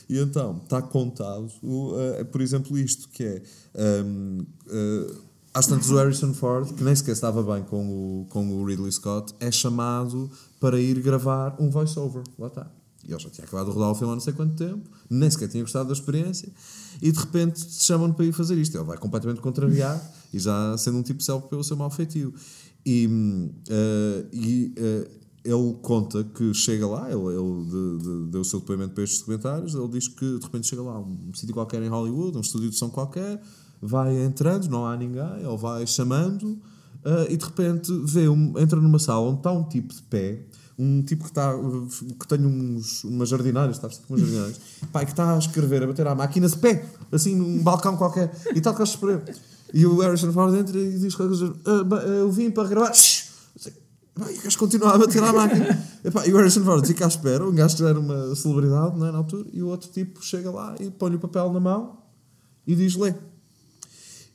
E 0.09 0.17
então, 0.17 0.61
está 0.63 0.81
contado, 0.81 1.49
o, 1.61 1.93
eh, 1.97 2.23
por 2.23 2.41
exemplo, 2.41 2.77
isto 2.77 3.09
que 3.09 3.23
é. 3.23 3.43
ehm, 3.75 4.41
eh, 4.69 5.13
às 5.53 5.67
tantas, 5.67 5.89
o 5.91 5.95
Harrison 5.97 6.33
Ford, 6.33 6.73
que 6.73 6.83
nem 6.83 6.95
sequer 6.95 7.11
estava 7.11 7.43
bem 7.43 7.63
com 7.63 7.85
o, 8.21 8.25
com 8.29 8.47
o 8.47 8.65
Ridley 8.65 8.91
Scott, 8.91 9.35
é 9.39 9.51
chamado 9.51 10.31
para 10.59 10.79
ir 10.79 10.99
gravar 11.01 11.55
um 11.59 11.69
voice-over. 11.69 12.23
Lá 12.39 12.47
está. 12.47 12.82
Ele 13.07 13.19
já 13.19 13.29
tinha 13.29 13.45
acabado 13.45 13.67
de 13.67 13.73
rodar 13.73 13.91
o 13.91 13.95
filme 13.95 14.11
há 14.13 14.15
não 14.15 14.21
sei 14.21 14.33
quanto 14.33 14.55
tempo, 14.55 14.89
nem 15.09 15.29
sequer 15.29 15.47
tinha 15.49 15.61
gostado 15.63 15.87
da 15.87 15.93
experiência, 15.93 16.49
e 17.01 17.11
de 17.11 17.19
repente 17.19 17.59
chamam-no 17.69 18.13
para 18.13 18.25
ir 18.25 18.31
fazer 18.31 18.57
isto. 18.57 18.75
Ele 18.77 18.83
vai 18.85 18.97
completamente 18.97 19.41
contrariar, 19.41 19.99
e 20.33 20.39
já 20.39 20.77
sendo 20.77 20.97
um 20.99 21.03
tipo 21.03 21.21
célebre 21.21 21.49
pelo 21.49 21.63
seu 21.63 21.75
mau 21.75 21.89
feitio. 21.89 22.33
E, 22.85 23.07
eh, 23.69 24.25
e 24.33 24.73
eh, 24.75 25.07
ele 25.45 25.73
conta 25.81 26.23
que 26.23 26.53
chega 26.53 26.87
lá, 26.87 27.09
ele, 27.11 27.19
ele 27.19 27.65
de- 27.65 28.03
de- 28.03 28.31
deu 28.31 28.41
o 28.41 28.45
seu 28.45 28.59
depoimento 28.61 28.93
para 28.93 29.03
estes 29.03 29.19
documentários, 29.19 29.73
ele 29.75 29.87
diz 29.89 30.07
que 30.07 30.37
de 30.37 30.43
repente 30.43 30.67
chega 30.67 30.81
lá, 30.81 30.99
um 30.99 31.31
sítio 31.33 31.53
qualquer 31.53 31.81
em 31.83 31.89
Hollywood, 31.89 32.37
um 32.37 32.41
estúdio 32.41 32.69
de 32.69 32.77
som 32.77 32.89
qualquer, 32.89 33.41
vai 33.81 34.17
entrando, 34.23 34.69
não 34.69 34.85
há 34.85 34.95
ninguém, 34.95 35.39
ele 35.39 35.57
vai 35.57 35.85
chamando, 35.85 36.57
ah, 37.03 37.25
e 37.29 37.35
de 37.35 37.43
repente 37.43 37.91
vê 38.05 38.29
um, 38.29 38.57
entra 38.57 38.79
numa 38.79 38.99
sala 38.99 39.27
onde 39.27 39.39
está 39.39 39.51
um 39.51 39.63
tipo 39.67 39.93
de 39.93 40.01
pé, 40.03 40.45
um 40.77 41.01
tipo 41.03 41.23
que, 41.23 41.29
está, 41.29 41.53
que 42.19 42.27
tem 42.27 42.45
uns, 42.45 43.03
umas 43.03 43.29
jardinárias, 43.29 43.77
está 43.77 43.87
com 43.89 44.13
umas 44.13 44.21
jardinárias, 44.21 44.57
e 44.81 45.05
que 45.05 45.11
está 45.11 45.35
a 45.35 45.37
escrever, 45.37 45.83
a 45.83 45.87
bater 45.87 46.07
à 46.07 46.15
máquina 46.15 46.47
de 46.47 46.57
pé, 46.57 46.85
assim 47.11 47.35
num 47.35 47.61
balcão 47.61 47.95
qualquer, 47.95 48.31
e 48.53 48.57
está 48.57 48.73
com 48.73 48.81
a 48.81 48.85
espremer. 48.85 49.35
E 49.73 49.85
o 49.85 49.99
Harrison 50.01 50.31
Ford 50.31 50.53
entra 50.55 50.77
e 50.79 50.99
diz 50.99 51.15
"Ah, 51.19 51.83
bem, 51.83 51.99
eu 52.19 52.31
vim 52.31 52.51
para 52.51 52.67
gravar. 52.69 52.91
Pá, 54.15 54.31
E 54.31 54.37
o 54.37 54.43
gajo 54.43 54.59
continua 54.59 54.93
a 54.93 54.97
bater 54.99 55.23
à 55.23 55.33
máquina. 55.33 55.83
E 56.27 56.31
o 56.33 56.37
Harrison 56.37 56.63
Ford 56.63 56.85
fica 56.85 57.05
à 57.05 57.07
espera. 57.07 57.47
Um 57.47 57.53
gajo 57.55 57.77
que 57.77 57.83
era 57.83 57.99
uma 57.99 58.35
celebridade 58.35 58.99
não 58.99 59.07
é, 59.07 59.11
na 59.11 59.17
altura. 59.19 59.47
E 59.53 59.63
o 59.63 59.67
outro 59.69 59.89
tipo 59.89 60.23
chega 60.23 60.51
lá 60.51 60.75
e 60.79 60.91
põe-lhe 60.91 61.15
o 61.15 61.19
papel 61.19 61.51
na 61.53 61.59
mão 61.59 61.97
e 62.67 62.75
diz: 62.75 62.95
lê. 62.95 63.15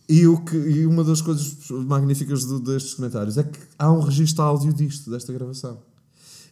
E, 0.09 0.27
o 0.27 0.39
que, 0.43 0.57
e 0.57 0.87
uma 0.87 1.05
das 1.05 1.21
coisas 1.21 1.57
magníficas 1.71 2.45
do- 2.47 2.59
destes 2.59 2.95
comentários 2.95 3.37
é 3.37 3.43
que 3.45 3.59
há 3.79 3.93
um 3.93 4.01
registro 4.01 4.43
áudio 4.43 4.73
disto, 4.73 5.11
desta 5.11 5.33
gravação. 5.33 5.79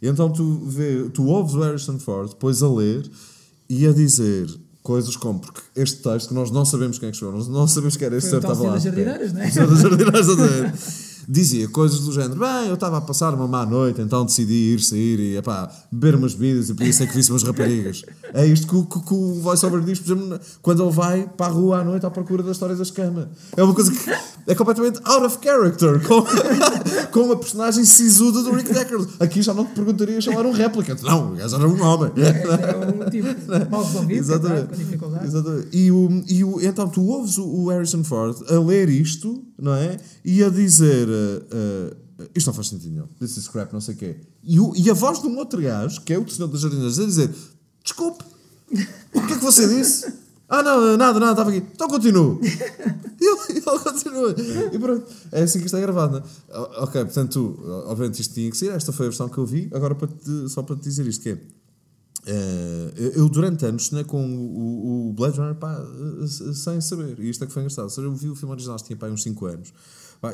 Então 0.03 0.31
tu, 0.31 0.61
vê, 0.67 1.09
tu 1.13 1.27
ouves 1.27 1.55
o 1.55 1.61
Harrison 1.61 1.99
Ford 1.99 2.31
depois 2.31 2.63
a 2.63 2.69
ler 2.69 3.09
e 3.69 3.87
a 3.87 3.93
dizer 3.93 4.49
coisas 4.83 5.17
como, 5.17 5.41
porque 5.41 5.61
este 5.75 6.01
texto 6.03 6.29
que 6.29 6.35
nós 6.35 6.51
não 6.51 6.65
sabemos 6.65 6.99
quem 6.99 7.09
é 7.09 7.11
que 7.11 7.17
escreveu, 7.17 7.39
nós 7.39 7.49
não 7.49 7.67
sabemos 7.67 7.97
quem 7.97 8.07
era 8.07 8.17
este 8.17 8.31
Foi 8.31 8.41
senhor 8.41 8.53
estava 8.53 8.69
lá. 8.69 8.75
Das 8.75 8.83
Jardineiras, 8.85 9.33
não 9.33 9.41
é? 9.41 9.47
O 9.49 9.53
senhor 9.53 9.69
das 9.69 9.81
jardineiras. 9.81 11.16
Dizia 11.29 11.69
coisas 11.69 12.01
do 12.01 12.13
género: 12.13 12.39
Bem, 12.39 12.69
eu 12.69 12.75
estava 12.75 12.99
a 12.99 13.01
passar 13.01 13.35
uma 13.35 13.49
má 13.49 13.67
noite, 13.67 14.01
então 14.01 14.25
decidi 14.25 14.75
ir 14.75 14.81
sair 14.81 15.19
e 15.19 15.37
epá, 15.37 15.71
beber 15.91 16.15
umas 16.15 16.35
bebidas 16.35 16.69
e 16.71 16.75
podia 16.75 16.93
ser 16.93 17.07
que 17.09 17.15
visse 17.17 17.31
umas 17.33 17.43
raparigas. 17.43 18.03
É 18.33 18.47
isto 18.47 18.67
que, 18.69 18.77
o- 18.77 18.85
que, 18.87 19.01
que 19.01 19.15
o 19.15 19.35
voiceover 19.41 19.81
diz, 19.81 19.99
por 19.99 20.13
exemplo, 20.17 20.41
quando 20.63 20.83
ele 20.85 20.93
vai 20.93 21.27
para 21.37 21.47
a 21.47 21.49
rua 21.49 21.81
à 21.81 21.85
noite 21.85 22.07
à 22.07 22.11
procura 22.11 22.43
da 22.43 22.53
história 22.53 22.77
das 22.77 22.91
camas. 22.91 23.27
É 23.57 23.63
uma 23.63 23.75
coisa 23.75 23.91
que 23.91 24.11
é 24.47 24.55
completamente 24.55 25.01
out 25.05 25.25
of 25.27 25.39
character, 25.43 26.01
com, 26.07 26.25
com 27.11 27.21
uma 27.21 27.37
personagem 27.37 27.85
sisuda 27.85 28.43
do 28.43 28.53
Rick 28.53 28.73
Deckard. 28.73 29.09
Aqui 29.19 29.43
já 29.43 29.53
não 29.53 29.65
te 29.65 29.73
perguntaria 29.75 30.21
chamar 30.21 30.47
um 30.47 30.53
replicant. 30.53 31.01
Não, 31.03 31.33
o 31.33 31.37
gajo 31.37 31.57
era 31.57 31.67
um 31.69 31.83
homem. 31.83 32.13
É 32.17 32.77
um 33.07 33.11
tipo 33.11 33.27
mal 33.71 33.85
resolvido, 33.85 34.21
Exatamente. 34.21 34.67
com 34.69 34.77
dificuldade. 34.77 35.27
Exatamente. 35.27 35.69
E, 35.77 35.91
o, 35.91 36.23
e 36.29 36.45
o, 36.45 36.61
então 36.61 36.89
tu 36.89 37.03
ouves 37.07 37.37
o, 37.39 37.45
o 37.45 37.69
Harrison 37.71 38.05
Ford 38.05 38.37
a 38.49 38.59
ler 38.61 38.89
isto, 38.89 39.43
não 39.61 39.75
é? 39.75 39.97
E 40.25 40.45
a 40.45 40.49
dizer. 40.49 41.16
Uh, 41.17 42.23
uh, 42.23 42.29
isto 42.35 42.47
não 42.47 42.55
faz 42.55 42.69
sentido 42.69 42.93
nenhum. 42.93 43.07
This 43.19 43.37
is 43.37 43.49
crap, 43.49 43.73
não 43.73 43.81
sei 43.81 43.95
o 43.95 43.99
quê. 43.99 44.17
E, 44.43 44.59
o- 44.61 44.73
e 44.77 44.91
a 44.91 44.95
voz 44.95 45.21
de 45.21 45.27
um 45.27 45.37
outro 45.39 45.61
gajo, 45.61 46.01
que 46.03 46.13
é 46.13 46.19
o 46.19 46.29
senhor 46.29 46.49
das 46.49 46.61
jardineiras, 46.61 46.99
a 46.99 47.05
dizer: 47.05 47.31
Desculpe, 47.83 48.25
o 49.15 49.21
que 49.27 49.33
é 49.33 49.37
que 49.39 49.45
você 49.45 49.67
disse? 49.69 50.13
Ah, 50.49 50.63
não, 50.63 50.97
nada, 50.97 51.19
nada, 51.19 51.33
estava 51.33 51.51
aqui. 51.51 51.59
Então 51.75 51.89
continuo. 51.89 52.39
E 53.19 53.25
ele, 53.25 53.63
continua. 53.81 54.35
E 54.73 54.79
pronto, 54.79 55.05
é 55.33 55.43
assim 55.43 55.59
que 55.59 55.65
isto 55.65 55.77
é 55.77 55.81
gravado, 55.81 56.23
não 56.53 56.57
é? 56.57 56.83
Ok, 56.85 57.05
portanto, 57.05 57.59
obviamente 57.87 58.21
isto 58.23 58.33
tinha 58.35 58.49
que 58.49 58.57
ser. 58.57 58.71
Esta 58.71 58.93
foi 58.93 59.07
a 59.07 59.09
versão 59.09 59.29
que 59.29 59.39
eu 59.39 59.45
vi. 59.45 59.69
Agora, 59.75 59.97
para 59.97 60.07
te- 60.07 60.49
só 60.49 60.63
para 60.63 60.77
te 60.77 60.83
dizer 60.83 61.05
isto, 61.09 61.23
que 61.23 61.31
é. 61.31 61.39
Eh, 62.27 63.13
eu, 63.17 63.29
durante 63.29 63.65
anos 63.67 63.87
sonhei 63.87 64.05
com 64.05 64.25
o, 64.25 65.09
o 65.09 65.13
Blade 65.15 65.39
Runner 65.39 65.55
pá, 65.57 65.81
sem 66.55 66.81
saber. 66.81 67.19
E 67.19 67.29
isto 67.31 67.43
é 67.43 67.47
que 67.47 67.53
foi 67.53 67.63
engraçado. 67.63 67.85
Ou 67.85 67.91
seja, 67.91 68.07
eu 68.07 68.15
vi 68.15 68.29
o 68.29 68.35
filme 68.37 68.53
original, 68.53 68.77
tinha 68.79 68.97
pá, 68.97 69.09
uns 69.09 69.23
5 69.23 69.47
anos. 69.47 69.73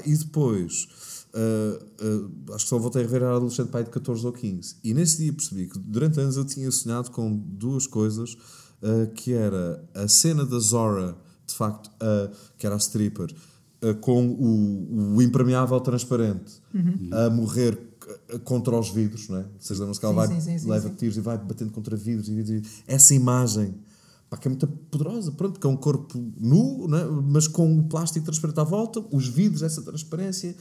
E 0.04 0.16
depois, 0.16 0.88
eh, 1.34 1.78
eh, 2.00 2.54
acho 2.54 2.64
que 2.64 2.70
só 2.70 2.78
voltei 2.78 3.04
a 3.04 3.06
ver 3.06 3.22
era 3.22 3.36
adolescente 3.36 3.68
pai 3.68 3.84
de 3.84 3.90
14 3.90 4.24
ou 4.26 4.32
15. 4.32 4.76
E 4.84 4.92
nesse 4.94 5.18
dia 5.18 5.32
percebi 5.32 5.66
que 5.66 5.78
durante 5.78 6.20
anos 6.20 6.36
eu 6.36 6.44
tinha 6.44 6.70
sonhado 6.70 7.10
com 7.10 7.34
duas 7.34 7.86
coisas, 7.86 8.36
eh, 8.82 9.06
que 9.14 9.32
era 9.32 9.82
a 9.94 10.06
cena 10.08 10.44
da 10.44 10.58
Zora, 10.58 11.16
de 11.46 11.54
facto, 11.54 11.90
que 12.56 12.66
era 12.66 12.74
a 12.76 12.78
stripper, 12.78 13.34
com 14.00 14.28
o, 14.28 15.16
o 15.16 15.22
impermeável 15.22 15.78
transparente 15.80 16.62
a 17.12 17.28
morrer 17.28 17.78
contra 18.44 18.78
os 18.78 18.90
vidros, 18.90 19.28
não 19.28 19.38
é? 19.38 19.44
Vocês 19.58 19.78
lembram-se 19.78 20.00
que 20.00 20.06
ela 20.06 20.26
Sim, 20.26 20.32
vai, 20.32 20.40
sim, 20.40 20.58
sim, 20.58 20.70
leva 20.70 20.90
tiros 20.90 21.16
e 21.16 21.20
vai 21.20 21.36
batendo 21.36 21.72
contra 21.72 21.96
vidros 21.96 22.28
e 22.28 22.34
vidros. 22.34 22.82
Essa 22.86 23.14
imagem, 23.14 23.74
pá, 24.32 24.38
que 24.38 24.48
é 24.48 24.50
muito 24.50 24.66
poderosa, 24.66 25.30
pronto, 25.32 25.60
que 25.60 25.66
é 25.66 25.68
um 25.70 25.76
corpo 25.76 26.18
nu, 26.40 26.88
não 26.88 26.98
é? 26.98 27.04
mas 27.04 27.46
com 27.46 27.78
o 27.80 27.84
plástico 27.84 28.24
transparente 28.24 28.58
à 28.58 28.64
volta, 28.64 29.04
os 29.12 29.28
vidros, 29.28 29.62
essa 29.62 29.82
transparência, 29.82 30.56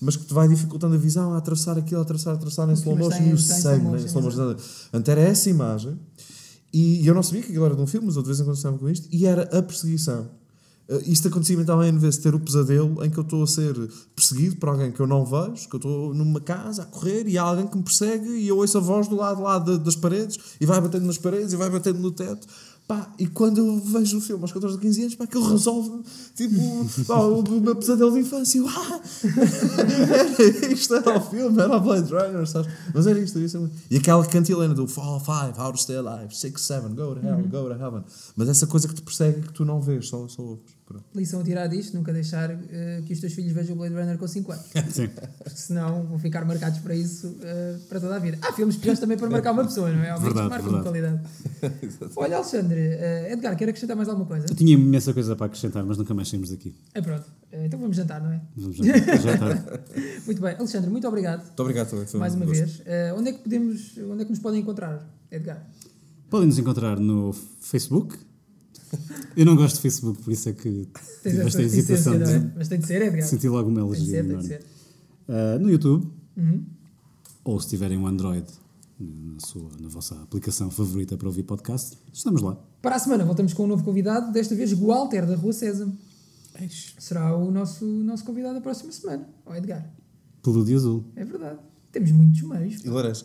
mas 0.00 0.14
que 0.16 0.24
te 0.26 0.32
vai 0.32 0.46
dificultando 0.46 0.94
a 0.94 0.98
visão 0.98 1.32
a 1.32 1.38
atravessar 1.38 1.76
aquilo, 1.76 1.98
a 1.98 2.02
atravessar, 2.04 2.30
a 2.30 2.34
atravessar 2.34 2.68
em 2.70 2.74
slow 2.74 2.94
motion 2.96 3.22
e 3.22 3.32
o 3.32 3.38
sangue, 3.38 3.84
né? 3.84 3.90
motion, 3.90 4.06
slow 4.06 4.22
motion. 4.22 4.56
Então 4.94 5.12
era 5.12 5.20
essa 5.22 5.50
imagem, 5.50 5.98
e 6.72 7.04
eu 7.04 7.14
não 7.14 7.22
sabia 7.22 7.42
que 7.42 7.48
aquilo 7.48 7.64
era 7.64 7.74
de 7.74 7.82
um 7.82 7.86
filme, 7.86 8.06
mas 8.06 8.14
eu 8.16 8.22
de 8.22 8.28
vez 8.28 8.38
em 8.38 8.44
quando 8.44 8.56
estava 8.56 8.78
com 8.78 8.88
isto, 8.88 9.08
e 9.10 9.26
era 9.26 9.42
a 9.58 9.60
perseguição. 9.62 10.28
Uh, 10.88 11.02
isto 11.04 11.26
acontecia 11.26 11.56
então 11.60 11.82
em 11.82 11.98
vez 11.98 12.14
de 12.14 12.20
ter 12.22 12.32
o 12.32 12.38
pesadelo 12.38 13.04
em 13.04 13.10
que 13.10 13.18
eu 13.18 13.24
estou 13.24 13.42
a 13.42 13.46
ser 13.48 13.74
perseguido 14.14 14.54
por 14.54 14.68
alguém 14.68 14.92
que 14.92 15.00
eu 15.00 15.06
não 15.08 15.24
vejo, 15.26 15.68
que 15.68 15.74
eu 15.74 15.78
estou 15.78 16.14
numa 16.14 16.40
casa 16.40 16.82
a 16.82 16.86
correr 16.86 17.26
e 17.26 17.36
há 17.36 17.42
alguém 17.42 17.66
que 17.66 17.76
me 17.76 17.82
persegue 17.82 18.28
e 18.28 18.46
eu 18.46 18.58
ouço 18.58 18.78
a 18.78 18.80
voz 18.80 19.08
do 19.08 19.16
lado 19.16 19.42
lá 19.42 19.58
da- 19.58 19.78
das 19.78 19.96
paredes 19.96 20.38
e 20.60 20.64
vai 20.64 20.80
batendo 20.80 21.04
nas 21.04 21.18
paredes 21.18 21.52
e 21.52 21.56
vai 21.56 21.68
batendo 21.68 21.98
no 21.98 22.12
teto. 22.12 22.46
Pá, 22.86 23.12
e 23.18 23.26
quando 23.26 23.58
eu 23.58 23.80
vejo 23.80 24.18
o 24.18 24.20
filme 24.20 24.42
aos 24.42 24.52
14 24.52 24.76
ou 24.76 24.80
15 24.80 25.00
anos, 25.00 25.14
pá, 25.16 25.26
que 25.26 25.36
ele 25.36 25.48
resolve 25.48 26.04
tipo 26.36 26.60
pá, 27.04 27.18
o 27.18 27.40
o 27.40 27.60
meu 27.60 27.74
pesadelo 27.74 28.12
de 28.12 28.20
infância. 28.20 28.58
Eu, 28.58 28.68
ah, 28.68 29.00
era, 30.14 30.72
isto 30.72 30.94
era 30.94 31.18
o 31.18 31.20
filme, 31.20 31.60
era 31.60 31.76
o 31.76 31.80
Blade 31.80 32.12
Runner, 32.12 32.46
sabes? 32.46 32.72
Mas 32.94 33.08
era 33.08 33.18
isto, 33.18 33.40
isso. 33.40 33.68
E 33.90 33.96
aquela 33.96 34.24
cantilena 34.24 34.72
do 34.72 34.86
4, 34.86 35.18
5, 35.18 35.60
How 35.60 35.72
to 35.72 35.78
Stay 35.78 35.96
Alive, 35.96 36.36
6, 36.36 36.60
7, 36.60 36.88
Go 36.90 37.16
to 37.16 37.26
Hell, 37.26 37.42
Go 37.48 37.68
to 37.68 37.72
Heaven. 37.72 38.04
Mas 38.36 38.48
essa 38.48 38.68
coisa 38.68 38.86
que 38.86 38.94
te 38.94 39.02
persegue 39.02 39.42
que 39.42 39.52
tu 39.52 39.64
não 39.64 39.80
vês, 39.80 40.08
só, 40.08 40.28
só 40.28 40.42
ouves. 40.42 40.75
Pronto. 40.86 41.04
Lição 41.16 41.40
a 41.40 41.42
tirar 41.42 41.66
disto, 41.66 41.94
nunca 41.96 42.12
deixar 42.12 42.48
eh, 42.48 43.02
que 43.04 43.12
os 43.12 43.18
teus 43.18 43.32
filhos 43.32 43.52
vejam 43.52 43.74
o 43.74 43.78
Blade 43.78 43.92
Runner 43.96 44.16
com 44.16 44.28
5 44.28 44.52
anos. 44.52 44.66
Sim. 44.94 45.08
Porque 45.08 45.58
senão 45.58 46.06
vão 46.06 46.16
ficar 46.16 46.44
marcados 46.44 46.78
para 46.78 46.94
isso 46.94 47.36
eh, 47.42 47.76
para 47.88 47.98
toda 47.98 48.14
a 48.14 48.18
vida. 48.20 48.38
Há 48.40 48.52
filmes 48.52 48.76
piores 48.76 49.00
também 49.00 49.18
para 49.18 49.28
marcar 49.28 49.50
uma 49.50 49.64
pessoa, 49.64 49.90
não 49.90 50.00
é? 50.04 50.10
Há 50.10 50.16
Verdade, 50.16 50.48
marcam 50.48 50.76
de 50.76 50.82
qualidade. 50.82 51.20
Olha, 52.14 52.36
Alexandre, 52.36 52.78
eh, 52.78 53.32
Edgar, 53.32 53.56
quer 53.56 53.68
acrescentar 53.68 53.96
mais 53.96 54.08
alguma 54.08 54.26
coisa? 54.26 54.46
Eu 54.48 54.54
tinha 54.54 54.74
imensa 54.74 55.12
coisa 55.12 55.34
para 55.34 55.46
acrescentar, 55.46 55.84
mas 55.84 55.98
nunca 55.98 56.14
mais 56.14 56.28
saímos 56.28 56.50
daqui. 56.50 56.72
É 56.94 57.02
pronto. 57.02 57.24
Então 57.52 57.80
vamos 57.80 57.96
jantar, 57.96 58.22
não 58.22 58.30
é? 58.30 58.40
Vamos 58.56 58.76
jantar. 58.76 59.80
Muito 60.24 60.40
bem. 60.40 60.54
Alexandre, 60.56 60.90
muito 60.90 61.08
obrigado 61.08 61.42
Muito 61.44 61.62
obrigado 61.62 61.90
também. 61.90 62.06
Mais 62.16 62.34
um 62.34 62.36
uma 62.36 62.46
gosto. 62.46 62.60
vez. 62.62 62.82
Onde 63.16 63.30
é 63.30 63.32
que 63.32 63.38
podemos, 63.38 63.96
onde 63.98 64.22
é 64.22 64.24
que 64.24 64.30
nos 64.30 64.40
podem 64.40 64.60
encontrar, 64.60 65.08
Edgar? 65.32 65.66
Podem 66.28 66.46
nos 66.48 66.58
encontrar 66.58 66.98
no 67.00 67.32
Facebook. 67.60 68.16
Eu 69.36 69.46
não 69.46 69.56
gosto 69.56 69.76
de 69.76 69.82
Facebook, 69.82 70.22
por 70.22 70.32
isso 70.32 70.48
é 70.48 70.52
que 70.52 70.88
tive 71.22 71.40
esta 71.42 71.62
hesitação 71.62 72.18
não 72.18 72.26
é? 72.26 72.38
de 72.38 72.52
Mas 72.56 72.68
tem 72.68 72.78
de 72.78 72.86
ser, 72.86 73.02
Edgar. 73.02 73.22
sentir 73.26 73.48
logo 73.48 73.68
uma 73.68 73.80
Tem 73.80 73.90
de 73.90 73.96
alergia 73.96 74.22
ser, 74.22 74.28
tem 74.28 74.38
de 74.38 74.46
ser. 74.46 74.66
Ah, 75.28 75.58
no 75.58 75.70
YouTube, 75.70 76.06
Uhum. 76.36 76.64
ou 77.44 77.58
se 77.60 77.68
tiverem 77.68 77.96
um 77.96 78.06
Android 78.06 78.46
na, 79.00 79.40
sua, 79.40 79.70
na 79.80 79.88
vossa 79.88 80.14
aplicação 80.22 80.70
favorita 80.70 81.16
para 81.16 81.26
ouvir 81.28 81.42
podcast, 81.44 81.96
estamos 82.12 82.42
lá. 82.42 82.56
Para 82.82 82.96
a 82.96 82.98
semana 82.98 83.24
voltamos 83.24 83.52
com 83.54 83.64
um 83.64 83.66
novo 83.66 83.82
convidado, 83.84 84.32
desta 84.32 84.54
vez 84.54 84.72
Walter, 84.72 85.26
da 85.26 85.34
Rua 85.36 85.52
César. 85.52 85.90
Será 86.98 87.36
o 87.36 87.50
nosso, 87.50 87.84
nosso 87.84 88.24
convidado 88.24 88.54
da 88.54 88.60
próxima 88.60 88.90
semana, 88.92 89.28
o 89.44 89.54
Edgar. 89.54 89.86
Pelo 90.42 90.64
de 90.64 90.74
azul. 90.74 91.04
É 91.16 91.24
verdade. 91.24 91.58
Temos 91.92 92.10
muitos 92.12 92.42
meios. 92.42 92.84
E 92.84 92.88
laranja. 92.88 93.24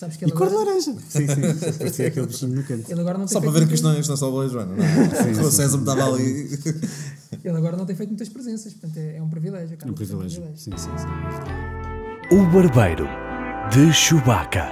Sabes 0.00 0.16
que 0.16 0.24
E 0.24 0.28
ele 0.28 0.32
cor 0.32 0.48
de 0.48 0.54
agora, 0.54 0.70
laranja. 0.70 0.94
Sim, 1.10 1.26
sim. 1.26 1.76
Parecia 1.76 2.08
aquele 2.08 2.26
bichinho 2.26 2.56
no 2.56 2.62
canto. 2.64 2.90
ele 2.90 3.00
agora 3.02 3.18
não 3.18 3.26
tem 3.26 3.34
Só 3.34 3.40
para 3.42 3.50
ver 3.50 3.68
que 3.68 3.74
isto 3.74 3.84
não, 3.84 3.98
isto 4.00 4.08
não 4.08 4.14
é 4.14 4.16
só 4.16 4.28
o 4.30 4.32
Blade 4.32 4.54
Runner, 4.54 4.76
não 4.78 4.82
é? 4.82 5.44
O 5.46 5.50
César 5.50 5.76
me 5.76 5.82
estava 5.82 6.06
ali. 6.06 6.58
Ele 7.44 7.56
agora 7.56 7.76
não 7.76 7.84
tem 7.84 7.94
feito 7.94 8.08
muitas 8.08 8.30
presenças, 8.30 8.72
portanto 8.72 8.96
é, 8.96 9.18
é 9.18 9.22
um 9.22 9.28
privilégio. 9.28 9.72
É 9.72 9.74
acaba 9.74 9.92
um 9.92 9.94
por 9.94 10.06
ser 10.06 10.16
privilégio. 10.16 10.42
Sim, 10.56 10.70
sim, 10.74 10.90
sim. 10.96 12.34
O 12.34 12.46
Barbeiro 12.50 13.06
de 13.70 13.92
Chewbacca. 13.92 14.70